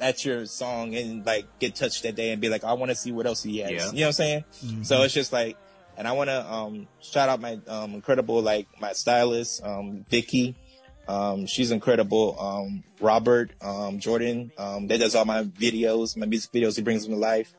[0.00, 2.96] at your song and like get touched that day and be like, I want to
[2.96, 3.70] see what else he has.
[3.70, 3.86] Yeah.
[3.86, 4.44] You know what I'm saying?
[4.82, 5.56] So it's just like,
[5.96, 10.54] and I want to um, shout out my um, incredible like my stylist, um, Vicky.
[11.08, 12.38] Um, she's incredible.
[12.38, 16.76] Um, Robert, um, Jordan, um, that does all my videos, my music videos.
[16.76, 17.54] He brings them to life,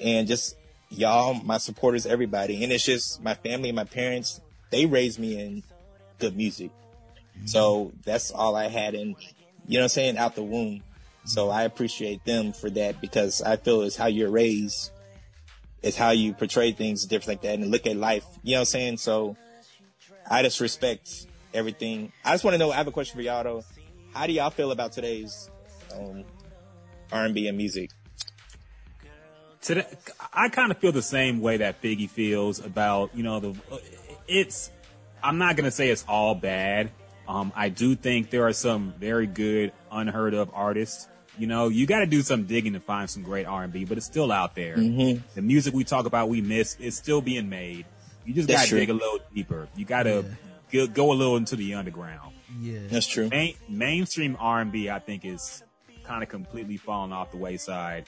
[0.00, 0.56] and just
[0.90, 2.62] y'all, my supporters, everybody.
[2.62, 4.40] And it's just my family, my parents.
[4.72, 5.62] They raised me in
[6.18, 6.70] good music,
[7.44, 9.14] so that's all I had in,
[9.68, 10.82] you know, what I'm saying, out the womb.
[11.24, 14.90] So I appreciate them for that because I feel it's how you're raised
[15.82, 18.24] it's how you portray things different like that and look at life.
[18.42, 18.96] You know what I'm saying?
[18.98, 19.36] So
[20.30, 22.12] I just respect everything.
[22.24, 22.70] I just want to know.
[22.70, 23.64] I have a question for y'all though.
[24.14, 25.50] How do y'all feel about today's
[25.94, 26.24] um,
[27.10, 27.90] R&B and music?
[29.60, 29.86] today,
[30.32, 33.54] I kind of feel the same way that Biggie feels about, you know, the,
[34.28, 34.70] it's,
[35.22, 36.90] I'm not going to say it's all bad.
[37.28, 41.08] Um, I do think there are some very good unheard of artists.
[41.38, 44.06] You know, you got to do some digging to find some great R&B, but it's
[44.06, 44.76] still out there.
[44.76, 45.22] Mm-hmm.
[45.34, 47.86] The music we talk about, we miss, is still being made.
[48.24, 49.68] You just got to dig a little deeper.
[49.74, 50.24] You got to
[50.70, 52.34] go, go a little into the underground.
[52.60, 52.80] Yeah.
[52.88, 53.28] That's true.
[53.28, 55.62] Main, mainstream R&B, I think, is
[56.04, 58.06] kind of completely fallen off the wayside.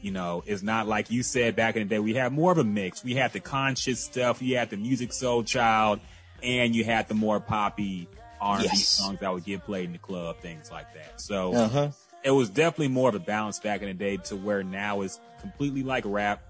[0.00, 1.98] You know, it's not like you said back in the day.
[1.98, 3.02] We had more of a mix.
[3.02, 4.40] We had the conscious stuff.
[4.40, 6.00] You had the Musiq Soulchild,
[6.42, 8.06] and you had the more poppy
[8.40, 8.88] R&B Yes.
[8.90, 11.20] songs that would get played in the club, things like that.
[11.20, 11.88] So Uh huh.
[12.22, 15.18] it was definitely more of a balance back in the day to where now it's
[15.40, 16.42] completely like rap.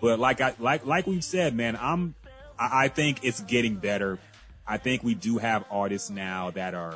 [0.00, 2.14] But like I like like we've said, man, I'm
[2.58, 4.18] I, I think it's getting better.
[4.66, 6.94] I think we do have artists now that are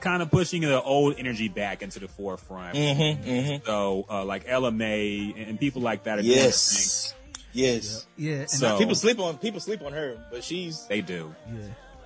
[0.00, 2.76] kind of pushing the old energy back into the forefront.
[2.76, 3.28] Mm-hmm.
[3.28, 3.66] Mm-hmm.
[3.66, 6.36] So uh, like Ella Mai and, and people like that are doing.
[6.36, 7.14] Yes.
[7.52, 8.06] Yes.
[8.16, 11.34] Yeah, and So- People sleep on people sleep on her, but she's They do.
[11.52, 11.62] Yeah.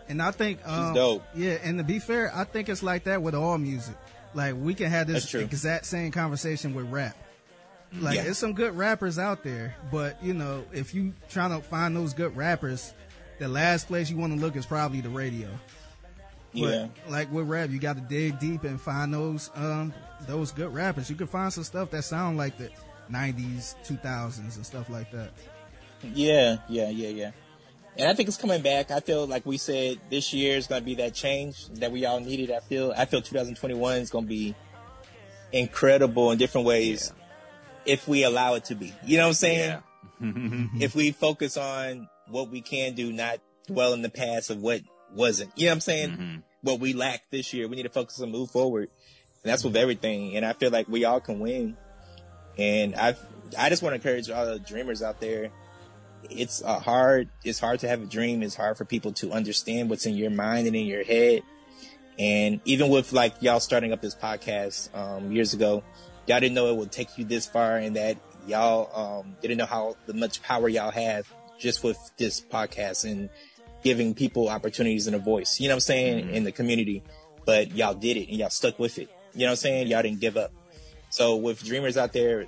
[0.09, 1.23] And I think um, dope.
[1.35, 3.97] Yeah, and to be fair, I think it's like that with all music.
[4.35, 7.17] Like we can have this exact same conversation with rap.
[7.93, 8.25] Like Yeah.
[8.25, 12.13] there's some good rappers out there, but you know, if you trying to find those
[12.13, 12.93] good rappers,
[13.39, 15.49] the last place you want to look is probably the radio.
[16.55, 16.87] But yeah.
[17.09, 19.93] like with rap, you got to dig deep and find those um
[20.27, 21.11] those good rappers.
[21.11, 22.71] You can find some stuff that sound like the
[23.11, 25.31] 90s, 2000s and stuff like that.
[26.03, 27.31] Yeah, yeah, yeah, yeah.
[27.97, 28.91] And I think it's coming back.
[28.91, 32.05] I feel like we said this year is going to be that change that we
[32.07, 32.51] all needed.
[32.51, 34.55] I feel I feel 2021 is going to be
[35.53, 37.13] incredible in different ways
[37.87, 38.93] if we allow it to be.
[39.05, 39.83] You know what I'm saying?
[40.81, 44.81] if we focus on what we can do, not dwell in the past of what
[45.15, 45.53] wasn't.
[45.57, 46.43] You know what I'm saying?
[46.63, 48.89] What we lacked this year, we need to focus and move forward.
[49.43, 50.37] And that's with everything.
[50.37, 51.77] And I feel like we all can win.
[52.57, 53.15] And I,
[53.59, 55.51] I just want to encourage all the dreamers out there.
[56.31, 57.29] It's uh, hard.
[57.45, 58.43] It's hard to have a dream.
[58.43, 61.43] It's hard for people to understand what's in your mind and in your head.
[62.19, 65.83] And even with like y'all starting up this podcast um, years ago,
[66.27, 68.17] y'all didn't know it would take you this far, and that
[68.47, 73.29] y'all um, didn't know how the much power y'all have just with this podcast and
[73.85, 75.61] giving people opportunities and a voice.
[75.61, 76.35] You know what I'm saying mm-hmm.
[76.35, 77.05] in the community,
[77.45, 79.09] but y'all did it and y'all stuck with it.
[79.35, 79.87] You know what I'm saying?
[79.87, 80.53] Y'all didn't give up.
[81.11, 82.47] So with dreamers out there,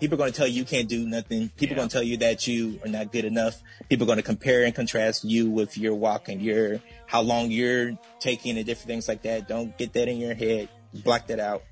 [0.00, 1.50] people are going to tell you you can't do nothing.
[1.56, 3.60] People are going to tell you that you are not good enough.
[3.88, 7.50] People are going to compare and contrast you with your walk and your how long
[7.50, 9.48] you're taking and different things like that.
[9.48, 10.68] Don't get that in your head.
[10.94, 11.64] Block that out.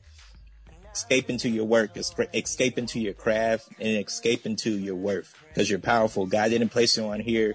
[0.93, 1.97] Escape into your work.
[1.97, 6.27] Escape into your craft and escape into your worth because you're powerful.
[6.27, 7.55] God didn't place you on here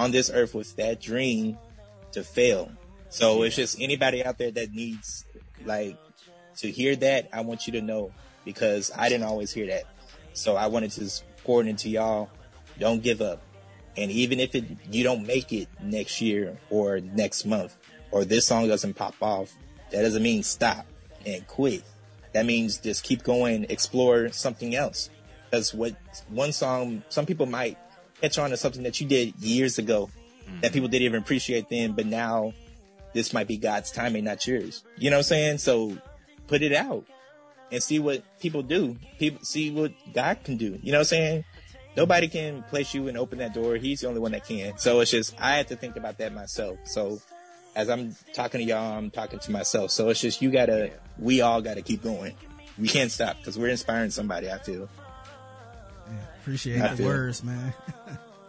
[0.00, 1.58] on this earth with that dream
[2.12, 2.72] to fail.
[3.10, 5.26] So it's just anybody out there that needs
[5.64, 5.98] like
[6.56, 8.12] to hear that, I want you to know
[8.44, 9.84] because I didn't always hear that.
[10.32, 11.10] So I wanted to
[11.44, 12.30] pour it into y'all.
[12.78, 13.42] Don't give up.
[13.96, 17.76] And even if it, you don't make it next year or next month
[18.10, 19.54] or this song doesn't pop off,
[19.90, 20.86] that doesn't mean stop
[21.26, 21.82] and quit.
[22.32, 25.10] That means just keep going, explore something else.
[25.50, 25.94] Because what
[26.28, 27.76] one song, some people might
[28.20, 30.10] catch on to something that you did years ago
[30.46, 30.72] that mm-hmm.
[30.72, 32.52] people didn't even appreciate then, but now
[33.12, 34.84] this might be God's timing, not yours.
[34.96, 35.58] You know what I'm saying?
[35.58, 35.96] So
[36.46, 37.04] put it out
[37.72, 38.96] and see what people do.
[39.18, 40.78] People see what God can do.
[40.82, 41.44] You know what I'm saying?
[41.96, 43.76] Nobody can place you and open that door.
[43.76, 44.78] He's the only one that can.
[44.78, 46.78] So it's just I have to think about that myself.
[46.84, 47.20] So
[47.74, 49.90] as I'm talking to y'all, I'm talking to myself.
[49.90, 52.34] So it's just you gotta, we all gotta keep going.
[52.78, 54.50] We can't stop because we're inspiring somebody.
[54.50, 54.88] I feel.
[56.40, 57.74] Appreciate I the feel- words, man.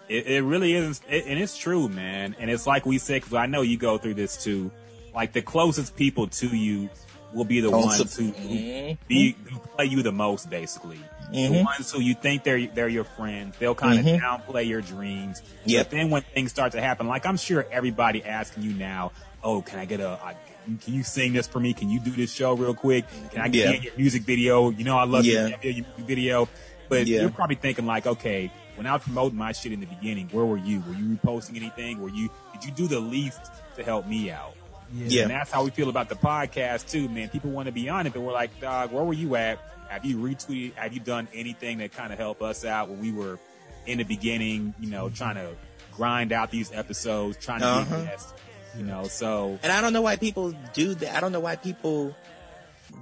[0.09, 2.35] It, it really is, it, and it's true, man.
[2.37, 4.69] And it's like we said, because I know you go through this too.
[5.15, 6.89] Like the closest people to you
[7.33, 10.99] will be the Don't ones sup- who, who be who play you the most, basically.
[11.31, 11.63] The Mhm.
[11.63, 13.55] ones who you think they're they're your friends.
[13.57, 14.19] They'll kind of Mhm.
[14.19, 15.41] downplay your dreams.
[15.63, 15.85] Yep.
[15.89, 19.13] But then when things start to happen, like I'm sure everybody asking you now,
[19.45, 20.19] "Oh, can I get a?
[20.21, 20.35] I,
[20.83, 21.73] can you sing this for me?
[21.73, 23.05] Can you do this show real quick?
[23.31, 23.81] Can I get Yeah.
[23.81, 24.71] your music video?
[24.71, 25.47] You know, I love Yeah.
[25.47, 26.49] your, your music video."
[26.91, 27.21] But Yeah.
[27.21, 30.43] you're probably thinking like, okay, when I was promoting my shit in the beginning, where
[30.45, 30.81] were you?
[30.81, 32.01] Were you reposting anything?
[32.01, 33.39] Were you did you do the least
[33.77, 34.53] to help me out?
[34.93, 35.21] Yeah.
[35.23, 37.29] And that's how we feel about the podcast too, man.
[37.29, 39.57] People want to be on it, but we're like, dog, where were you at?
[39.87, 40.73] Have you retweeted?
[40.75, 43.39] Have you done anything that kind of help us out when we were
[43.87, 45.47] in the beginning, you know, trying to
[45.93, 47.95] grind out these episodes, trying to Uh-huh.
[48.01, 48.33] get guests,
[48.77, 51.15] you know, so And I don't know why people do that.
[51.15, 52.13] I don't know why people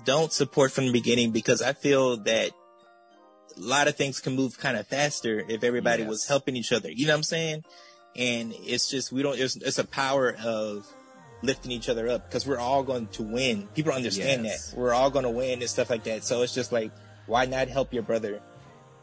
[0.05, 2.51] don't support from the beginning because I feel that
[3.59, 6.09] a lot of things can move kind of faster if everybody Yes.
[6.09, 6.89] was helping each other.
[6.91, 7.63] You know what I'm saying?
[8.15, 10.85] And it's just, we don't, it's, it's a power of
[11.41, 13.67] lifting each other up because we're all going to win.
[13.75, 14.71] People understand Yes.
[14.71, 14.77] that.
[14.77, 16.23] We're all going to win and stuff like that.
[16.23, 16.91] So it's just like,
[17.27, 18.41] why not help your brother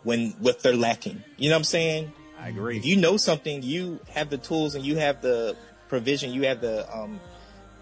[0.03, 1.23] when, what they're lacking?
[1.37, 2.13] You know what I'm saying?
[2.39, 2.77] I agree.
[2.77, 5.57] if you know something, you have the tools and you have the
[5.89, 7.21] provision, you have the um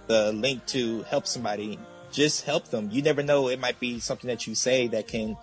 [0.07, 1.79] the link to help somebody.
[2.13, 2.89] Just help them.
[2.93, 5.37] You never know; it might be something that you say that can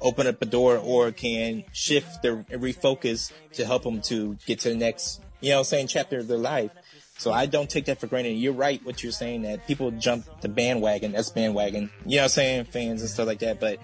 [0.00, 4.68] open up a door or can shift their refocus to help them to get to
[4.70, 6.70] the next, you know, what I'm saying chapter of their life.
[7.18, 8.32] So I don't take that for granted.
[8.32, 11.12] You're right what you're saying that people jump the bandwagon.
[11.12, 11.90] That's bandwagon.
[12.04, 12.64] You know what I'm saying?
[12.66, 13.58] Fans and stuff like that.
[13.58, 13.78] But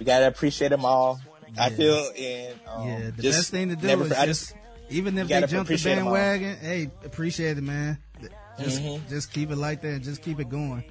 [0.00, 1.20] we gotta appreciate them all.
[1.58, 4.54] I feel and um, yeah, the best thing to do never- is I just,
[4.90, 6.14] even if they jump the appreciate 'em all.
[6.14, 7.98] bandwagon, hey, appreciate it, man.
[8.60, 9.08] Just Mhm.
[9.08, 9.88] just keep it like that.
[9.88, 10.84] and Just keep it going.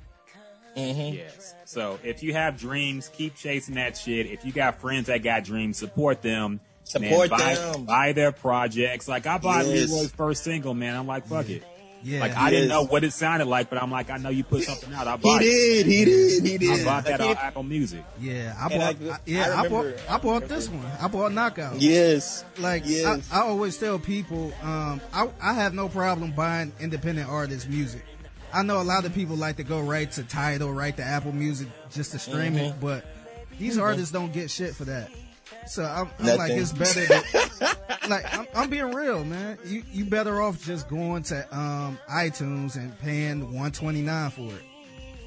[0.77, 1.15] Mhm.
[1.15, 1.55] Yes.
[1.65, 4.27] So if you have dreams, keep chasing that shit.
[4.27, 6.59] If you got friends that got dreams, support them.
[6.83, 7.85] Support man, buy, them.
[7.85, 9.07] Buy their projects.
[9.07, 9.89] Like I bought Yes.
[9.91, 10.95] Leroy's first single, man.
[10.95, 11.63] I'm like, fuck it.
[12.03, 12.19] Yeah.
[12.21, 14.43] Like I He didn't know what it sounded like, but I'm like, I know you
[14.43, 15.07] put something out.
[15.07, 15.45] I He bought it.
[15.45, 16.79] did, he did, he did.
[16.81, 18.05] I bought that on Apple Music.
[18.21, 19.09] Yeah, I And bought.
[19.11, 19.83] I- I, yeah, I I, bought.
[19.85, 20.85] remember- I bought this one.
[21.01, 21.81] I bought Knockout.
[21.81, 22.45] Yes.
[22.59, 23.27] Like Yes.
[23.31, 28.03] I, I always tell people, um, I I have no problem buying independent artists' music.
[28.53, 31.32] I know a lot of people like to go right to Tidal, right to Apple
[31.34, 32.57] Music just to stream Mm-hmm.
[32.65, 33.06] it, but
[33.60, 35.10] these artists don't get shit for that.
[35.65, 37.06] So I'm, I'm like, it's better.
[37.06, 37.78] To,
[38.10, 39.57] like I'm, I'm being real, man.
[39.65, 44.61] You you better off just going to um, iTunes and paying 129 for it.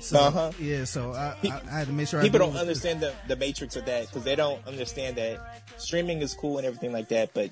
[0.01, 0.53] So Uh-huh.
[0.59, 3.13] yeah, so I, I, I had to make sure People I do don't understand the,
[3.29, 7.09] the matrix of that because they don't understand that streaming is cool and everything like
[7.09, 7.51] that, but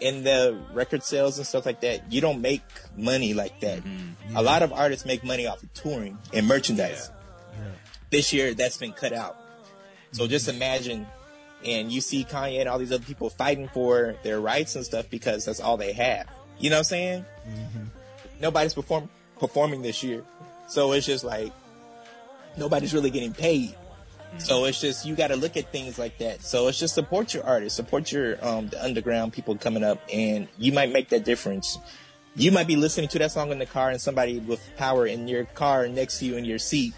[0.00, 2.62] in the record sales and stuff like that, you don't make
[2.96, 3.82] money like that.
[3.82, 4.36] Mm-hmm.
[4.36, 7.10] A lot of artists make money off of touring and merchandise.
[8.10, 9.36] This year, that's been cut out.
[10.12, 10.30] So mm-hmm.
[10.30, 11.06] just imagine,
[11.64, 15.10] and you see Kanye and all these other people fighting for their rights and stuff
[15.10, 16.26] because that's all they have.
[16.58, 17.24] You know what I'm saying?
[17.48, 17.84] Mm-hmm.
[18.40, 19.08] Nobody's perform
[19.40, 20.22] performing this year,
[20.68, 21.52] so it's just like
[22.56, 23.74] nobody's really getting paid.
[24.38, 26.42] So it's just you got to look at things like that.
[26.42, 30.48] So it's just support your artists, support your um the underground people coming up, and
[30.58, 31.78] you might make that difference.
[32.34, 35.26] You might be listening to that song in the car, and somebody with power in
[35.26, 36.92] your car next to you in your seat,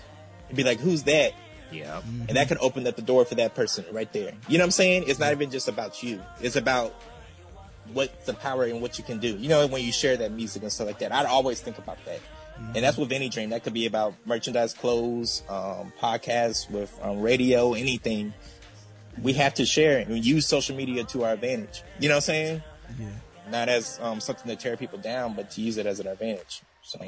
[0.49, 1.33] and be like, "Who's that?"
[1.71, 2.01] Yeah.
[2.29, 4.33] And that could open up the door for that person right there.
[4.49, 5.05] You know what I'm saying?
[5.07, 6.23] It's not even just about you.
[6.41, 6.95] It's about
[7.93, 9.37] what the power and what you can do.
[9.37, 11.99] You know, when you share that music and stuff like that, I'd always think about
[12.05, 12.21] that.
[12.75, 13.51] And that's with any dream.
[13.51, 18.35] That could be about merchandise, clothes, um, podcasts, with um, radio, anything.
[19.23, 21.83] We have to share and use social media to our advantage.
[21.99, 22.63] You know what I'm saying?
[22.99, 23.07] Yeah.
[23.51, 26.63] Not as um, something to tear people down, but to use it as an advantage.
[26.83, 27.01] So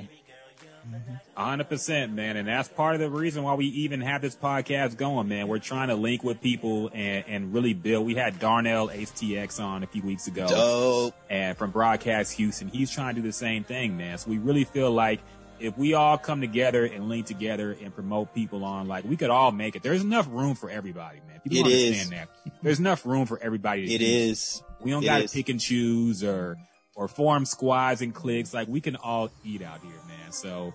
[1.36, 4.34] A hundred percent, man, and that's part of the reason why we even have this
[4.34, 5.48] podcast going, man.
[5.48, 8.06] We're trying to link with people and, and really build.
[8.06, 11.14] We had Darnell HTX on a few weeks ago, dope.
[11.28, 14.18] and from Broadcast Houston, he's trying to do the same thing, man.
[14.18, 15.20] So we really feel like
[15.60, 19.30] if we all come together and link together and promote people on, like we could
[19.30, 19.82] all make it.
[19.82, 21.40] There's enough room for everybody, man.
[21.40, 21.86] People It don't is.
[22.02, 22.52] understand that.
[22.62, 23.86] There's enough room for everybody.
[23.86, 24.62] To It do is.
[24.80, 26.56] we don't gotta pick and choose or
[26.94, 28.52] or form squads and cliques.
[28.52, 30.32] Like we can all eat out here, man.
[30.32, 30.72] So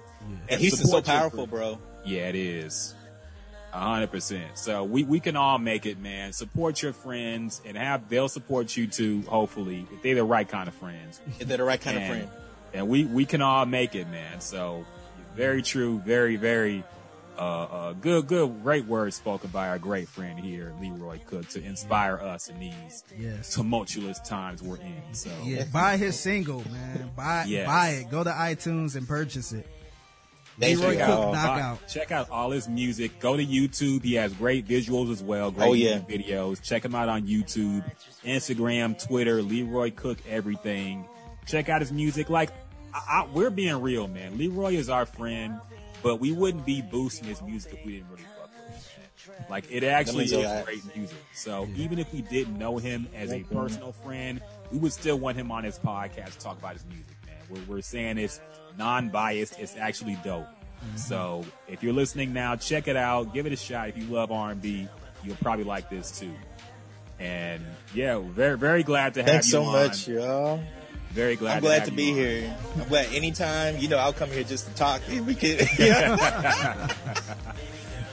[0.50, 1.80] And Houston's so powerful, bro.
[2.06, 2.94] Yeah, it is.
[3.74, 4.58] A hundred percent.
[4.58, 6.32] So we, we can all make it, man.
[6.32, 10.70] Support your friends and have they'll support you too, hopefully, if they're the right kind
[10.70, 11.20] of friends.
[11.40, 12.30] If they're the right kind and, of friend.
[12.76, 14.42] And we, we can all make it, man.
[14.42, 14.86] So
[15.36, 16.84] very true, very, very
[17.38, 21.62] uh, uh good good great words spoken by our great friend here, Leroy Cook, to
[21.62, 23.54] inspire us in these Yes.
[23.54, 25.02] tumultuous times we're in.
[25.14, 27.12] So Yeah, buy his single, man.
[27.16, 27.68] Buy Yes.
[27.68, 28.10] buy it.
[28.10, 29.68] Go to iTunes and purchase it.
[30.58, 31.34] Thank Leroy you, Cook y'all.
[31.34, 31.86] knockout.
[31.90, 33.20] Check out all his music.
[33.20, 34.04] Go to YouTube.
[34.06, 35.52] He has great visuals as well.
[35.52, 36.00] Great Oh, yeah.
[36.00, 36.62] videos.
[36.62, 37.84] Check him out on YouTube,
[38.24, 41.04] Instagram, Twitter, Leroy Cook, everything.
[41.46, 42.30] Check out his music.
[42.30, 42.52] Like,
[42.96, 44.38] I, I, we're being real, man.
[44.38, 45.60] Leroy is our friend,
[46.02, 48.88] but we wouldn't be boosting his music if we didn't really fuck with
[49.28, 49.46] him.
[49.50, 50.66] Like, it actually is lot.
[50.66, 51.18] great music.
[51.34, 54.42] So even if we didn't know him as a personal friend,
[54.72, 57.36] we would still want him on his podcast to talk about his music, man.
[57.50, 58.40] We're, we're saying it's
[58.78, 59.60] non-biased.
[59.60, 60.48] It's actually dope.
[60.96, 63.34] So if you're listening now, check it out.
[63.34, 63.90] Give it a shot.
[63.90, 64.88] If you love R&B,
[65.24, 66.32] you'll probably like this too.
[67.20, 67.64] And
[67.94, 69.72] yeah, very very glad to have Thanks you so on.
[69.72, 70.62] much, y'all.
[71.16, 71.56] Very glad.
[71.58, 72.16] I'm glad have to be on.
[72.18, 72.58] here.
[72.80, 75.02] I'm glad anytime, you know, I'll come here just to talk.
[75.10, 75.86] We could, Oh,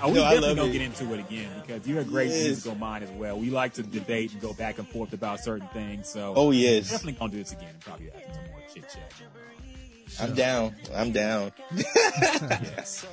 [0.03, 0.73] uh, we No, I definitely love gonna it.
[0.73, 2.45] get into it again because you're a great Yes.
[2.45, 3.39] musical mind as well.
[3.39, 6.09] We like to debate and go back and forth about certain things.
[6.09, 6.91] So Oh, yes.
[6.91, 7.69] definitely gonna do this again.
[7.73, 9.12] and Probably have some more chit chat.
[10.20, 10.74] I'm down.
[10.95, 11.53] I'm down.
[12.23, 13.05] Yes.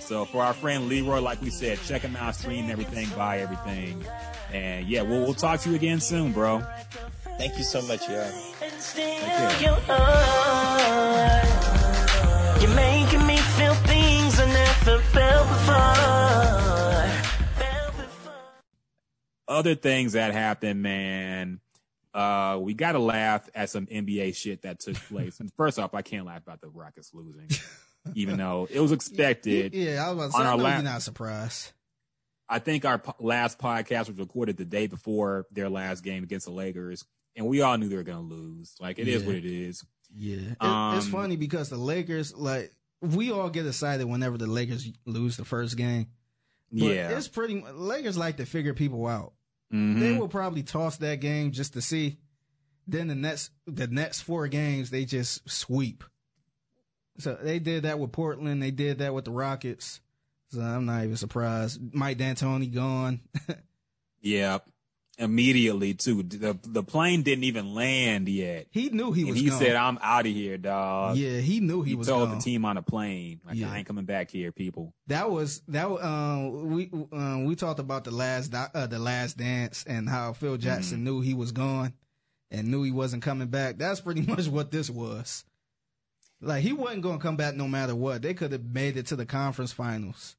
[0.00, 4.04] So for our friend Leroy, like we said, check him out, stream everything, buy everything,
[4.52, 6.62] and yeah, we'll we'll talk to you again soon, bro.
[7.38, 8.30] Thank you so much, y'all.
[8.82, 9.60] And still care.
[9.60, 11.42] you are.
[12.60, 17.06] You're making me feel things I never felt before.
[17.64, 18.32] Felt before.
[19.46, 21.60] Other things that happened, man.
[22.12, 25.38] Uh, we got to laugh at some NBA shit that took place.
[25.40, 27.48] and first off, I can't laugh about the Rockets losing,
[28.14, 29.74] even though it was expected.
[29.82, 31.70] Yeah, I was about say, On I our know la- you're not surprised.
[32.48, 36.44] I think our po- last podcast was recorded the day before their last game against
[36.46, 37.04] the Lakers,
[37.36, 38.74] and we all knew they were going to lose.
[38.80, 39.26] Like it is Yeah.
[39.26, 39.84] what it is.
[40.14, 44.46] Yeah, it, it's Um, funny because the Lakers, like, we all get excited whenever the
[44.46, 46.08] Lakers lose the first game.
[46.70, 47.62] But yeah, it's pretty.
[47.72, 49.32] Lakers like to figure people out.
[49.72, 50.00] Mhm.
[50.00, 52.18] They will probably toss that game just to see.
[52.86, 56.04] Then the next, the next four games, they just sweep.
[57.18, 58.62] So they did that with Portland.
[58.62, 60.00] They did that with the Rockets.
[60.50, 61.80] So I'm not even surprised.
[61.94, 63.20] Mike D'Antoni gone.
[64.20, 64.58] yeah.
[65.18, 66.22] Immediately too.
[66.22, 68.66] The the plane didn't even land yet.
[68.70, 69.40] He knew he and was.
[69.40, 69.58] he gone.
[69.58, 72.06] said, "I'm out of here, dog." Yeah, he knew he, he was.
[72.08, 72.38] told gone.
[72.38, 73.70] the team on the plane, like, Yeah.
[73.70, 75.86] "I ain't coming back here, people." That was that.
[75.86, 80.56] Um, we um, we talked about the last uh, the last dance and how Phil
[80.56, 81.04] Jackson Mm-hmm.
[81.04, 81.92] knew he was gone
[82.50, 83.78] and knew he wasn't coming back.
[83.78, 85.44] That's pretty much what this was.
[86.40, 88.20] Like he wasn't going to come back no matter what.
[88.22, 90.34] They could have made it to the conference finals.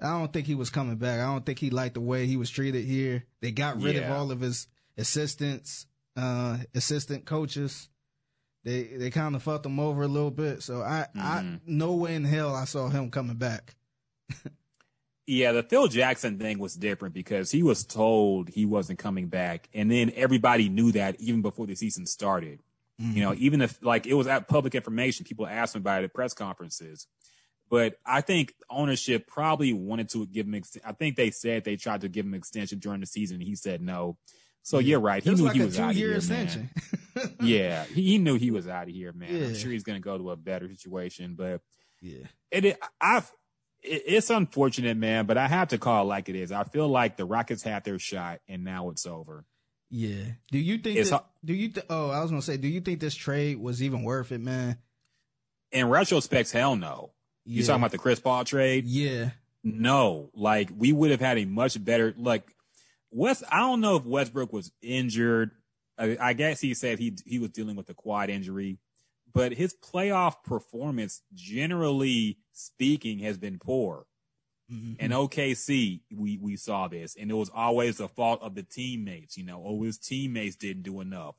[0.00, 1.20] I don't think he was coming back.
[1.20, 3.24] I don't think he liked the way he was treated here.
[3.40, 4.66] They got rid of all of his
[4.98, 5.86] assistants,
[6.16, 7.88] uh, assistant coaches.
[8.64, 10.62] They they kind of fucked him over a little bit.
[10.62, 11.60] So I I Mhm.
[11.66, 13.74] no way in hell I saw him coming back.
[15.28, 19.68] Yeah, the Phil Jackson thing was different because he was told he wasn't coming back,
[19.74, 22.60] and then everybody knew that even before the season started.
[22.98, 26.06] You know, even if like it was at public information, people asked him about it
[26.06, 27.06] at press conferences.
[27.68, 30.54] But I think ownership probably wanted to give him.
[30.54, 33.36] Ex- I think they said they tried to give him extension during the season.
[33.36, 34.18] and He said no.
[34.62, 35.22] So you're right.
[35.22, 36.70] He knew like he was out of here, extension.
[37.14, 37.36] man.
[37.40, 39.44] yeah, he, he knew he was out of here, man.
[39.44, 41.60] I'm sure he's going to go to a better situation, but
[42.00, 42.26] yeah.
[42.50, 43.30] it, it I've
[43.82, 46.52] it, it's unfortunate, man, but I have to call it like it is.
[46.52, 49.44] I feel like the Rockets had their shot and now it's over.
[49.88, 50.24] Yeah.
[50.50, 52.80] Do you think that, do you th- oh, I was going to say do you
[52.80, 54.78] think this trade was even worth it, man?
[55.70, 57.12] In retrospect, hell no.
[57.46, 57.66] You Yeah.
[57.66, 58.86] talking about the Chris Paul trade?
[58.86, 59.30] Yeah.
[59.62, 62.54] No, like we would have had a much better like
[63.10, 63.42] West.
[63.50, 65.50] I don't know if Westbrook was injured.
[65.98, 68.78] I, I guess he said he he was dealing with a quad injury,
[69.32, 74.06] but his playoff performance, generally speaking, has been poor.
[74.70, 74.96] Mhm.
[74.98, 79.36] And OKC, we we saw this, and it was always the fault of the teammates.
[79.36, 81.36] You know, oh, his teammates didn't do enough.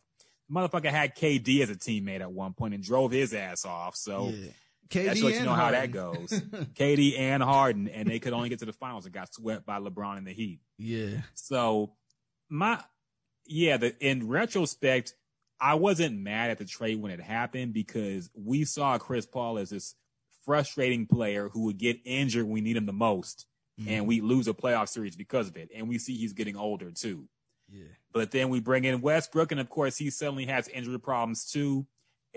[0.51, 3.95] Motherfucker had KD as a teammate at one point and drove his ass off.
[3.97, 4.51] So yeah.
[4.89, 6.29] KD that's what you and know how that goes.
[6.75, 9.79] KD and Harden, and they could only get to the finals and got swept by
[9.79, 10.59] LeBron and the Heat.
[10.77, 11.21] yeah.
[11.33, 11.93] So
[12.49, 12.83] my
[13.45, 15.13] yeah, the in retrospect,
[15.59, 19.69] I wasn't mad at the trade when it happened because we saw Chris Paul as
[19.69, 19.95] this
[20.45, 23.45] frustrating player who would get injured when we need him the most,
[23.87, 25.69] and we lose a playoff series because of it.
[25.75, 27.27] And we see he's getting older too.
[27.69, 27.85] Yeah.
[28.13, 31.85] But then we bring in Westbrook, and of course he suddenly has injury problems too.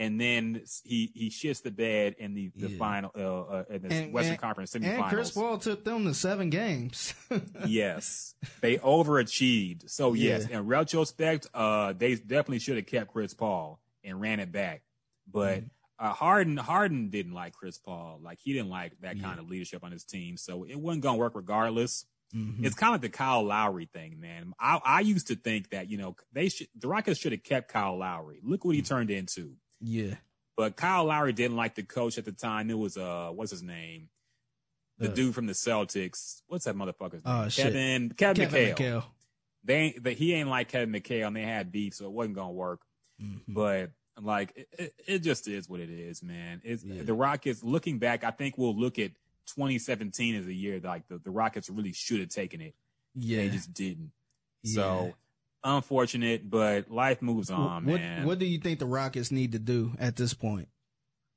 [0.00, 2.78] And then he he shits the bed in the the Yeah.
[2.78, 5.08] final uh, uh in the And- Western and- Conference And semifinals.
[5.10, 7.12] Chris Paul took them to 7 games.
[7.66, 9.90] yes, they overachieved.
[9.90, 10.58] So yes, Yeah.
[10.60, 14.82] in retrospect, uh, they definitely should have kept Chris Paul and ran it back.
[15.30, 15.66] But Mm-hmm.
[16.06, 18.20] uh, Harden Harden didn't like Chris Paul.
[18.22, 19.22] Like he didn't like that Yeah.
[19.22, 20.36] kind of leadership on his team.
[20.38, 22.06] So it wasn't gonna work regardless.
[22.34, 22.64] Mhm.
[22.64, 24.52] It's kind of the Kyle Lowry thing, man.
[24.58, 27.68] I, I used to think that you know they should the Rockets should have kept
[27.70, 28.40] Kyle Lowry.
[28.42, 29.56] Look what he turned into.
[29.80, 30.14] Yeah.
[30.56, 32.68] But Kyle Lowry didn't like the coach at the time.
[32.70, 34.08] It was uh, what's his name?
[34.98, 36.42] The Uh, dude from the Celtics.
[36.48, 37.34] What's that motherfucker's name?
[37.34, 37.64] Oh, shit.
[37.72, 38.76] Kevin Kevin, Kevin McHale.
[38.76, 39.04] McHale.
[39.64, 42.34] They ain't, but he ain't like Kevin McHale, and they had beef, so it wasn't
[42.34, 42.80] gonna work.
[43.22, 43.40] Mhm.
[43.48, 43.90] But
[44.20, 46.60] like, it, it, it just is what it is, man.
[46.64, 47.02] It's Yeah.
[47.04, 47.62] the Rockets.
[47.64, 49.12] Looking back, I think we'll look at
[49.46, 52.74] 2017 as a year like the, the Rockets really should have taken it.
[53.14, 53.38] Yeah.
[53.38, 54.12] They just didn't.
[54.62, 54.74] Yeah.
[54.74, 55.14] So
[55.64, 58.26] unfortunate, but life moves on, what man.
[58.26, 60.68] what do you think the Rockets need to do at this point?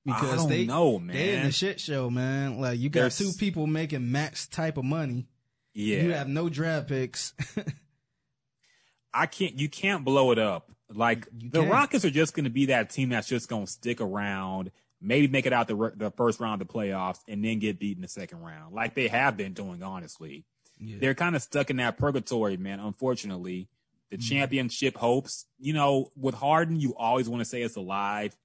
[0.09, 1.15] I don't they know, man.
[1.15, 2.59] they're in the shit show, man.
[2.59, 5.27] Like you got There's- two people making max type of money.
[5.73, 7.33] yeah, You have no draft picks.
[9.13, 9.59] I can't.
[9.59, 10.71] You can't blow it up.
[10.93, 11.71] Like You the can't.
[11.71, 14.71] Rockets are just going to be that team that's just going to stick around,
[15.01, 17.95] maybe make it out the the first round of the playoffs, and then get beat
[17.97, 19.83] in the second round, like they have been doing.
[19.83, 20.45] Honestly,
[20.79, 20.97] Yeah.
[20.99, 22.79] they're kind of stuck in that purgatory, man.
[22.79, 23.69] Unfortunately,
[24.13, 24.35] the mm-hmm.
[24.35, 25.47] championship hopes.
[25.57, 28.37] You know, with Harden, you always want to say it's alive,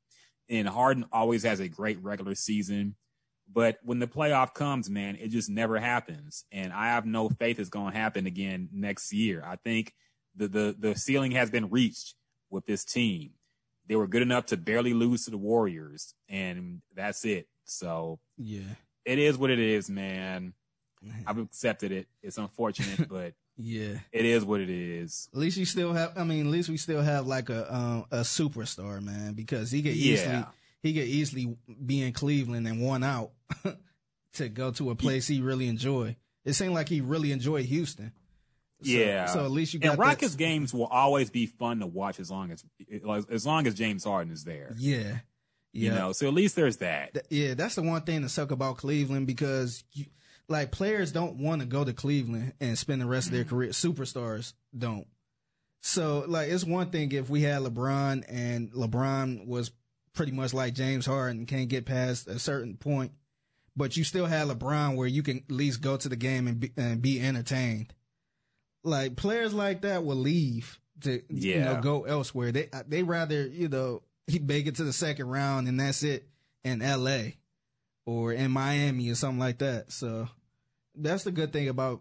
[0.49, 2.97] and Harden always has a great regular season.
[3.53, 6.45] But when the playoff comes, man, it just never happens.
[6.51, 9.43] And I have no faith it's going to happen again next year.
[9.47, 9.93] I think
[10.37, 12.15] the, the, the ceiling has been reached
[12.51, 13.33] with this team.
[13.87, 17.47] They were good enough to barely lose to the Warriors, and that's it.
[17.65, 18.75] So yeah.
[19.05, 20.55] it is what it is, man.
[21.27, 22.07] I've accepted it.
[22.23, 23.99] It's unfortunate, but Yeah.
[24.13, 25.29] it is what it is.
[25.35, 26.17] At least you still have.
[26.17, 29.83] I mean, at least we still have like a um, a superstar, man, because he
[29.83, 30.45] could easily Yeah.
[30.83, 33.33] he could easily be in Cleveland and one out
[34.35, 36.17] to go to a place he really enjoy.
[36.45, 38.13] It seemed like he really enjoyed Houston.
[38.83, 39.27] So- yeah.
[39.27, 42.21] So at least you got and that- Rockets games will always be fun to watch
[42.21, 42.65] as long as
[43.33, 44.75] as long as James Harden is there.
[44.79, 45.19] Yeah.
[45.73, 47.13] You know, so at least there's that.
[47.13, 50.07] Th- yeah, that's the one thing to suck about Cleveland because you,
[50.49, 53.55] like players don't want to go to Cleveland and spend the rest of their mm-hmm.
[53.55, 53.71] career.
[53.71, 55.07] Superstars don't.
[55.81, 59.71] So like it's one thing if we had LeBron and LeBron was
[60.15, 63.13] pretty much like James Harden can't get past a certain point,
[63.77, 66.61] but you still had LeBron where you can at least go to the game and
[66.61, 67.95] be, and be entertained.
[68.85, 71.75] like players like that will leave to you Yeah.
[71.75, 72.51] know go elsewhere.
[72.53, 76.03] They uh, they rather you know he make it to the second round and that's
[76.03, 76.27] it
[76.65, 77.37] in L.A.
[78.07, 79.93] or in Miami or something like that.
[79.93, 80.29] So
[80.99, 82.01] that's the good thing about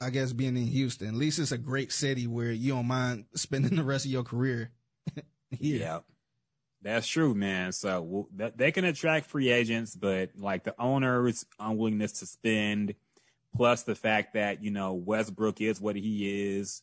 [0.00, 1.08] I guess being in Houston.
[1.08, 4.24] At least it's a great city where you don't mind spending the rest of your
[4.24, 4.70] career
[5.50, 5.80] here.
[5.80, 5.98] Yeah.
[6.80, 7.72] That's true, man.
[7.72, 12.94] So well, that, they can attract free agents, but like the owner's unwillingness to spend,
[13.56, 16.82] plus the fact that, you know, Westbrook is what he is,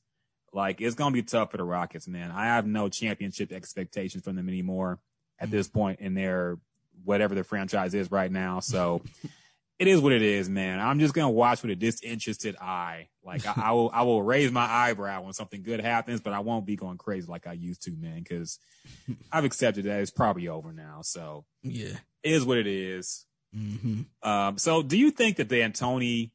[0.51, 2.31] like it's going to be tough for the Rockets, man.
[2.31, 4.99] I have no championship expectations from them anymore
[5.39, 5.79] at this mm-hmm.
[5.79, 6.57] point in their
[7.05, 8.59] whatever the franchise is right now.
[8.59, 9.01] So
[9.77, 10.79] it is what it is, man.
[10.79, 13.09] I'm just going to watch with a disinterested eye.
[13.23, 16.39] Like I, I will, I will raise my eyebrow when something good happens, but I
[16.39, 18.59] won't be going crazy like I used to, man, because
[19.31, 20.99] I've accepted that it's probably over now.
[21.01, 21.97] So Yeah.
[22.23, 23.25] it is what it is.
[23.53, 26.31] hmm Um, so do you think that the Antony,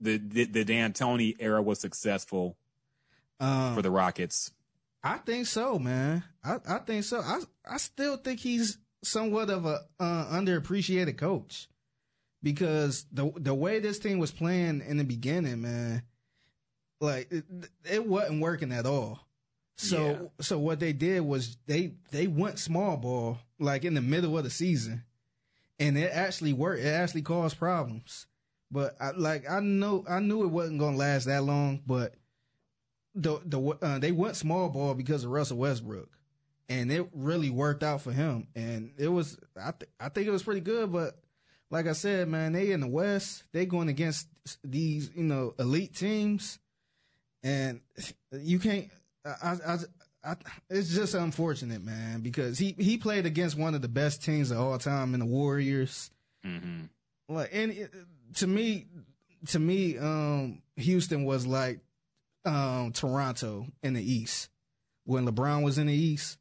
[0.00, 2.56] the, the, the D'Antoni era was successful
[3.40, 4.52] Um, for the Rockets?
[5.02, 6.24] I think so, man.
[6.44, 7.20] I, I think so.
[7.20, 11.68] I I still think he's somewhat of a uh, underappreciated coach
[12.42, 16.02] because the the way this team was playing in the beginning, man,
[17.00, 17.44] like it,
[17.90, 19.20] it wasn't working at all.
[19.76, 20.18] So Yeah.
[20.40, 24.44] so what they did was they they went small ball like in the middle of
[24.44, 25.04] the season,
[25.78, 26.82] and it actually worked.
[26.82, 28.26] It actually caused problems.
[28.70, 32.14] But I, like I know I knew it wasn't gonna last that long, but
[33.14, 36.08] the the uh, they went small ball because of Russell Westbrook,
[36.68, 38.48] and it really worked out for him.
[38.54, 40.92] And it was I th- I think it was pretty good.
[40.92, 41.18] But
[41.70, 44.28] like I said, man, they in the West, they going against
[44.64, 46.58] these you know elite teams,
[47.42, 47.80] and
[48.32, 48.88] you can't.
[49.24, 49.78] I I.
[50.24, 50.34] I
[50.68, 54.58] it's just unfortunate, man, because he, he played against one of the best teams of
[54.58, 56.10] all time in the Warriors.
[56.44, 56.86] Mm-hmm.
[57.28, 57.94] Like, and it,
[58.34, 58.86] to me,
[59.46, 61.78] to me, um, Houston was like
[62.44, 64.48] um, Toronto in the East
[65.04, 66.38] when LeBron was in the East.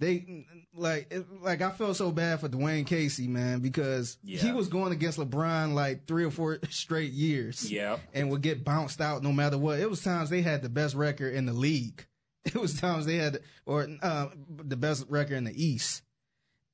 [0.00, 4.68] They like it, like I felt so bad for Dwane Casey, man, because he was
[4.68, 7.98] going against LeBron like three or four straight years, Yeah.
[8.14, 9.78] and would get bounced out no matter what.
[9.78, 12.06] It was times they had the best record in the league.
[12.46, 14.28] It was times they had or uh,
[14.64, 16.02] the best record in the East,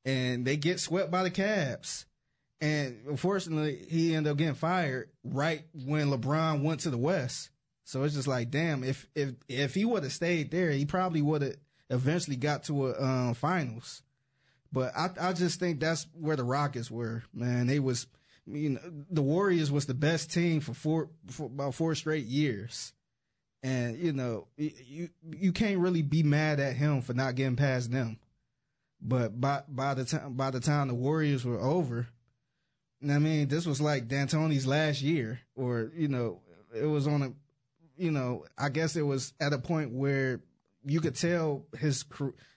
[0.04, 2.04] and they get swept by the Cavs.
[2.60, 7.50] And unfortunately, he ended up getting fired right when LeBron went to the West.
[7.84, 11.20] So it's just like, damn, if if if he would have stayed there, he probably
[11.22, 11.56] would have
[11.90, 14.02] eventually got to a um, finals.
[14.72, 17.66] But I I just think that's where the Rockets were, man.
[17.66, 18.06] They was,
[18.46, 18.80] you know,
[19.10, 22.92] the Warriors was the best team for four for about four straight years,
[23.62, 27.90] and you know, you you can't really be mad at him for not getting past
[27.90, 28.18] them.
[29.00, 32.08] But by by the time by the time the Warriors were over,
[33.02, 36.40] I mean, this was like D'Antoni's last year, or you know,
[36.74, 37.32] it was on a,
[37.96, 40.40] you know, I guess it was at a point where
[40.86, 42.04] you could tell his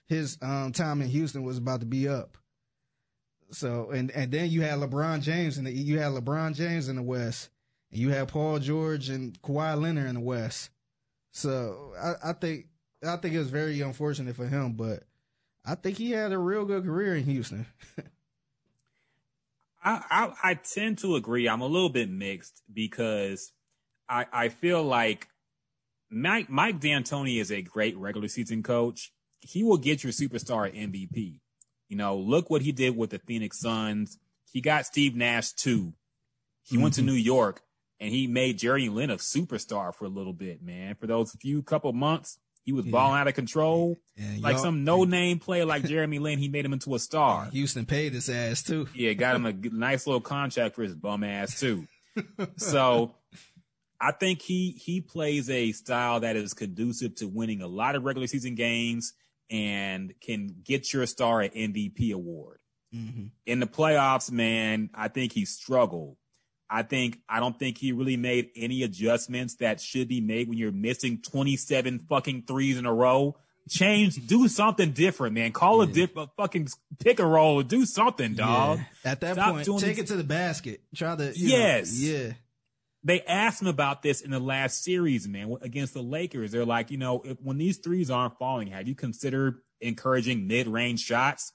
[0.06, 2.38] his um, time in Houston was about to be up.
[3.50, 7.02] So and and then you had LeBron James and you had LeBron James in the
[7.02, 7.50] West,
[7.90, 10.70] and you had Paul George and Kawhi Leonard in the West.
[11.32, 12.66] So I, I think
[13.04, 15.02] I think it was very unfortunate for him, but
[15.64, 17.66] I think he had a real good career in Houston.
[19.82, 21.48] I, I I tend to agree.
[21.48, 23.52] I'm a little bit mixed because
[24.08, 25.26] I I feel like
[26.10, 29.12] Mike Mike D'Antoni is a great regular season coach.
[29.40, 31.40] He will get your superstar MVP.
[31.88, 34.18] You know, look what he did with the Phoenix Suns.
[34.52, 35.94] He got Steve Nash too.
[36.62, 37.08] He went to mm-hmm.
[37.08, 37.62] New York
[37.98, 40.94] and he made Jeremy Lin a superstar for a little bit, man.
[40.94, 42.92] For those few couple months, he was Yeah.
[42.92, 43.96] balling out of control.
[44.16, 47.46] And Like some no name player like Jeremy Lin, he made him into a star.
[47.52, 48.88] Houston paid his ass too.
[48.94, 51.86] Yeah, got him a nice little contract for his bum ass too.
[52.56, 53.14] so
[54.00, 58.04] I think he he plays a style that is conducive to winning a lot of
[58.04, 59.12] regular season games
[59.50, 62.60] and can get your star an MVP award.
[62.92, 66.16] hmm In the playoffs, man, I think he struggled.
[66.70, 70.56] I think I don't think he really made any adjustments that should be made when
[70.56, 73.36] you're missing 27 fucking threes in a row.
[73.68, 75.52] Change, do something different, man.
[75.52, 76.68] Call a different fucking
[76.98, 78.78] pick a roll, do something, dog.
[78.78, 79.10] Yeah.
[79.12, 80.80] At that Stop point, take these- it to the basket.
[80.94, 82.00] Try to you know, Yes.
[82.00, 82.32] yeah.
[83.02, 86.52] They asked him about this in the last series, man, against the Lakers.
[86.52, 90.68] They're like, you know, if, when these threes aren't falling, have you considered encouraging mid
[90.68, 91.52] range shots?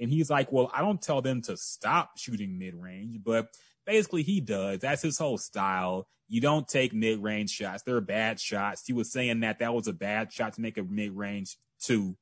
[0.00, 3.48] And he's like, well, I don't tell them to stop shooting mid range, but
[3.84, 4.80] basically he does.
[4.80, 6.06] That's his whole style.
[6.28, 7.82] You don't take mid range shots.
[7.82, 8.82] They're bad shots.
[8.86, 12.16] He was saying that that was a bad shot to make a mid range two,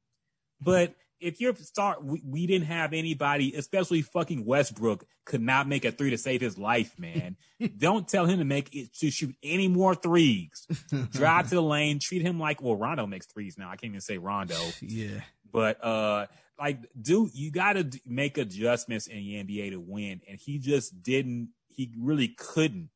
[0.60, 0.94] but
[1.24, 5.90] if you're start, we, we didn't have anybody, especially fucking Westbrook, could not make a
[5.90, 7.36] three to save his life, man.
[7.78, 10.66] Don't tell him to make it to shoot any more threes.
[11.12, 13.68] Drive to the lane, treat him like well, Rondo makes threes now.
[13.68, 15.20] I can't even say Rondo, Yeah.
[15.50, 16.26] but uh,
[16.60, 21.02] like, dude, you got to make adjustments in the NBA to win, and he just
[21.02, 21.48] didn't.
[21.68, 22.90] He really couldn't.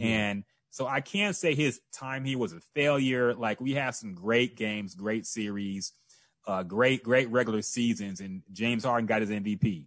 [0.00, 3.34] And so I can't say his time here was a failure.
[3.34, 5.92] Like we have some great games, great series,
[6.48, 9.84] uh, great, great regular seasons, and James Harden got his MVP.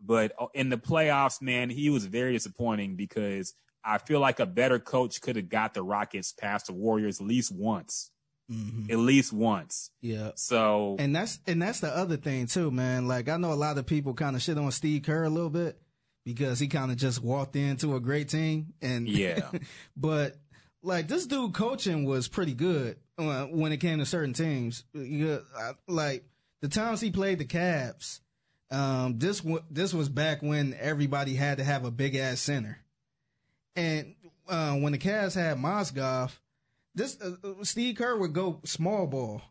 [0.00, 4.46] But uh, in the playoffs, man, he was very disappointing because I feel like a
[4.46, 8.10] better coach could have got the Rockets past the Warriors at least once,
[8.52, 8.90] Mhm.
[8.90, 9.90] at least once.
[10.02, 10.32] Yeah.
[10.36, 13.08] So And that's and that's the other thing too, man.
[13.08, 15.50] Like I know a lot of people kind of shit on Steve Kerr a little
[15.50, 15.80] bit
[16.26, 19.50] because he kind of just walked into a great team and Yeah.
[19.96, 20.36] but
[20.82, 24.84] like this dude coaching was pretty good uh, when it came to certain teams.
[24.94, 26.24] I- like
[26.60, 28.20] the times he played the Cavs,
[28.70, 32.78] um, this wa- this was back when everybody had to have a big ass center,
[33.76, 34.14] and
[34.48, 36.32] uh, when the Cavs had Mozgov,
[36.94, 39.42] this uh, uh, Steve Kerr would go small ball,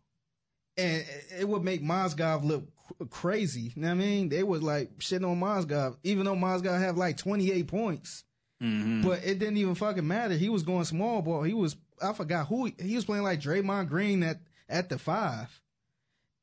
[0.77, 1.03] and
[1.40, 2.64] it would make Mozgov look
[3.10, 3.72] crazy.
[3.76, 4.30] You know what I mean?
[4.30, 8.23] They was like shitting on Mozgov, even though Mozgov had like twenty eight points.
[8.61, 9.03] mhm.
[9.03, 10.35] But it didn't even fucking matter.
[10.35, 11.44] He was going small ball.
[11.44, 14.38] He was I forgot who he, was playing like Draymond Green at
[14.70, 15.48] at the five.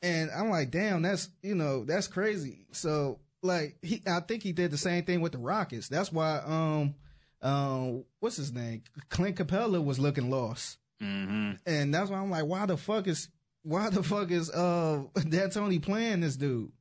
[0.03, 2.67] And I'm like, damn, that's you know, that's crazy.
[2.73, 5.89] So like he I think he did the same thing with the Rockets.
[5.89, 6.95] That's why um
[7.43, 8.83] um what's his name?
[9.09, 10.79] Clint Capela was looking lost.
[11.03, 11.59] Mhm.
[11.67, 13.29] And that's why I'm like, why the fuck is
[13.63, 16.73] why the fuck is uh D'Antoni playing this dude?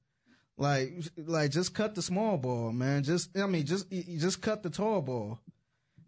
[0.58, 3.04] Like like just cut the small ball, man.
[3.04, 5.40] Just I mean just just cut the tall ball.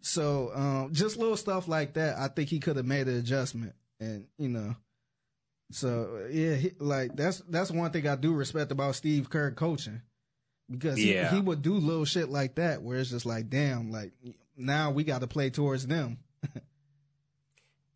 [0.02, 3.74] So um just little stuff like that, I think he could have made an adjustment.
[4.00, 4.76] And you know.
[5.70, 10.02] So yeah, he, like that's that's one thing I do respect about Steve Kerr coaching.
[10.70, 11.30] Because he, Yeah.
[11.30, 14.12] he would do little shit like that where it's just like, damn, like
[14.56, 16.18] now we got to play towards them.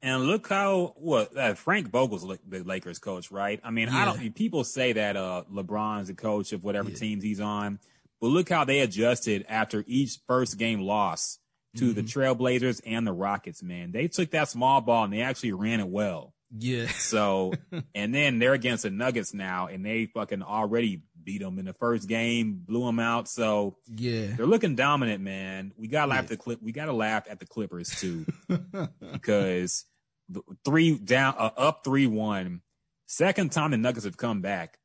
[0.02, 3.58] And look how what uh, Frank Vogel's the Lakers coach, right?
[3.64, 4.34] I mean, I don't.
[4.36, 7.80] People say that uh, LeBron's the coach of whatever teams he's on,
[8.20, 11.38] but look how they adjusted after each first game loss
[11.76, 12.20] to the Mm-hmm.
[12.20, 13.62] Trailblazers and the Rockets.
[13.62, 16.32] Man, they took that small ball and they actually ran it well.
[16.56, 16.86] Yeah.
[16.88, 17.52] So,
[17.94, 21.72] and then they're against the Nuggets now, and they fucking already beat them in the
[21.72, 23.28] first game, blew them out.
[23.28, 24.28] So Yeah.
[24.36, 25.72] they're looking dominant, man.
[25.76, 26.62] We gotta laugh at the clip.
[26.62, 28.26] We gotta laugh at the Clippers too,
[29.12, 29.84] because
[30.28, 32.62] the three down, uh, up three one.
[33.06, 34.78] Second time the Nuggets have come back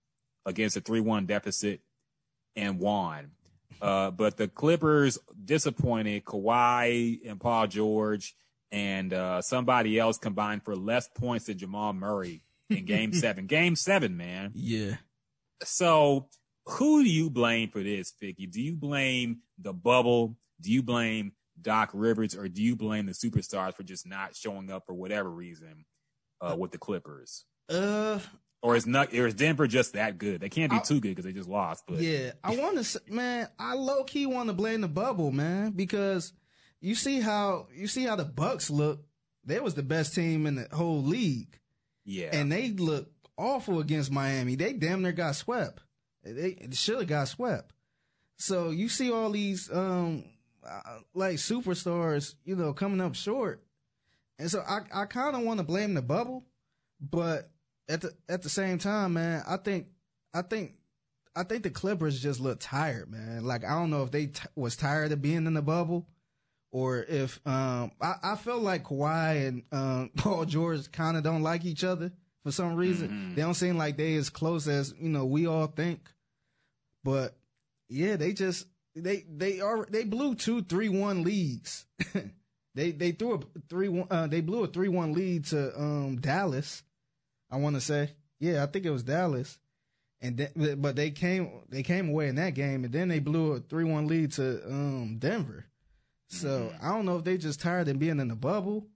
[0.46, 1.82] against a three one deficit
[2.56, 3.32] and won.
[3.82, 6.26] Uh, but the Clippers disappointed.
[6.26, 8.36] Kawhi and Paul George
[8.72, 13.48] and uh, somebody else combined for less points than Jamal Murray in Game Seven.
[13.48, 14.52] Game Seven, man.
[14.54, 14.96] Yeah.
[15.64, 16.30] So
[16.66, 18.48] who do you blame for this, Vicky?
[18.48, 20.38] Do you blame the bubble?
[20.60, 24.72] Do you blame Doc Rivers or do you blame the superstars for just not showing
[24.72, 25.86] up for whatever reason
[26.40, 27.46] uh, with the Clippers?
[27.70, 28.20] Uh,
[28.64, 30.40] Or is not, or is Denver just that good?
[30.40, 31.86] They can't be I- too good because they just lost.
[31.88, 32.34] But yeah.
[32.44, 36.32] I want to, man, I low key want to blame the bubble, man, because
[36.80, 39.04] you see how, you see how the Bucks look.
[39.44, 41.58] They was the best team in the whole league.
[42.06, 44.54] yeah, And they look awful against Miami.
[44.56, 45.80] They damn near got swept.
[46.24, 47.74] They should have got swept.
[48.38, 50.26] So you see all these, um,
[50.64, 53.64] uh, like superstars, you know, coming up short.
[54.38, 56.46] And so I, I kind of want to blame the bubble,
[57.00, 57.50] but
[57.92, 59.88] at the, at the same time, man, I think,
[60.34, 60.76] I think,
[61.36, 63.44] I think the Clippers just look tired, man.
[63.44, 66.08] Like, I don't know if they t- was tired of being in the bubble
[66.72, 71.44] or if, um, I, I felt like Kawhi and, um, Paul George kind of don't
[71.44, 72.12] like each other
[72.44, 73.36] for some reason.
[73.36, 76.10] They don't seem like they as close as, you know, we all think.
[77.04, 77.36] But
[77.90, 81.86] yeah, they just, they, they are, they blew two, three, one leads.
[82.76, 83.40] they, they threw a
[83.70, 86.84] three, one, uh, they blew a three, one lead to, um, Dallas.
[87.52, 89.60] I want to say, yeah, I think it was Dallas.
[90.22, 93.54] And then, but they came, they came away in that game and then they blew
[93.54, 95.66] a three, one lead to, um, Denver.
[96.28, 98.88] So I don't know if they just tired of being in the bubble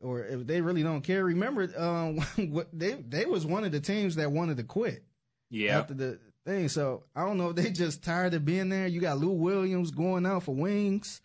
[0.00, 1.24] or if they really don't care.
[1.24, 2.16] Remember, um,
[2.50, 5.04] what they, they was one of the teams that wanted to quit
[5.48, 5.78] yeah.
[5.78, 6.68] after the thing.
[6.68, 8.86] So I don't know if they just tired of being there.
[8.86, 11.20] You got Lou Williams going out for wings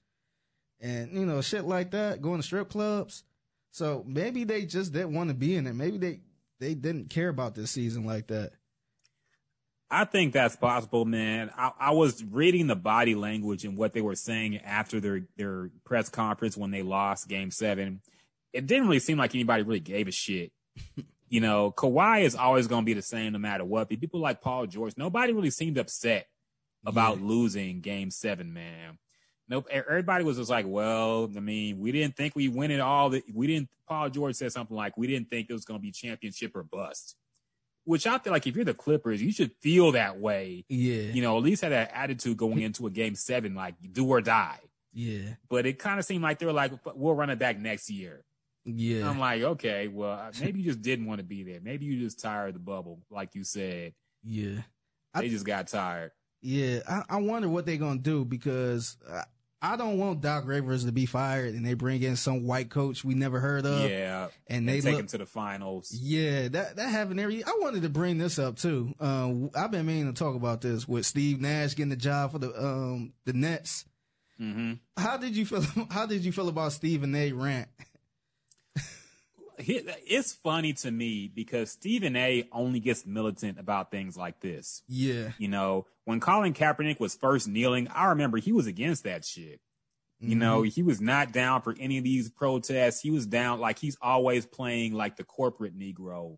[0.79, 3.23] and, you know, shit like that, going to strip clubs.
[3.71, 5.73] So maybe they just didn't want to be in it.
[5.73, 6.19] Maybe they,
[6.59, 8.51] they didn't care about this season like that.
[9.89, 11.49] I think that's possible, man.
[11.57, 15.69] I, I was reading the body language and what they were saying after their, their
[15.85, 18.01] press conference when they lost game seven.
[18.51, 20.51] It didn't really seem like anybody really gave a shit.
[21.29, 23.87] you know, Kawhi is always going to be the same no matter what.
[23.87, 26.27] But people like Paul George, nobody really seemed upset
[26.85, 27.25] about Yeah.
[27.25, 28.97] losing game seven, man.
[29.49, 29.67] Nope.
[29.71, 33.13] Everybody was just like, well, I mean, we didn't think we win it all.
[33.33, 35.91] We didn't, Paul George said something like, we didn't think it was going to be
[35.91, 37.15] championship or bust,
[37.85, 40.65] which I feel like if you're the Clippers, you should feel that way.
[40.67, 41.03] Yeah.
[41.13, 44.19] You know, at least have that attitude going into a game seven, like do or
[44.19, 44.59] die.
[44.93, 45.35] yeah.
[45.49, 48.25] But it kind of seemed like they were like, we'll run it back next year.
[48.65, 49.09] Yeah.
[49.09, 51.61] I'm like, okay, well, uh, maybe you just didn't want to be there.
[51.63, 53.93] Maybe you just tired of the bubble, like you said.
[54.25, 54.63] yeah.
[55.15, 56.11] They just got tired.
[56.41, 58.97] Yeah, I, I wonder what they're gonna do because
[59.61, 63.03] I, don't want Doc Rivers to be fired and they bring in some white coach
[63.03, 63.89] we never heard of.
[63.89, 65.91] yeah, and they take look- him to the finals.
[65.91, 67.43] Yeah, that that happened every.
[67.43, 68.93] I wanted to bring this up too.
[68.99, 72.39] Uh, I've been meaning to talk about this with Steve Nash getting the job for
[72.39, 73.85] the um the Nets.
[74.37, 75.63] hmm How did you feel?
[75.89, 77.31] How did you feel about Stephen A.
[77.31, 77.67] rant?
[79.59, 82.47] It's funny to me because Stephen A.
[82.51, 84.83] only gets militant about things like this.
[84.87, 89.25] Yeah, You know, when Colin Kaepernick was first kneeling, I remember he was against that
[89.25, 89.59] shit.
[90.19, 90.39] You mm-hmm.
[90.39, 93.01] know, he was not down for any of these protests.
[93.01, 96.37] He was down like he's always playing like the corporate Negro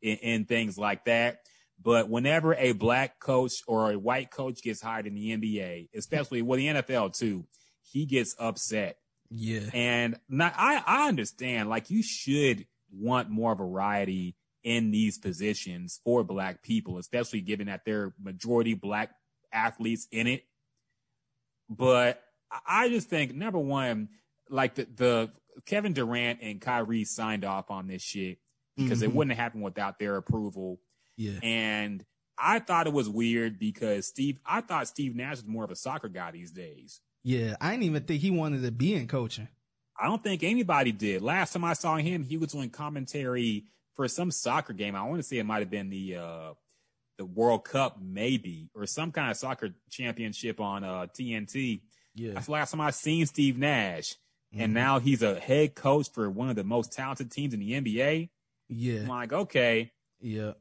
[0.00, 1.40] in, in things like that.
[1.82, 6.42] But whenever a black coach or a white coach gets hired in the NBA, especially
[6.42, 7.44] well, the NFL too,
[7.82, 8.96] he gets upset.
[9.30, 16.00] Yeah, And not, I, I understand, like you should want more variety in these positions
[16.04, 19.10] for black people, especially given that they're majority black
[19.52, 20.44] athletes in it.
[21.68, 22.22] But
[22.66, 24.08] I- just think number one,
[24.48, 25.30] like the, the
[25.64, 28.38] Kevin Durant and Kyrie signed off on this shit
[28.76, 29.14] because it Mhm.
[29.14, 30.80] wouldn't have happened without their approval.
[31.16, 32.04] yeah, And
[32.38, 35.76] I thought it was weird because Steve, I thought Steve Nash was more of a
[35.76, 37.00] soccer guy these days.
[37.26, 37.56] Yeah.
[37.60, 39.48] I didn't even think he wanted to be in coaching.
[39.98, 41.22] I don't think anybody did.
[41.22, 44.94] Last time I saw him, he was doing commentary for some soccer game.
[44.94, 46.52] I want to say it might have been the uh
[47.18, 51.80] the World Cup, maybe, or some kind of soccer championship on uh TNT.
[52.14, 54.14] Yeah, That's the last time I seen Steve Nash.
[54.54, 54.60] Mhm.
[54.64, 57.72] And now he's a head coach for one of the most talented teams in the
[57.72, 58.30] NBA.
[58.68, 60.52] Yeah, I'm like, okay, yeah,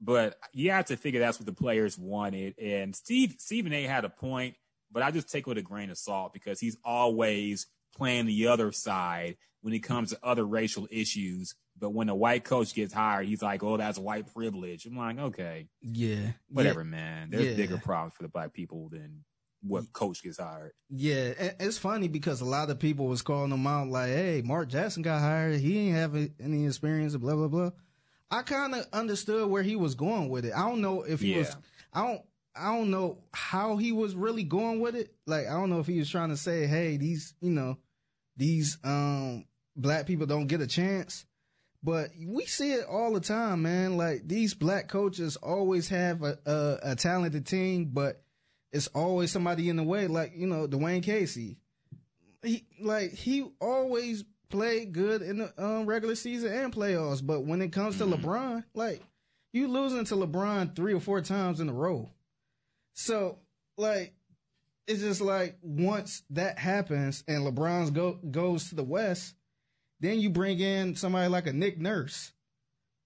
[0.00, 2.58] but you have to figure that's what the players wanted.
[2.58, 4.56] And Steve Stephen A had a point,
[4.94, 8.46] but I just take it with a grain of salt because he's always playing the
[8.46, 11.54] other side when it comes to other racial issues.
[11.78, 15.18] But when a white coach gets hired, he's like, "Oh, that's white privilege." I'm like,
[15.18, 16.32] okay, yeah.
[16.48, 17.30] whatever, man.
[17.30, 17.54] There's Yeah.
[17.56, 19.24] bigger problems for the black people than
[19.60, 20.72] what coach gets hired.
[20.90, 24.68] Yeah, it's funny because a lot of people was calling him out like, "Hey, Mark
[24.68, 25.58] Jackson got hired.
[25.60, 27.70] He ain't have any experience." Blah blah blah.
[28.30, 30.52] I kind of understood where he was going with it.
[30.54, 31.56] I don't know if he was.
[31.92, 32.22] I don't.
[32.56, 35.12] I don't know how he was really going with it.
[35.26, 37.78] Like, I don't know if he was trying to say, "Hey, these, you know,
[38.36, 39.44] these um
[39.76, 41.24] black people don't get a chance."
[41.84, 43.98] But we see it all the time, man.
[43.98, 48.22] Like these black coaches always have a, a, a talented team, but
[48.72, 50.06] it's always somebody in the way.
[50.06, 51.58] Like you know, Dwane Casey.
[52.42, 57.60] He like he always played good in the um, regular season and playoffs, but when
[57.60, 59.02] it comes to LeBron, like
[59.52, 62.10] you losing to LeBron three or four times in a row.
[62.94, 63.38] So
[63.76, 64.14] like
[64.86, 69.34] it's just like once that happens and LeBron's go goes to the West,
[70.00, 72.32] then you bring in somebody like a Nick Nurse.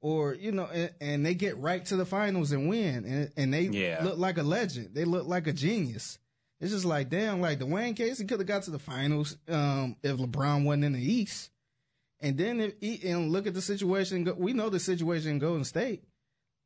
[0.00, 3.04] Or, you know, and, and they get right to the finals and win.
[3.04, 4.04] And, and they Yeah.
[4.04, 4.90] look like a legend.
[4.94, 6.20] They look like a genius.
[6.60, 10.16] It's just like, damn, like Dwane Casey could have got to the finals um, if
[10.16, 11.50] LeBron wasn't in the East.
[12.20, 14.28] And then if he, and look at the situation.
[14.38, 16.04] We know the situation in Golden State.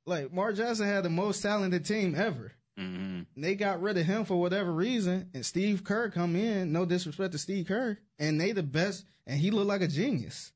[0.04, 2.52] Like Mark Johnson had the most talented team ever.
[2.76, 6.72] Hmm And they got rid of him for whatever reason, and Steve Kerr come in.
[6.72, 10.52] No disrespect to Steve Kerr, and they the best, and he looked like a genius.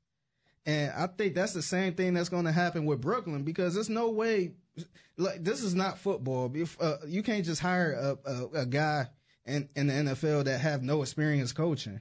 [0.65, 3.89] And I think that's the same thing that's going to happen with Brooklyn because there's
[3.89, 4.53] no way,
[5.17, 6.51] like this is not football.
[6.55, 9.07] If, uh, you can't just hire a, a, a guy
[9.45, 12.01] in, in the NFL that have no experience coaching,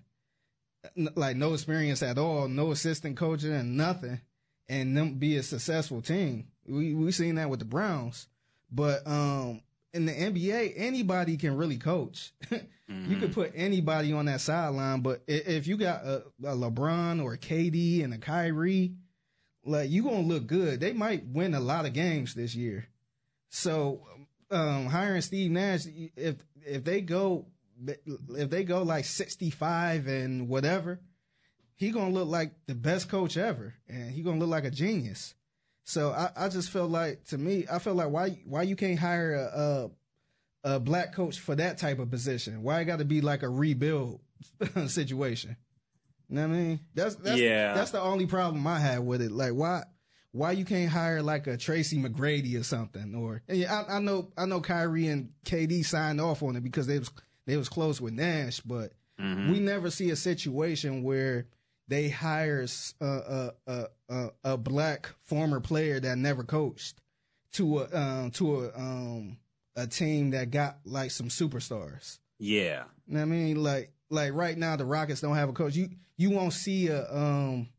[1.15, 4.19] like no experience at all, no assistant coaching and nothing,
[4.67, 6.47] and them be a successful team.
[6.67, 8.27] We we seen that with the Browns,
[8.71, 9.61] but um
[9.95, 12.33] in the NBA, anybody can really coach.
[12.87, 17.33] You could put anybody on that sideline, but if you got a, a LeBron or
[17.33, 18.93] a KD and a Kyrie,
[19.65, 20.79] like you gonna look good.
[20.79, 22.85] They might win a lot of games this year.
[23.49, 24.01] So,
[24.51, 25.85] um, hiring Steve Nash,
[26.15, 27.47] if if they go
[28.29, 30.99] if they go like sixty five and whatever,
[31.73, 35.33] he gonna look like the best coach ever, and he gonna look like a genius.
[35.85, 38.99] So I, I just feel like to me, I feel like why why you can't
[38.99, 42.63] hire a, a a black coach for that type of position?
[42.63, 44.19] Why it got to be like a rebuild
[44.87, 45.55] situation?
[46.27, 46.79] You know what I mean?
[46.95, 47.75] That's that's Yeah.
[47.75, 49.31] that's the only problem I have with it.
[49.31, 49.83] Like why
[50.31, 53.13] why you can't hire like a Tracy McGrady or something?
[53.13, 56.97] Or I, I know I know Kyrie and KD signed off on it because they
[56.97, 57.11] was
[57.45, 58.91] they was close with Nash, but
[59.21, 59.51] mm-hmm.
[59.51, 61.45] we never see a situation where
[61.87, 67.01] they hires a a, a, a, a black former player that never coached
[67.53, 69.37] to a um, to a um,
[69.75, 72.19] a team that got like some superstars.
[72.39, 72.83] Yeah.
[73.07, 75.75] You know I mean, like like right now the Rockets don't have a coach.
[75.75, 77.69] You you won't see a um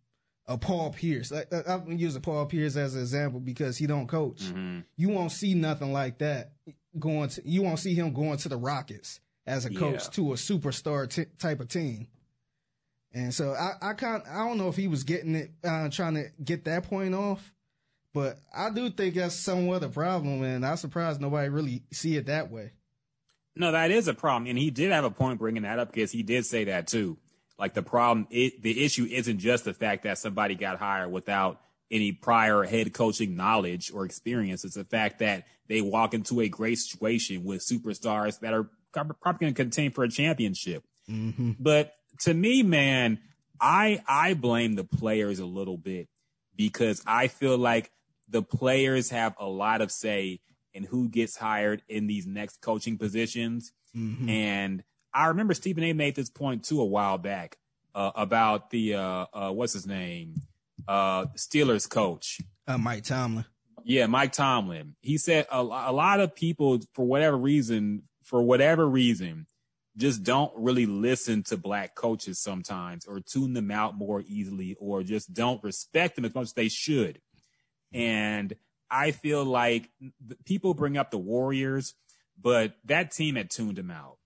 [0.48, 1.32] a Paul Pierce.
[1.32, 4.42] Like, I'm gonna use a Paul Pierce as an example because he don't coach.
[4.96, 6.52] You won't see nothing like that
[6.98, 7.42] going to.
[7.44, 10.10] You won't see him going to the Rockets as a coach Yeah.
[10.12, 12.06] to a superstar t- type of team.
[13.16, 16.14] And so I I can't I don't know if he was getting it uh, trying
[16.16, 17.50] to get that point off,
[18.12, 22.26] but I do think that's somewhat a problem, and I'm surprised nobody really see it
[22.26, 22.72] that way.
[23.56, 26.12] No, that is a problem, and he did have a point bringing that up because
[26.12, 27.16] he did say that too.
[27.58, 31.58] Like the problem, it, the issue isn't just the fact that somebody got hired without
[31.90, 34.62] any prior head coaching knowledge or experience.
[34.62, 39.46] It's the fact that they walk into a great situation with superstars that are probably
[39.46, 40.84] going to contend for a championship.
[41.58, 43.18] But to me, man,
[43.60, 46.08] I I blame the players a little bit
[46.56, 47.90] because I feel like
[48.28, 50.40] the players have a lot of say
[50.74, 53.72] in who gets hired in these next coaching positions.
[54.28, 54.82] And
[55.14, 55.94] I remember Stephen A.
[55.94, 57.56] made this point too a while back
[57.94, 60.34] uh, about the uh, uh, what's his name
[60.86, 62.40] uh, Steelers coach.
[62.66, 63.44] Uh, Mike Tomlin.
[63.84, 64.96] Yeah, Mike Tomlin.
[65.00, 69.46] He said a, a lot of people, for whatever reason, for whatever reason,
[69.96, 75.02] just don't really listen to black coaches sometimes or tune them out more easily or
[75.02, 77.20] just don't respect them as much as they should.
[77.92, 78.54] And
[78.90, 79.90] I feel like
[80.44, 81.94] people bring up the Warriors,
[82.40, 84.18] but that team had tuned him out,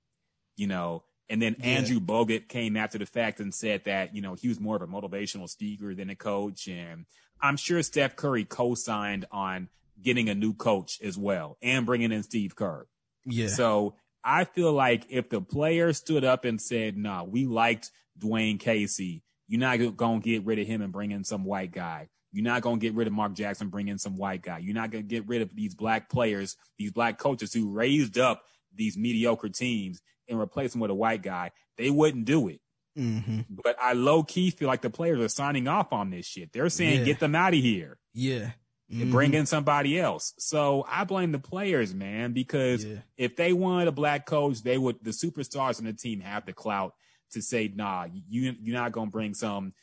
[0.57, 1.05] you know.
[1.29, 4.59] And then Andrew Bogut came after the fact and said that, you know, he was
[4.59, 6.67] more of a motivational speaker than a coach.
[6.67, 7.07] And
[7.41, 9.69] I'm sure Steph Curry co-signed on
[10.03, 12.89] getting a new coach as well and bringing in Steve Kerr.
[13.25, 13.47] Yeah.
[13.47, 13.95] So
[14.25, 19.23] I feel like if the players stood up and said, nah, we liked Dwane Casey,
[19.49, 22.09] you're not going to get rid of him and bring in some white guy.
[22.33, 24.59] You're not going to get rid of Mark Jackson, bring in some white guy.
[24.59, 28.19] You're not going to get rid of these black players, these black coaches who raised
[28.19, 28.45] up
[28.75, 31.51] these mediocre teams and replace them with a white guy.
[31.77, 32.61] They wouldn't do it.
[32.97, 33.41] mm-hmm.
[33.51, 36.53] But I low key feel like the players are signing off on this shit.
[36.53, 37.05] They're saying, Yeah.
[37.07, 38.51] get them out of here Yeah.
[38.91, 39.41] And bring mm-hmm.
[39.41, 40.35] in somebody else.
[40.39, 42.99] So I blame the players, man, because Yeah.
[43.17, 46.53] if they wanted a black coach, they would, the superstars on the team have the
[46.53, 46.95] clout
[47.33, 49.75] to say, nah, you, you're not going to bring some,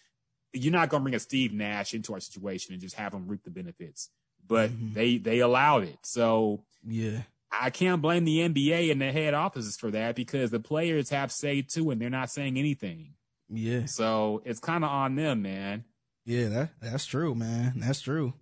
[0.51, 3.27] you're not going to bring a Steve Nash into our situation and just have them
[3.27, 4.09] reap the benefits.
[4.45, 4.93] But mm-hmm.
[4.93, 5.99] they, they allowed it.
[6.03, 7.21] So Yeah.
[7.49, 11.31] I can't blame the NBA and the head offices for that because the players have
[11.31, 13.13] say too, and they're not saying anything.
[13.49, 13.85] Yeah.
[13.85, 15.85] So it's kind of on them, man.
[16.25, 17.75] Yeah, that that's true, man.
[17.77, 18.33] That's true.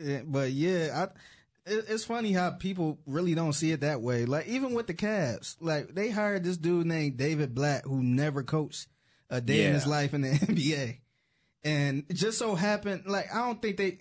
[0.00, 4.24] Eh, But yeah, I it, it's funny how people really don't see it that way.
[4.24, 8.42] Like even with the Cavs, like they hired this dude named David Blatt who never
[8.42, 8.88] coached
[9.30, 10.98] a day in his life in the NBA,
[11.64, 13.98] and it just so happened, like I don't think they,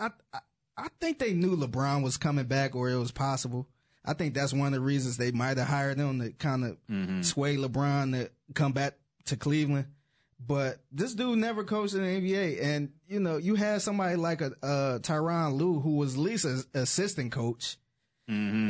[0.00, 0.38] I, I
[0.78, 3.68] I think they knew LeBron was coming back or it was possible.
[4.04, 6.76] I think that's one of the reasons they might have hired him to kind of
[7.24, 8.94] sway LeBron to come back
[9.26, 9.86] to Cleveland.
[10.44, 14.40] But this dude never coached in the NBA, and you know you had somebody like
[14.40, 17.76] a uh, Tyronn Lue who was Lisa's assistant coach,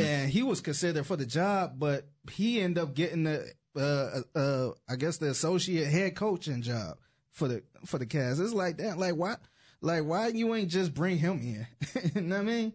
[0.01, 4.70] and he was considered for the job, but he ended up getting the uh, uh,
[4.89, 6.99] I guess the associate head coaching job
[7.31, 8.40] for the for the Cavs.
[8.40, 9.36] It's like that, like why,
[9.81, 11.66] like why you ain't just bring him in?
[12.15, 12.73] you know what I mean?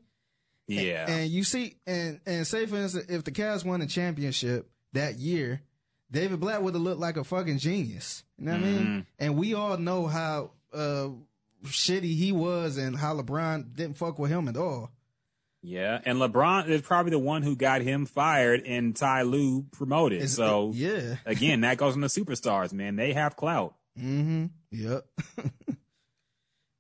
[0.68, 1.10] Yeah.
[1.10, 5.18] And you see, and and say for instance, if the Cavs won a championship that
[5.18, 5.62] year,
[6.12, 8.24] David Blatt would have looked like a fucking genius.
[8.38, 9.06] You know what I mean?
[9.20, 11.10] And we all know how uh,
[11.66, 14.92] shitty he was and how LeBron didn't fuck with him at all.
[15.64, 20.18] Yeah, and LeBron is probably the one who got him fired and Ty Lue promoted.
[20.20, 21.18] It's- so yeah.
[21.26, 22.96] again, that goes on the superstars, man.
[22.96, 23.76] They have clout.
[24.00, 24.46] Mm-hmm.
[24.72, 25.06] Yep.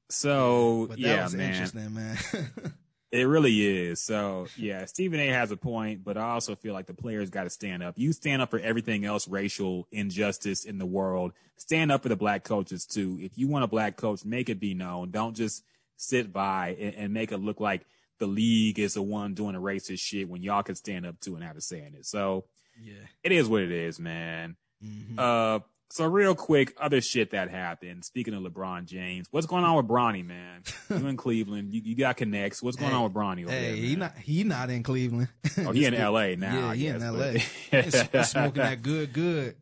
[0.10, 2.18] So yeah, man, interesting, man.
[3.12, 4.02] it really is.
[4.02, 5.28] So yeah, Stephen A.
[5.28, 7.98] has a point, but I also feel like the players got to stand up.
[7.98, 11.34] You stand up for everything else, racial injustice in the world.
[11.56, 13.18] Stand up for the black coaches too.
[13.22, 15.12] If you want a black coach, make it be known.
[15.12, 15.64] Don't just
[15.96, 17.86] sit by and, and make it look like
[18.20, 21.36] the league is the one doing the racist shit when y'all can stand up to
[21.36, 22.06] and have a say in it.
[22.06, 22.46] So
[22.82, 22.94] yeah.
[23.24, 24.56] it is what it is, man.
[24.84, 25.18] Mm-hmm.
[25.18, 25.60] Uh,
[25.90, 28.04] So real quick, other shit that happened.
[28.04, 30.64] Speaking of LeBron James, what's going on with Bronny, man?
[30.90, 32.62] You in Cleveland, you, you got connects.
[32.62, 33.44] What's going Hey, on with Bronny?
[33.44, 35.30] Over Hey, there, he not he not in Cleveland.
[35.60, 36.36] Oh, he in L.A.
[36.36, 36.72] now.
[36.72, 37.42] Yeah, he in L.A.
[37.72, 39.56] but- smoking that good, good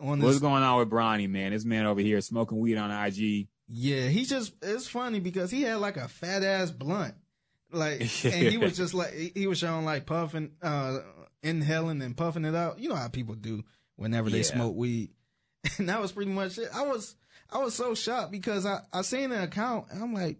[0.00, 1.50] on What's going on with Bronny, man?
[1.52, 3.48] This man over here smoking weed on IG.
[3.66, 7.14] Yeah, he just it's funny because he had like a fat ass blunt,
[7.72, 10.98] like, and he was just like he- he was showing like puffing, uh,
[11.42, 12.78] inhaling and puffing it out.
[12.78, 13.64] You know how people do
[13.96, 14.42] whenever they Yeah.
[14.44, 15.10] smoke weed,
[15.78, 16.68] and that was pretty much it.
[16.74, 17.14] I was
[17.50, 20.38] I was so shocked because I I seen the account and I'm like,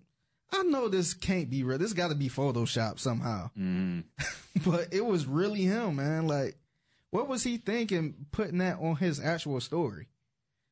[0.53, 1.79] I know this can't be real.
[1.79, 3.51] This got to be Photoshop somehow.
[3.55, 4.01] hmm
[4.67, 6.27] but it was really him, man.
[6.27, 6.57] Like,
[7.11, 10.09] what was he thinking putting that on his actual story?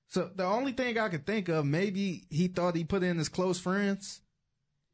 [0.09, 3.29] So the only thing I could think of, maybe he thought he put in his
[3.29, 4.21] close friends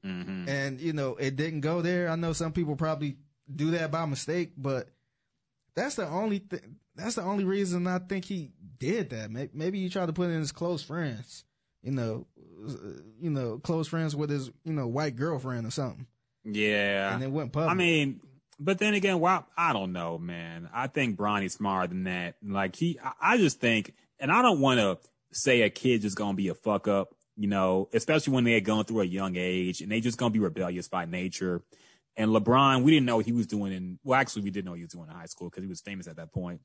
[0.05, 2.09] hmm and, you know, it didn't go there.
[2.09, 3.16] I know some people probably
[3.53, 4.89] do that by mistake, but
[5.74, 6.77] that's the only thing.
[6.97, 9.31] That's the only reason I think he did that.
[9.31, 11.44] Maybe, he tried to put in his close friends,
[11.82, 12.27] you know,
[12.66, 12.73] uh,
[13.20, 16.06] you know, close friends with his, you know, white girlfriend or something.
[16.44, 17.14] Yeah.
[17.14, 17.70] And it went public.
[17.70, 18.20] I mean,
[18.59, 20.70] but then again, wow, I don't know, man.
[20.73, 22.36] I think Bronny's smarter than that.
[22.43, 24.98] Like he, I- just think, and I don't want to
[25.32, 28.85] say a kid just gonna be a fuck up, you know, especially when they're going
[28.85, 31.62] through a young age and they just gonna be rebellious by nature.
[32.16, 34.70] And LeBron, we didn't know what he was doing in, well, actually, we did know
[34.70, 36.62] what he was doing in high school because he was famous at that point.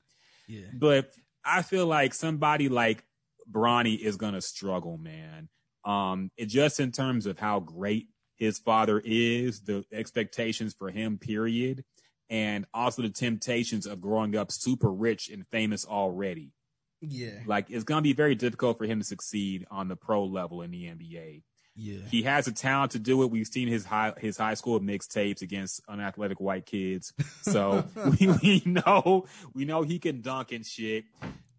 [0.52, 0.68] Yeah.
[0.74, 1.14] But
[1.46, 3.04] I feel like somebody like
[3.50, 5.50] Bronny is gonna struggle, man.
[5.86, 11.18] Um, it just in terms of how great his father is, the expectations for him,
[11.18, 11.84] period,
[12.30, 16.52] and also the temptations of growing up super rich and famous already.
[17.00, 17.40] Yeah.
[17.46, 20.72] Like it's gonna be very difficult for him to succeed on the pro level in
[20.72, 21.44] the NBA.
[21.76, 22.00] Yeah.
[22.10, 23.32] He has the talent to do it.
[23.32, 27.14] We've seen his high his high school mixtapes against unathletic white kids.
[27.42, 27.86] So
[28.20, 31.06] we, we know we know he can dunk and shit.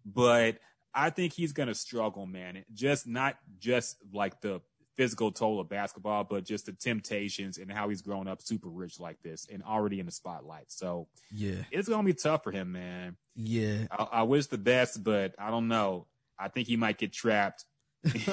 [0.05, 0.57] But
[0.93, 2.63] I think he's gonna struggle, man.
[2.73, 4.61] Just not just like the
[4.95, 8.99] physical toll of basketball, but just the temptations and how he's grown up super rich
[8.99, 10.65] like this and already in the spotlight.
[10.71, 11.63] So Yeah.
[11.71, 13.17] it's gonna be tough for him, man.
[13.35, 13.87] Yeah.
[13.89, 16.05] I, I wish the best, but I don't know.
[16.37, 17.65] I think he might get trapped.
[18.05, 18.27] He's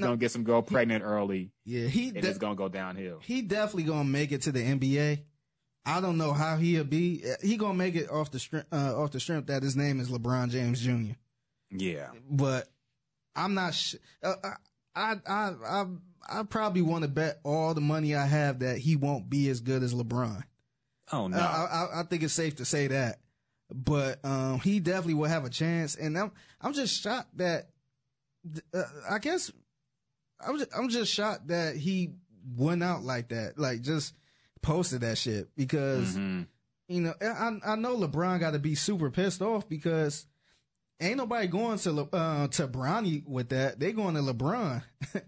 [0.00, 3.20] no, gonna get some girl pregnant early, Yeah, he and de- it's gonna go downhill.
[3.22, 5.22] he definitely gonna make it to the NBA.
[5.86, 7.22] I don't know how he'll be.
[7.42, 10.10] He gonna make it off the strength uh, off the strength that his name is
[10.10, 11.12] LeBron James Jr.
[11.70, 12.68] Yeah, But
[13.36, 13.74] I'm not.
[13.74, 14.34] Sh- uh,
[14.94, 15.86] I I I
[16.28, 19.60] I probably want to bet all the money I have that he won't be as
[19.60, 20.42] good as LeBron.
[21.12, 21.38] Oh no.
[21.38, 21.42] I,
[21.94, 23.20] I, I think it's safe to say that.
[23.72, 27.68] But um, he definitely will have a chance, and I'm I'm just shocked that.
[28.74, 29.50] Uh, I guess
[30.46, 32.12] I'm just, I'm just shocked that he
[32.56, 34.14] went out like that, like just
[34.62, 36.46] posted that shit because Mhm.
[36.88, 40.26] you know I I know LeBron got to be super pissed off because
[41.00, 43.78] ain't nobody going to Le- uh, to Bronny with that.
[43.80, 44.82] They going to LeBron.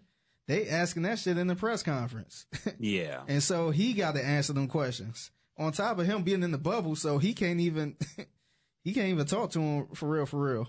[0.48, 2.46] they asking that shit in the press conference.
[2.78, 3.22] Yeah.
[3.28, 5.30] And so he got to answer them questions.
[5.58, 7.96] On top of him being in the bubble, so he can't even
[8.84, 10.68] he can't even talk to him for real, for real.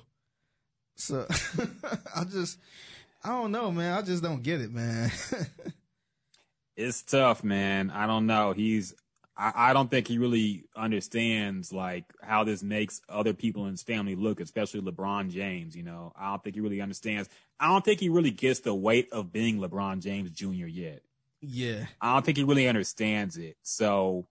[0.96, 1.26] So
[2.16, 2.60] I just
[3.24, 3.98] I don't know, man.
[3.98, 5.12] I just don't get it, man.
[6.76, 7.92] It's tough, man.
[7.92, 8.52] I don't know.
[8.54, 8.96] He's
[9.38, 13.84] I, I don't think he really understands like how this makes other people in his
[13.84, 16.14] family look, especially LeBron James, you know.
[16.16, 17.30] I don't think he really understands.
[17.60, 20.66] I don't think he really gets the weight of being LeBron James Jr.
[20.66, 21.02] yet.
[21.42, 23.58] yeah, I don't think he really understands it.
[23.62, 24.26] So,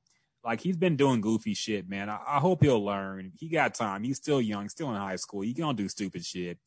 [0.45, 2.09] like, he's been doing goofy shit, man.
[2.09, 3.33] I, I hope he'll learn.
[3.39, 4.03] He got time.
[4.03, 5.43] He's still young, still in high school.
[5.43, 6.59] He gonna do stupid shit.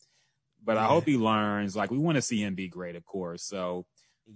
[0.63, 1.75] But I hope he learns.
[1.75, 3.43] Like, we want to see him be great, of course.
[3.43, 3.85] So,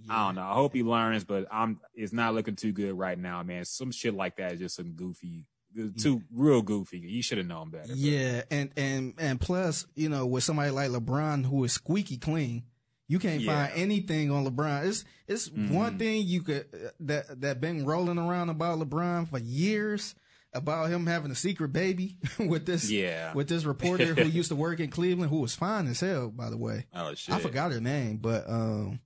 [0.08, 0.42] I don't know.
[0.42, 1.80] I hope he learns, but I'm.
[1.94, 3.64] It's not looking too good right now, man.
[3.64, 5.46] Some shit like that is just some goofy,
[5.76, 6.98] uh, too real goofy.
[7.00, 7.88] You should have known better.
[7.88, 12.18] but- Yeah, and and and plus, you know, with somebody like LeBron who is squeaky
[12.18, 12.62] clean,
[13.10, 13.66] you can't Yeah.
[13.66, 14.86] find anything on LeBron.
[14.86, 15.70] It's it's Mhm.
[15.70, 20.14] one thing you could uh, that that been rolling around about LeBron for years
[20.52, 23.32] about him having a secret baby with this Yeah.
[23.34, 26.50] with this reporter who used to work in Cleveland who was fine as hell, by
[26.50, 26.86] the way.
[26.94, 27.34] Oh shit.
[27.34, 29.00] I forgot her name, but um,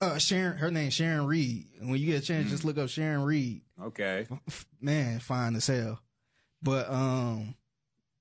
[0.00, 1.66] uh, Sharon, her name's Sharon Reed.
[1.80, 2.50] When you get a chance, Mm.
[2.50, 4.26] just look up Sharon Reed Okay.
[4.80, 6.00] man, fine as hell.
[6.62, 7.54] But um,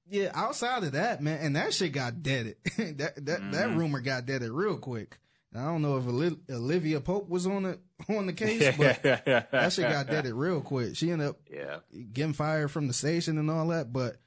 [0.08, 2.58] yeah, outside of that, man, and that shit got deaded.
[2.78, 3.78] that that that Mhm.
[3.78, 5.18] rumor got deaded real quick.
[5.56, 6.08] I don't know if
[6.50, 7.80] Olivia Pope was on the
[8.10, 10.96] on the case, but that shit got deaded real quick.
[10.96, 11.78] She ended up Yeah.
[12.14, 13.94] getting fired from the station and all that.
[13.94, 14.18] But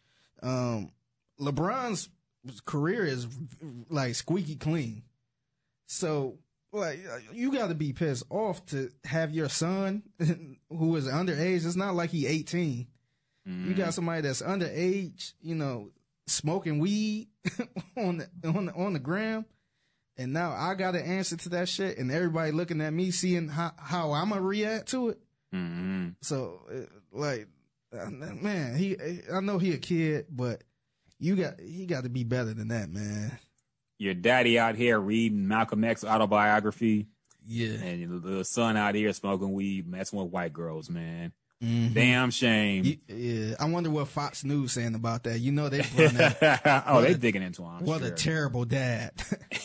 [0.42, 0.90] um,
[1.40, 2.08] LeBron's
[2.64, 3.26] career is
[3.90, 5.02] like squeaky clean.
[5.86, 6.38] So
[6.72, 7.00] like
[7.32, 10.02] you got to be pissed off to have your son
[10.70, 11.66] who is underage.
[11.66, 12.70] It's not like he 18.
[12.70, 12.86] You
[13.52, 13.72] Mm-hmm.
[13.74, 15.88] got somebody that's underage, you know,
[16.26, 17.28] smoking weed
[17.96, 19.46] on the, on the, on the gram.
[20.18, 23.48] And now I got an answer to that shit and everybody looking at me, seeing
[23.48, 25.18] how, how I'm gonna react to it.
[25.52, 26.60] hmm So,
[27.12, 27.46] like,
[27.96, 28.96] uh, man, he,
[29.32, 30.62] I know he a kid, but
[31.20, 33.38] you got, he got to be better than that, man.
[33.98, 37.06] Your daddy out here reading Malcolm X autobiography,
[37.46, 37.74] Yeah.
[37.82, 41.32] and the son out here smoking weed, messing with white girls, man.
[41.62, 41.92] Mhm.
[41.92, 43.00] Damn shame.
[43.08, 43.54] Yeah.
[43.58, 45.40] I wonder what Fox News saying about that.
[45.40, 46.84] You know, they that.
[46.86, 47.68] oh, they a- digging into him.
[47.80, 49.12] I'm What a terrible dad.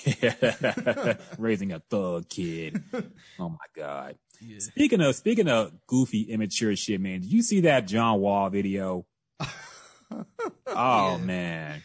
[1.37, 2.81] raising a thug kid.
[3.39, 4.15] Oh my god.
[4.59, 9.05] Speaking of speaking of goofy, immature shit, man, did you see that John Wall video?
[10.67, 11.83] oh man.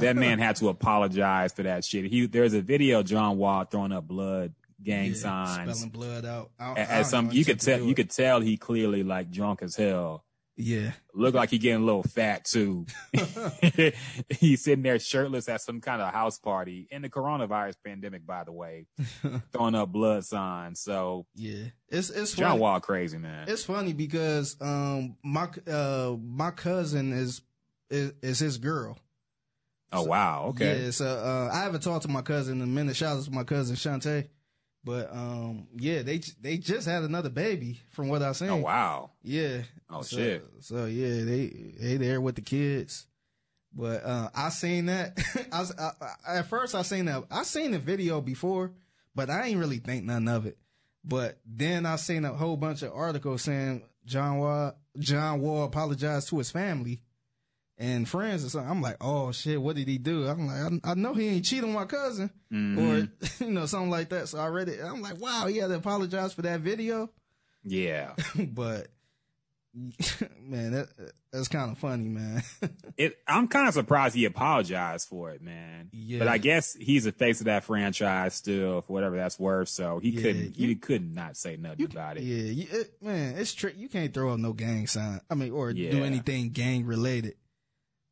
[0.00, 2.04] That man had to apologize for that shit.
[2.06, 4.54] He there's a video of John Wall throwing up blood
[4.86, 5.78] gang Yeah, signs.
[5.78, 6.50] Spelling blood out.
[6.58, 9.76] I, I As some you could tell you could tell he clearly like drunk as
[9.76, 10.24] hell.
[10.58, 10.92] Yeah.
[11.12, 12.86] Look like he getting a little fat too.
[14.40, 18.44] He's sitting there shirtless at some kind of house party in the coronavirus pandemic, by
[18.44, 18.86] the way,
[19.52, 20.80] throwing up blood signs.
[20.80, 21.64] So Yeah.
[21.88, 22.60] It's, it's John funny.
[22.60, 23.48] Wall crazy, man.
[23.48, 27.42] It's funny because, um, my, uh, my cousin is,
[27.90, 28.98] is, is his girl.
[29.92, 30.84] Oh wow, okay.
[30.84, 30.90] Yeah.
[30.90, 32.96] So, uh, I haven't talked to my cousin in a minute.
[32.96, 34.26] Shout out to my cousin Shantae.
[34.86, 38.50] But, um, yeah, they, they just had another baby from what I've seen.
[38.50, 39.10] Oh wow.
[39.20, 39.62] Yeah.
[39.90, 40.44] Oh, so, shit.
[40.60, 43.04] So yeah, they they there with the kids.
[43.74, 45.18] But uh I seen that.
[45.52, 45.90] I, was, I,
[46.28, 47.24] I at first I seen that.
[47.32, 48.74] I seen the video before,
[49.12, 50.56] but I ain't really think nothing of it.
[51.04, 56.28] But then I seen a whole bunch of articles saying John Wall John Wall apologized
[56.28, 57.02] to his family
[57.78, 58.70] and friends or something.
[58.70, 60.26] I'm like, oh shit, what did he do?
[60.26, 62.78] I'm like, I, I know he ain't cheating on my cousin Mhm.
[63.40, 64.28] or you know something like that.
[64.28, 64.80] So I read it.
[64.82, 67.10] I'm like, wow, he had to apologize for that video
[67.64, 68.12] Yeah.
[68.34, 68.88] but
[70.40, 70.88] man, that,
[71.30, 72.42] that's kind of funny, man.
[72.96, 75.90] It I'm kind of surprised he apologized for it, man.
[75.92, 76.20] Yeah.
[76.20, 79.68] But I guess he's the face of that franchise still, for whatever that's worth.
[79.68, 82.22] So he Yeah, couldn't you- he could not say nothing about it.
[82.22, 83.74] yeah, you, it, man, it's trick.
[83.76, 85.20] You can't throw up no gang sign.
[85.28, 87.34] I mean, or do anything gang related.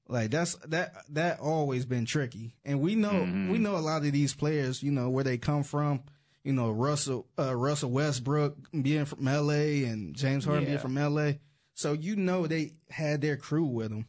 [0.06, 3.51] Like that's that that always been tricky, and we know Mhm.
[3.51, 4.82] we know a lot of these players.
[4.82, 6.02] You know where they come from.
[6.43, 9.85] You know Russell uh, Russell Westbrook being from L.A.
[9.85, 11.40] and James Harden being from L.A.
[11.72, 14.06] So you know they had their crew with them,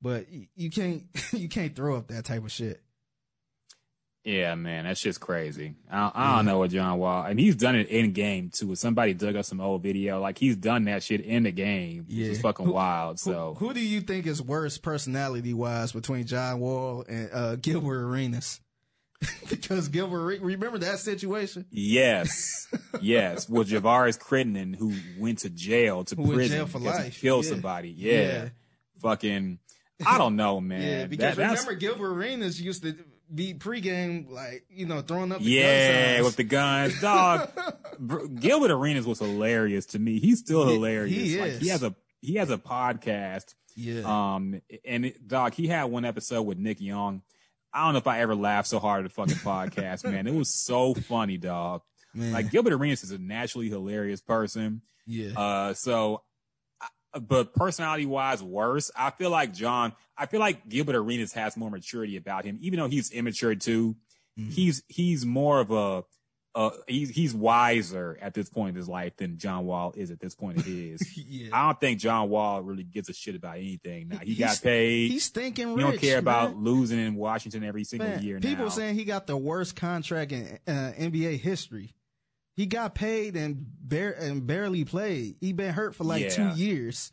[0.00, 1.02] but you can't
[1.32, 2.80] you can't throw up that type of shit.
[4.24, 5.74] Yeah, man, that's just crazy.
[5.90, 8.72] I, I don't know what John Wall, and he's done it in game too.
[8.72, 12.06] If somebody dug up some old video, like he's done that shit in the game,
[12.08, 12.32] Yeah.
[12.40, 13.20] fucking Who- wild.
[13.20, 18.02] So who, do you think is worse personality wise between John Wall and uh, Gilbert
[18.02, 18.60] Arenas?
[19.50, 21.66] because Gilbert, remember that situation?
[21.70, 22.66] yes,
[23.02, 27.14] yes, with Javaris Crittenton, who went to jail to Who prison jail for life.
[27.14, 27.50] he killed Yeah.
[27.50, 27.90] somebody.
[27.90, 28.12] Yeah.
[28.20, 28.48] Yeah.
[29.02, 29.58] fucking.
[30.04, 30.80] I don't know, man.
[30.82, 32.96] yeah, because That- remember Gilbert Arenas used to
[33.34, 37.50] be pregame like you know throwing up the Yeah, with the guns, dog.
[38.40, 40.18] Gilbert Arenas was hilarious to me.
[40.20, 41.16] He's still hilarious.
[41.16, 41.60] he Like, is.
[41.60, 43.54] he has a he has a podcast.
[43.76, 44.02] yeah.
[44.34, 47.22] Um, and it, dog, he had one episode with Nick Young.
[47.72, 50.26] I don't know if I ever laughed so hard at a fucking podcast, man.
[50.26, 51.82] It was so funny, dog.
[52.14, 52.32] man.
[52.32, 54.82] Like Gilbert Arenas is a naturally hilarious person.
[55.06, 55.38] yeah.
[55.38, 56.22] Uh, so,
[57.20, 58.90] but personality wise, worse.
[58.96, 59.92] I feel like John.
[60.16, 63.96] I feel like Gilbert Arenas has more maturity about him, even though he's immature too.
[64.38, 64.52] Mhm.
[64.52, 66.04] He's he's more of a.
[66.56, 70.20] Uh, he's he's wiser at this point in his life than John Wall is at
[70.20, 71.16] this point in his.
[71.28, 71.48] yeah.
[71.52, 74.06] I don't think John Wall really gives a shit about anything.
[74.06, 75.10] Now he He's- got paid.
[75.10, 78.70] He's thinking He don't care about losing in Washington every single Man, year people now.
[78.70, 81.92] saying he got the worst contract in uh, NBA history.
[82.54, 85.36] He got paid and, and barely played.
[85.40, 86.28] He been hurt for like Yeah.
[86.30, 87.10] two years.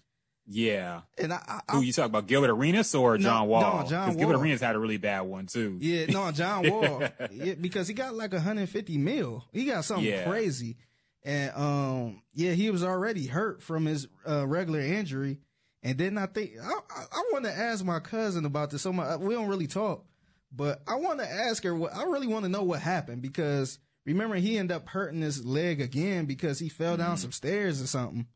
[0.47, 1.01] yeah.
[1.17, 3.83] And I, I, Who you talk about, Gilbert Arenas or No, John no, Wall?
[3.83, 5.77] Gilbert Arenas had a really bad one too.
[5.81, 9.43] yeah, no, John Wall, yeah, because he got like 150 mil.
[9.51, 10.27] He got something Yeah.
[10.29, 10.77] crazy,
[11.23, 15.39] and um, yeah, he was already hurt from his uh, regular injury.
[15.83, 18.83] And then I think I, I, I want to ask my cousin about this.
[18.83, 20.05] So my, we don't really talk,
[20.51, 21.73] but I want to ask her.
[21.75, 25.45] What I really want to know what happened because remember he ended up hurting his
[25.45, 28.27] leg again because he fell down some stairs or something,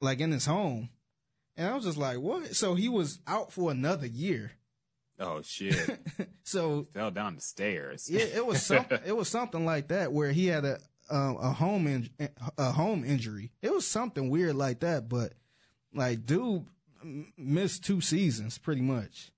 [0.00, 0.90] like in his home.
[1.56, 2.54] And I was just like, what?
[2.54, 4.52] So he was out for another year.
[5.18, 5.98] Oh shit!
[6.44, 8.08] So he Fell down the stairs.
[8.08, 8.98] yeah, it was something.
[9.06, 10.78] it was something like that where he had a
[11.10, 12.08] um, a home in,
[12.56, 13.52] a home injury.
[13.60, 15.10] It was something weird like that.
[15.10, 15.34] But
[15.92, 16.64] like, dude
[17.36, 19.30] missed two seasons pretty much.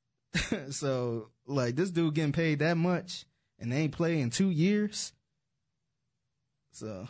[0.70, 3.26] so like, this dude getting paid that much
[3.58, 5.12] and they ain't play in two years.
[6.72, 7.08] So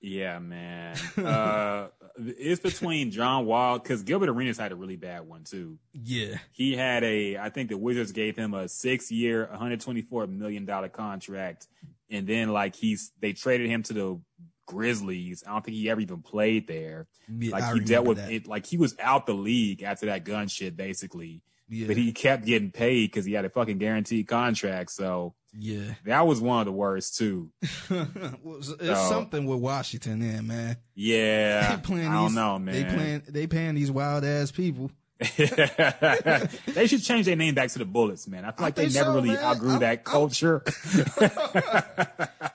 [0.00, 0.96] Yeah, man.
[1.16, 1.88] uh,
[2.18, 5.78] it's between John Wall because Gilbert Arenas had a really bad one too.
[5.92, 6.36] Yeah.
[6.52, 11.66] He had a, I think the Wizards gave him a six-year, 124 million dollar contract,
[12.10, 14.20] and then like he's they traded him to the
[14.66, 15.44] Grizzlies.
[15.46, 17.06] I don't think he ever even played there.
[17.28, 18.30] Yeah, like I he dealt with that.
[18.30, 21.42] it, like he was out the league after that gun shit, basically.
[21.68, 21.86] Yeah.
[21.86, 24.90] But he kept getting paid because he had a fucking guaranteed contract.
[24.92, 25.94] So Yeah.
[26.04, 27.50] that was one of the worst too.
[27.62, 30.76] It's So- something with Washington man.
[30.94, 32.74] Yeah, They playing I don't know, man.
[32.74, 34.90] They playing they paying these wild ass people.
[35.38, 38.44] they should change their name back to the Bullets, man.
[38.44, 39.38] I feel I like they never so, really man.
[39.38, 40.62] outgrew I'm- that culture.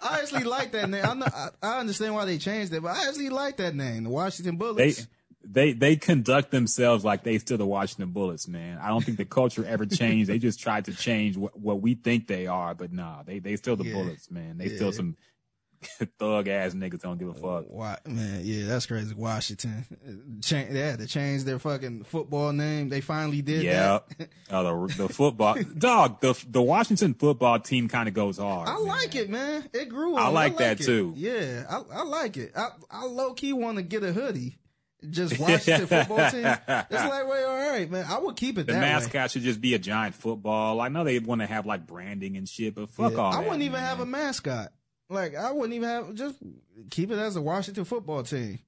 [0.01, 1.03] I actually like that name.
[1.03, 4.09] I I, I understand why they changed it, but I actually like that name, the
[4.09, 4.97] Washington Bullets.
[4.97, 5.05] they
[5.43, 8.77] they they conduct themselves like they still the Washington Bullets, man.
[8.77, 10.29] I don't think the culture ever changed.
[10.29, 13.55] They just tried to change what, what we think they are, but nah, they they
[13.55, 13.93] still the Yeah.
[13.93, 14.57] Bullets, man.
[14.57, 14.75] They Yeah.
[14.75, 15.15] still some
[16.19, 17.63] thug ass niggas don't give a fuck.
[17.69, 19.15] Why, man, yeah, that's crazy.
[19.15, 19.85] Washington,
[20.41, 22.89] Cha- they had to change their fucking football name.
[22.89, 23.99] They finally did Yeah,
[24.51, 26.19] oh, the, the football dog.
[26.19, 28.67] The the Washington football team kind of goes hard.
[28.67, 28.83] I man.
[28.87, 29.69] like it, man.
[29.73, 30.17] It grew.
[30.17, 30.33] I me.
[30.33, 30.85] like that it.
[30.85, 31.13] too.
[31.15, 32.51] Yeah, I, I like it.
[32.57, 34.57] I, I low key want to get a hoodie.
[35.09, 36.45] Just Washington football team.
[36.45, 38.05] It's like, wait, all right, man.
[38.09, 40.81] I would keep it The that mascot should just be a giant football.
[40.81, 43.17] I know they want to have like branding and shit, but fuck Yeah.
[43.19, 43.43] all I that.
[43.43, 43.83] wouldn't even man.
[43.83, 44.73] have a mascot.
[45.09, 46.13] Like I wouldn't even have.
[46.15, 46.35] Just
[46.91, 48.59] keep it as a Washington football team.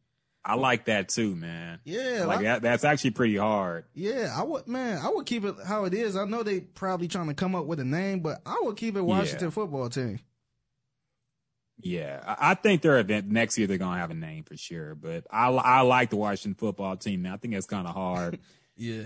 [0.43, 1.79] I like that too, man.
[1.83, 3.85] Yeah, like like- that, that's actually pretty hard.
[3.93, 4.97] Yeah, I would, man.
[5.03, 6.15] I would keep it how it is.
[6.15, 8.95] I know they probably trying to come up with a name, but I would keep
[8.95, 9.51] it Washington Yeah.
[9.51, 10.19] football team.
[11.83, 14.95] Yeah, I, think their event next year they're gonna have a name for sure.
[14.95, 17.21] But I I like the Washington football team.
[17.23, 18.39] Now I think it's kind of hard.
[18.77, 19.03] Yeah.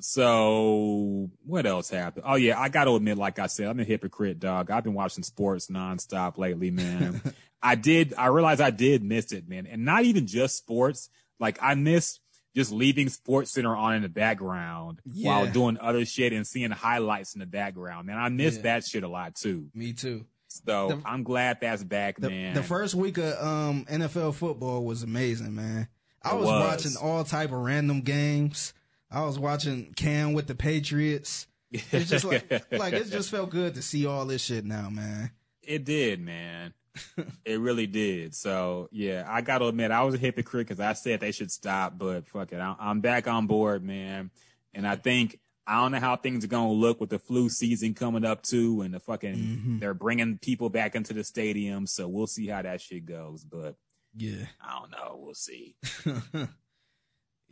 [0.00, 2.24] So what else happened?
[2.26, 4.70] Oh yeah, I got to admit, like I said, I'm a hypocrite, dog.
[4.70, 7.20] I've been watching sports nonstop lately, man.
[7.62, 8.14] I did.
[8.16, 11.10] I realized I did miss it, man, and not even just sports.
[11.38, 12.20] Like I missed
[12.56, 17.34] just leaving Sports Center on in the background while doing other shit and seeing highlights
[17.34, 18.06] in the background.
[18.06, 18.62] Man, I miss Yeah.
[18.62, 19.68] that shit a lot too.
[19.74, 20.24] Me too.
[20.48, 22.54] So The- I'm glad that's back, The, man.
[22.54, 25.88] the first week of um, NFL football was amazing, man.
[26.22, 26.60] I was, was.
[26.68, 28.72] watching all type of random games.
[29.10, 31.46] I was watching Cam with the Patriots.
[31.70, 35.30] It's just like like it just felt good to see all this shit now, man.
[35.62, 36.72] It did, man.
[37.44, 38.34] it really did.
[38.34, 41.52] So yeah, I got to admit, I was a hypocrite because I said they should
[41.52, 44.30] stop, but fuck it, I- I'm back on board, man.
[44.74, 45.38] And I think
[45.68, 48.80] I don't know how things are gonna look with the flu season coming up too,
[48.80, 49.78] and the fucking Mm-hmm.
[49.80, 51.86] they're bringing people back into the stadium.
[51.86, 53.44] So we'll see how that shit goes.
[53.44, 53.76] But
[54.16, 54.46] Yeah.
[54.60, 55.18] I don't know.
[55.20, 55.76] We'll see.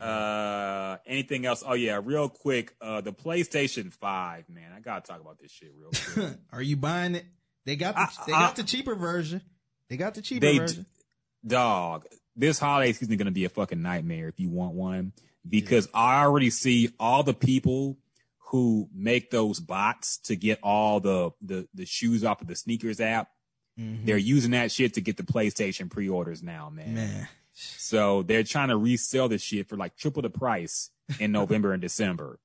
[0.01, 1.65] Uh, anything else?
[1.67, 2.75] Oh yeah, real quick.
[2.83, 4.71] Uh, the PlayStation Five, man.
[4.77, 6.39] I gotta talk about this shit real quick.
[6.53, 7.25] Are you buying it?
[7.65, 9.41] They got the, I- they I- got the cheaper version.
[9.89, 10.86] They got the cheaper They d- version.
[11.47, 12.05] dog,
[12.35, 15.12] this holiday season is going to be a fucking nightmare if you want one
[15.49, 17.97] because I already see all the people
[18.47, 23.00] who make those bots to get all the, the, the shoes off of the sneakers
[23.00, 23.28] app.
[23.78, 24.07] Mm-hmm.
[24.07, 26.94] They're using that shit to get the PlayStation pre-orders now, man.
[26.94, 27.28] Man.
[27.52, 31.83] So they're trying to resell this shit for like triple the price in November and
[31.83, 32.39] December.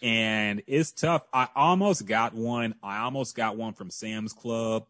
[0.00, 1.24] And it's tough.
[1.32, 2.74] I almost got one.
[2.82, 4.84] I almost got one from Sam's Club,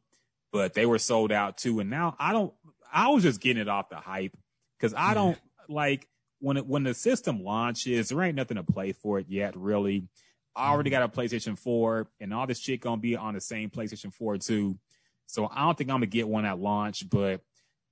[0.53, 1.81] but they were sold out too.
[1.81, 2.53] And now I don't,
[2.93, 4.37] I was just getting it off the hype
[4.79, 6.09] because I don't like
[6.45, 10.07] when it, when the system launches, there ain't nothing to play for it yet, really.
[10.55, 11.01] I already mm-hmm.
[11.01, 14.39] got a PlayStation 4 and all this shit gonna be on the same PlayStation 4
[14.39, 14.79] too.
[15.27, 17.41] So I don't think I'm gonna get one at launch, but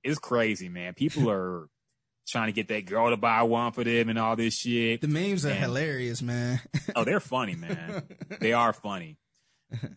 [0.03, 0.93] it's crazy, man.
[0.93, 1.67] People are
[2.27, 5.01] trying to get that girl to buy one for them and all this shit.
[5.01, 6.61] The memes are hilarious, man.
[6.95, 8.03] Oh, they're funny, man.
[8.39, 9.17] they are funny.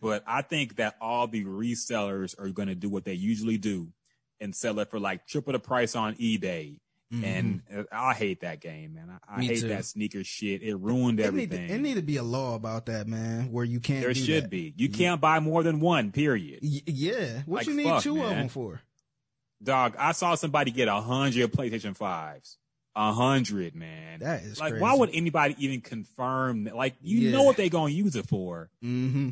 [0.01, 3.89] But I think that all the resellers are to do what they usually do
[4.41, 6.79] and sell it for like triple the price on eBay.
[7.09, 9.09] And uh, I hate that game, man.
[9.09, 9.41] I, I Mm-hmm.
[9.47, 9.67] Hate too.
[9.69, 10.61] that sneaker shit.
[10.61, 11.75] It ruined It need, to, everything.
[11.77, 14.49] it need to be a law about that, man, where you can't there should that.
[14.49, 14.73] be.
[14.75, 16.59] You can't buy more than one, period.
[16.61, 17.43] Y- yeah.
[17.45, 18.81] What Like, you need fuck, two of them for?
[19.63, 22.57] Dog, I saw somebody get a hundred PlayStation fives.
[22.95, 24.19] A hundred, man.
[24.19, 24.81] That is like, crazy.
[24.81, 26.75] why would anybody even confirm that?
[26.75, 27.31] Like, you Yeah.
[27.31, 28.69] know what they gonna use it for.
[28.83, 29.29] Mm-hmm.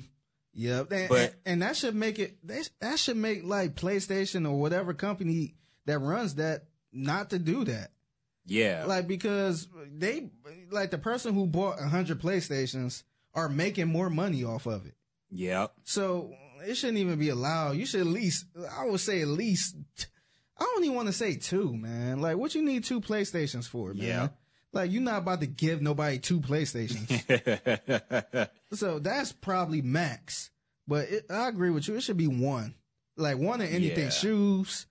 [0.54, 0.92] Yep.
[0.92, 5.56] And, But- and, that should make it, that should make like PlayStation or whatever company
[5.88, 6.64] that runs that
[6.96, 7.92] not to do that.
[8.46, 8.86] Yeah.
[8.86, 10.30] Like, because they,
[10.72, 14.96] like the person who bought a hundred PlayStations are making more money off of it.
[15.30, 15.74] yep.
[15.84, 16.32] So
[16.66, 17.72] it shouldn't even be allowed.
[17.78, 18.46] You should at least,
[18.78, 19.76] I would say at least,
[20.58, 22.22] I don't even want to say two, man.
[22.22, 24.08] Like, what you need two PlayStations for, man?
[24.08, 24.28] Yeah.
[24.72, 27.10] Like, you're not about to give nobody two PlayStations.
[28.74, 30.50] so that's probably max.
[30.88, 31.96] But it, I agree with you.
[31.96, 32.76] It should be one.
[33.18, 34.10] Like one of anything, Yeah.
[34.10, 34.86] shoes.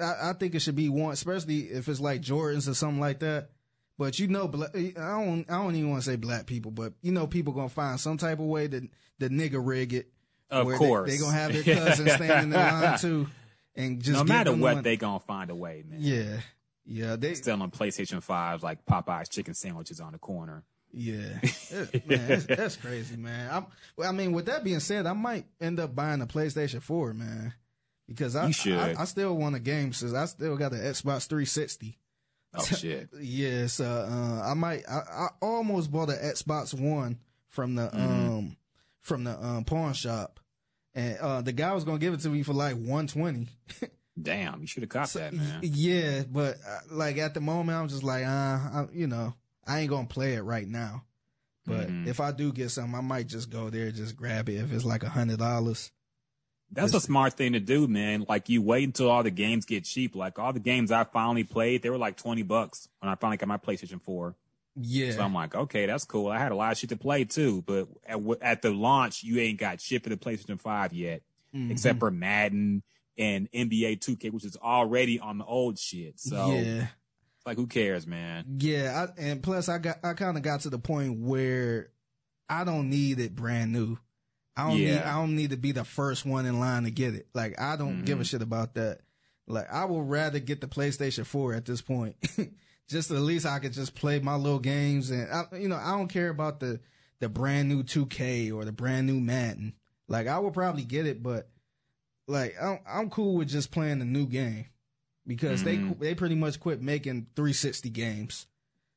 [0.00, 3.20] I, I think it should be one, especially if it's like Jordans or something like
[3.20, 3.50] that.
[3.98, 7.12] But you know, I don't, I don't even want to say black people, but you
[7.12, 8.88] know, people gonna find some type of way to,
[9.18, 10.08] the nigga rig it.
[10.50, 11.08] Of course.
[11.08, 13.28] They, they gonna have their cousin standing in line too.
[13.76, 14.82] And just no matter what, one.
[14.82, 15.98] they gonna find a way, man.
[16.00, 16.40] yeah.
[16.86, 17.16] Yeah.
[17.16, 20.64] They, Still on PlayStation 5, like Popeye's chicken sandwiches on the corner.
[20.92, 21.40] Yeah,
[21.70, 23.50] It- man, that's, that's crazy, man.
[23.50, 26.80] I'm, well, I mean, with that being said, I might end up buying a PlayStation
[26.82, 27.52] 4, man,
[28.08, 28.78] because I, should.
[28.78, 31.98] I, I still want a game since I still got the Xbox 360.
[32.56, 33.08] Oh shit.
[33.20, 34.82] Yeah, so uh, I might.
[34.88, 37.18] I, I almost bought an Xbox One
[37.48, 38.56] from the um
[39.00, 40.40] from the um pawn shop,
[40.94, 43.48] and uh, the guy was gonna give it to me for like 120.
[44.22, 45.58] Damn, you should have caught that, man.
[45.62, 49.34] Yeah, but uh, like at the moment, I'm just like, uh, I, you know,
[49.66, 51.04] I ain't gonna play it right now.
[51.66, 52.06] But Mhm.
[52.06, 54.84] if I do get something, I might just go there, just grab it if it's
[54.84, 55.90] like a hundred dollars.
[56.70, 58.24] That's a smart thing to do, man.
[58.28, 60.16] Like you wait until all the games get cheap.
[60.16, 63.36] Like all the games I finally played, they were like 20 bucks when I finally
[63.36, 64.34] got my PlayStation 4.
[64.76, 66.26] Yeah, So I'm like, okay, that's cool.
[66.28, 69.38] I had a lot of shit to play too, but at, at the launch, you
[69.38, 71.22] ain't got shit for the PlayStation 5 yet,
[71.54, 71.70] Mhm.
[71.70, 72.82] except for Madden
[73.16, 76.18] and NBA 2K, which is already on the old shit.
[76.18, 76.88] So yeah,
[77.46, 78.56] like, who cares, man?
[78.58, 79.06] yeah.
[79.16, 81.90] I, and plus, I got I kind of got to the point where
[82.48, 83.96] I don't need it brand new.
[84.56, 87.14] I don't need I don't need to be the first one in line to get
[87.14, 87.26] it.
[87.34, 88.28] Like I don't give a mm-hmm.
[88.28, 89.00] shit about that.
[89.46, 92.16] Like I would rather get the PlayStation 4 at this point.
[92.88, 95.92] just at least I could just play my little games and I, you know, I
[95.92, 96.80] don't care about the
[97.20, 99.74] the brand new 2K or the brand new Madden.
[100.08, 101.48] Like I would probably get it, but
[102.28, 104.66] like I'm I'm cool with just playing the new game
[105.26, 106.00] because they mm-hmm.
[106.00, 108.46] they pretty much quit making 360 games.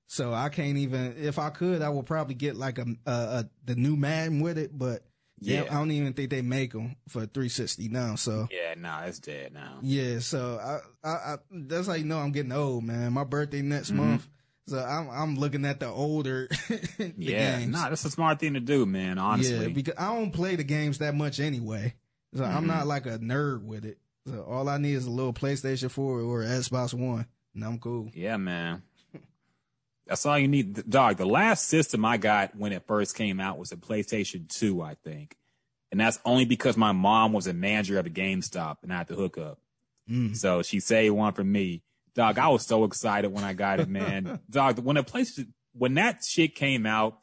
[0.06, 3.50] So I can't even if I could I would probably get like a, a, a
[3.66, 5.07] the new Madden with it, but
[5.40, 5.75] yeah, Yeah.
[5.75, 8.16] I don't even think they make them for 360 now.
[8.16, 9.80] So Yeah, nah, it's dead now.
[9.82, 10.59] yeah, so
[11.03, 13.14] I, I, I that's how you know I'm getting old, man.
[13.14, 13.98] My birthday next Mm-hmm.
[13.98, 14.27] month,
[14.67, 16.48] so I'm I'm looking at the older
[16.98, 17.74] the Yeah, games.
[17.74, 19.17] nah, that's a smart thing to do, man.
[19.17, 21.93] Honestly, Yeah, because I don't play the games that much anyway.
[22.35, 22.67] So I'm Mm-hmm.
[22.67, 23.98] not like a nerd with it.
[24.25, 27.25] So all I need is a little PlayStation 4 or Xbox One,
[27.56, 28.11] and I'm cool.
[28.14, 28.83] Yeah, man.
[30.08, 30.90] That's all you need.
[30.90, 34.82] Dog, the last system I got when it first came out was a PlayStation 2,
[34.82, 35.36] I think.
[35.92, 39.08] And that's only because my mom was a manager of a GameStop and I had
[39.10, 39.60] to hook up.
[40.34, 41.84] So she saved one for me.
[42.16, 44.40] Dog, I was so excited when I got it, man.
[44.50, 47.18] Dog, when a PlayStation, when that shit came out,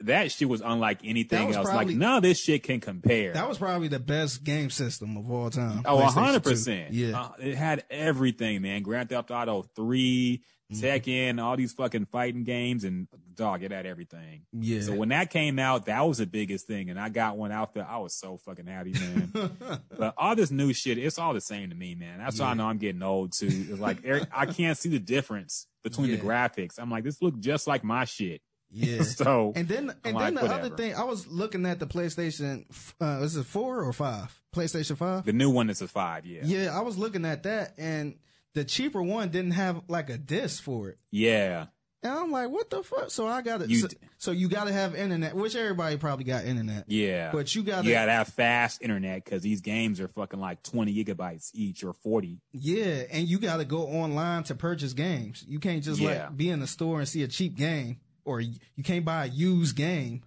[0.00, 1.68] that shit was unlike anything was else.
[1.68, 3.32] probably- like none of this shit can compare.
[3.32, 5.82] That was probably the best game system of all time.
[5.84, 6.92] Oh, hundred percent.
[6.92, 7.20] Yeah.
[7.20, 8.82] uh, it had everything, man.
[8.82, 10.40] Grand Theft Auto 3
[10.72, 10.84] Mm-hmm.
[10.84, 14.42] Tekken, all these fucking fighting games, and dog, it had everything.
[14.52, 14.82] Yeah.
[14.82, 17.72] So when that came out, that was the biggest thing, and I got one out
[17.72, 17.86] there.
[17.88, 19.32] I was so fucking happy, man.
[19.98, 22.18] but all this new shit, it's all the same to me, man.
[22.18, 23.46] That's why I know I'm getting old too.
[23.70, 26.78] It's like I can't see the difference between the graphics.
[26.78, 28.42] I'm like, this look just like my shit.
[28.70, 29.00] Yeah.
[29.02, 30.66] So And then, and like, then the whatever.
[30.66, 32.66] other thing, I was looking at the PlayStation.
[33.00, 34.38] Uh, is it four or five?
[34.54, 35.24] PlayStation five.
[35.24, 36.42] the new one is a five, yeah.
[36.44, 38.16] Yeah, I was looking at that, and
[38.54, 40.98] the cheaper one didn't have like a disc for it.
[41.10, 41.66] Yeah.
[42.00, 43.10] And I'm like, what the fuck?
[43.10, 43.74] So I got to.
[43.76, 46.84] So, so you got to have internet, which everybody probably got internet.
[46.86, 47.32] Yeah.
[47.32, 50.94] But you gotta- you gotta have fast internet because these games are fucking like 20
[51.04, 52.40] gigabytes each or 40.
[52.52, 55.44] Yeah, and you got to go online to purchase games.
[55.48, 56.26] You can't just Yeah.
[56.26, 59.24] like be in the store and see a cheap game, or you you can't buy
[59.24, 60.22] a used game.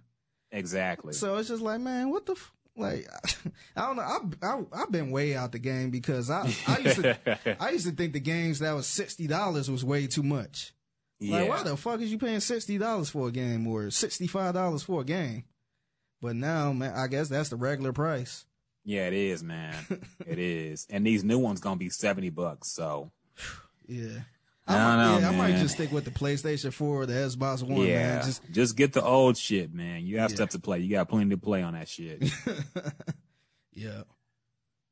[0.50, 1.14] Exactly.
[1.14, 2.52] So it's just like, man, what the f-?
[2.76, 3.06] Like?
[3.76, 4.02] I don't know.
[4.02, 7.86] I, I I've been way out the game because I I used to I used
[7.86, 10.72] to think the games that was sixty dollars was way too much.
[11.18, 11.40] yeah.
[11.40, 14.54] Like, why the fuck is you paying sixty dollars for a game or sixty five
[14.54, 15.44] dollars for a game?
[16.20, 18.44] But now, man, I guess that's the regular price.
[18.84, 19.74] yeah, it is, man.
[20.26, 20.86] it is.
[20.88, 22.68] And these new ones gonna be 70 bucks.
[22.72, 23.10] So
[23.88, 24.20] Yeah.
[24.66, 27.62] I might, know, yeah, I might just stick with the PlayStation 4 or the Xbox
[27.62, 28.24] One, yeah, man.
[28.24, 30.06] Just just get the old shit, man.
[30.06, 30.36] You have Yeah.
[30.36, 30.78] stuff to play.
[30.78, 32.22] You got plenty to play on that shit.
[33.72, 34.02] yeah.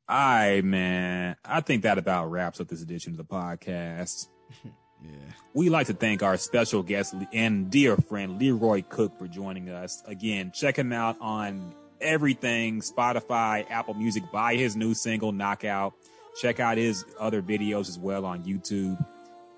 [0.09, 1.37] All right, man.
[1.45, 4.27] I think that about wraps up this edition of the podcast.
[5.03, 5.09] Yeah.
[5.55, 10.03] We'd like to thank our special guest and dear friend Leroy Cook for joining us.
[10.05, 14.21] Again, check him out on everything Spotify, Apple Music.
[14.31, 15.95] Buy his new single, Knockout.
[16.39, 19.03] Check out his other videos as well on YouTube.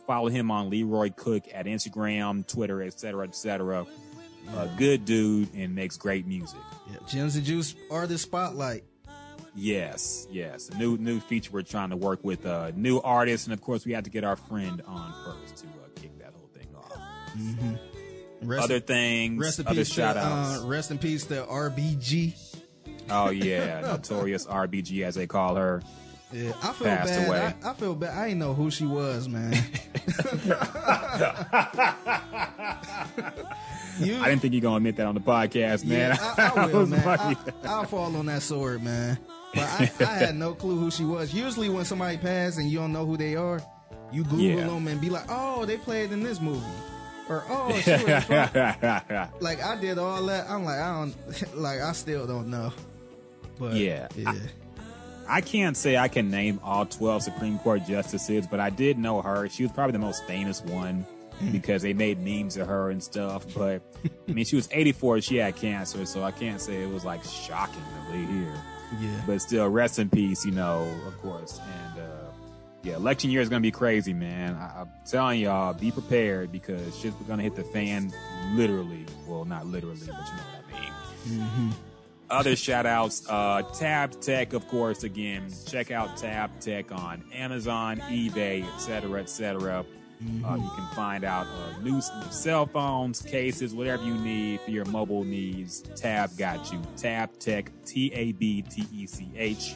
[0.08, 3.86] Follow him on Leroy Cook at Instagram, Twitter, etc., etc.
[4.58, 6.60] A good dude and makes great music.
[6.92, 6.98] Yeah.
[7.08, 8.84] Gems and Juice are the Spotlight.
[9.56, 10.70] Yes, yes.
[10.70, 13.86] A new new feature we're trying to work with uh new artists, and of course
[13.86, 16.98] we had to get our friend on first to uh, kick that whole thing off.
[18.42, 20.64] Rest, other things, rest in other peace shout outs.
[20.64, 22.36] uh, rest in peace to RBG.
[23.10, 25.82] oh yeah, notorious RBG as they call her.
[26.34, 27.28] Yeah, I feel Passed bad.
[27.28, 27.54] away.
[27.64, 28.18] I, I feel bad.
[28.18, 29.54] I didn't know who she was, man.
[34.00, 36.16] you, I didn't think you're gonna admit that on the podcast, man.
[36.16, 37.06] yeah, I, I will, was man.
[37.06, 39.18] like- I, I'll fall on that sword, man.
[39.54, 41.32] But I, I had no clue who she was.
[41.34, 43.62] Usually, when somebody passes and you don't know who they are,
[44.12, 44.68] you Google Yeah.
[44.68, 46.66] them and be like, "Oh, they played in this movie,"
[47.30, 50.50] or "Oh, she was from-" like I did all that.
[50.50, 52.74] I'm like, I don't, like I still don't know.
[53.60, 54.08] But Yeah.
[54.16, 54.36] yeah, I
[55.42, 59.48] can't say I can name all 12 Supreme Court justices, but I did know her.
[59.50, 61.06] She was probably the most famous one
[61.52, 63.46] because they made memes of her and stuff.
[63.56, 63.82] But
[64.28, 65.22] I mean, she was 84.
[65.22, 68.54] She had cancer, so I can't say it was like shocking to hear.
[69.00, 69.22] yeah.
[69.26, 71.60] But still, rest in peace, you know, of course.
[71.60, 72.32] And uh,
[72.84, 74.56] yeah, election year is going to be crazy, man.
[74.56, 78.14] I, I'm telling y'all, be prepared because shit's going to hit the fan
[78.54, 79.06] literally.
[79.28, 81.74] Well, not literally, but you know what I mean.
[82.34, 88.00] Other shout outs, uh, Tab Tech, of course, again, check out Tab Tech on Amazon,
[88.10, 89.86] eBay, etc., etc.
[90.44, 94.86] Uh, you can find out uh, new cell phones, cases, whatever you need for your
[94.86, 95.82] mobile needs.
[95.96, 96.82] Tab got you.
[96.98, 99.76] Tab Tech, T A B T E C H.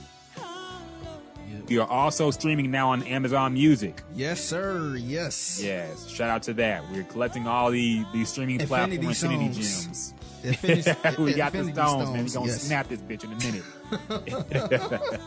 [1.68, 4.02] We are also streaming now on Amazon Music.
[4.16, 4.96] Yes, sir.
[4.96, 5.62] Yes.
[5.62, 6.90] Yes, shout out to that.
[6.92, 10.14] We're collecting all the, the streaming Infinity platform Infinity Stones.
[11.18, 12.26] We got the Infinity stones, man.
[12.26, 12.62] We're gonna yes.
[12.62, 13.64] snap this bitch in a minute.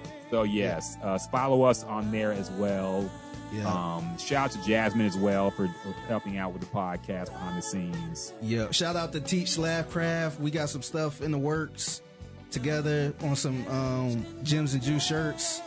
[0.30, 3.08] so yes, uh, follow us on there as well.
[3.52, 3.66] Yeah.
[3.66, 7.56] Um, shout out to Jasmine as well for, for helping out with the podcast behind
[7.56, 8.34] the scenes.
[8.42, 8.70] Yeah.
[8.70, 10.38] Shout out to Teach Lab Craft.
[10.38, 12.02] We got some stuff in the works
[12.50, 15.62] together on some um Gems and Juice shirts.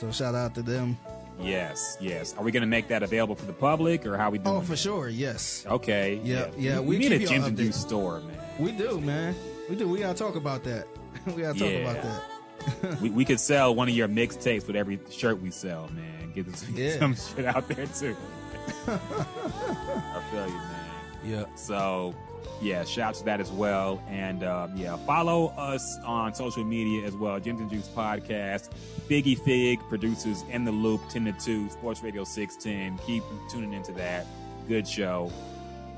[0.00, 0.96] So shout out to them.
[1.40, 2.34] Yes, yes.
[2.36, 4.56] Are we gonna make that available for the public, or how we doing?
[4.56, 5.08] Oh, for sure.
[5.08, 5.64] Yes.
[5.66, 6.20] Okay.
[6.22, 7.56] Yeah, yeah, We, we need a Gems and.
[7.56, 8.36] Juice store, man.
[8.58, 9.34] We do, man.
[9.68, 9.88] We do.
[9.88, 10.86] We gotta talk about that.
[11.26, 11.90] we gotta talk Yeah.
[11.90, 13.00] about that.
[13.00, 16.32] we, we could sell one of your mixtapes with every shirt we sell, man.
[16.34, 16.98] Get this, Yeah.
[16.98, 18.14] some shit out there too.
[18.86, 20.86] I feel you, man.
[21.24, 21.44] Yeah.
[21.56, 22.14] So,
[22.60, 24.02] yeah, shout out to that as well.
[24.08, 27.40] And um, yeah, follow us on social media as well.
[27.40, 28.70] Gems and Juice Podcast,
[29.08, 33.04] Figgy Fig, producers in the loop, 10 to 2, Sports Radio 610.
[33.06, 34.26] Keep tuning into that.
[34.68, 35.32] Good show.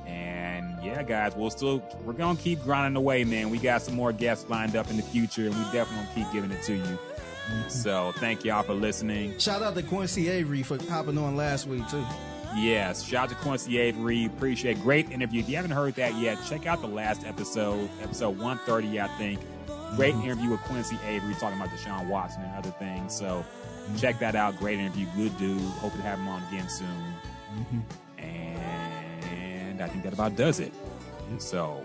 [0.07, 3.51] And yeah, guys, we'll still, we're going to keep grinding away, man.
[3.51, 6.51] We got some more guests lined up in the future, and we definitely keep giving
[6.51, 6.99] it to you.
[7.69, 9.39] So, thank y'all for listening.
[9.39, 12.05] Shout out to Quincy Avery for hopping on last week too.
[12.55, 14.27] Yes, shout out to Quincy Avery.
[14.27, 15.41] Appreciate great interview.
[15.41, 19.41] If you haven't heard that yet, check out the last episode, episode 130, I think.
[19.97, 20.25] Great mm-hmm.
[20.25, 23.15] interview with Quincy Avery talking about Deshaun Watson and other things.
[23.15, 23.45] So
[23.97, 24.59] check that out.
[24.59, 25.07] Great interview.
[25.17, 25.61] Good dude.
[25.61, 26.87] Hope to have him on again soon.
[27.55, 28.25] Mm-hmm.
[28.25, 30.73] And I think that about does it.
[31.39, 31.83] So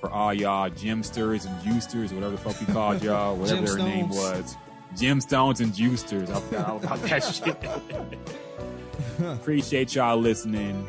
[0.00, 4.08] for all y'all gemsters and juicers, whatever the fuck you called y'all, whatever their name
[4.08, 4.56] was.
[4.94, 6.30] Gemstones and juicers.
[6.30, 7.56] I forgot all about that shit.
[9.20, 10.86] Appreciate y'all listening.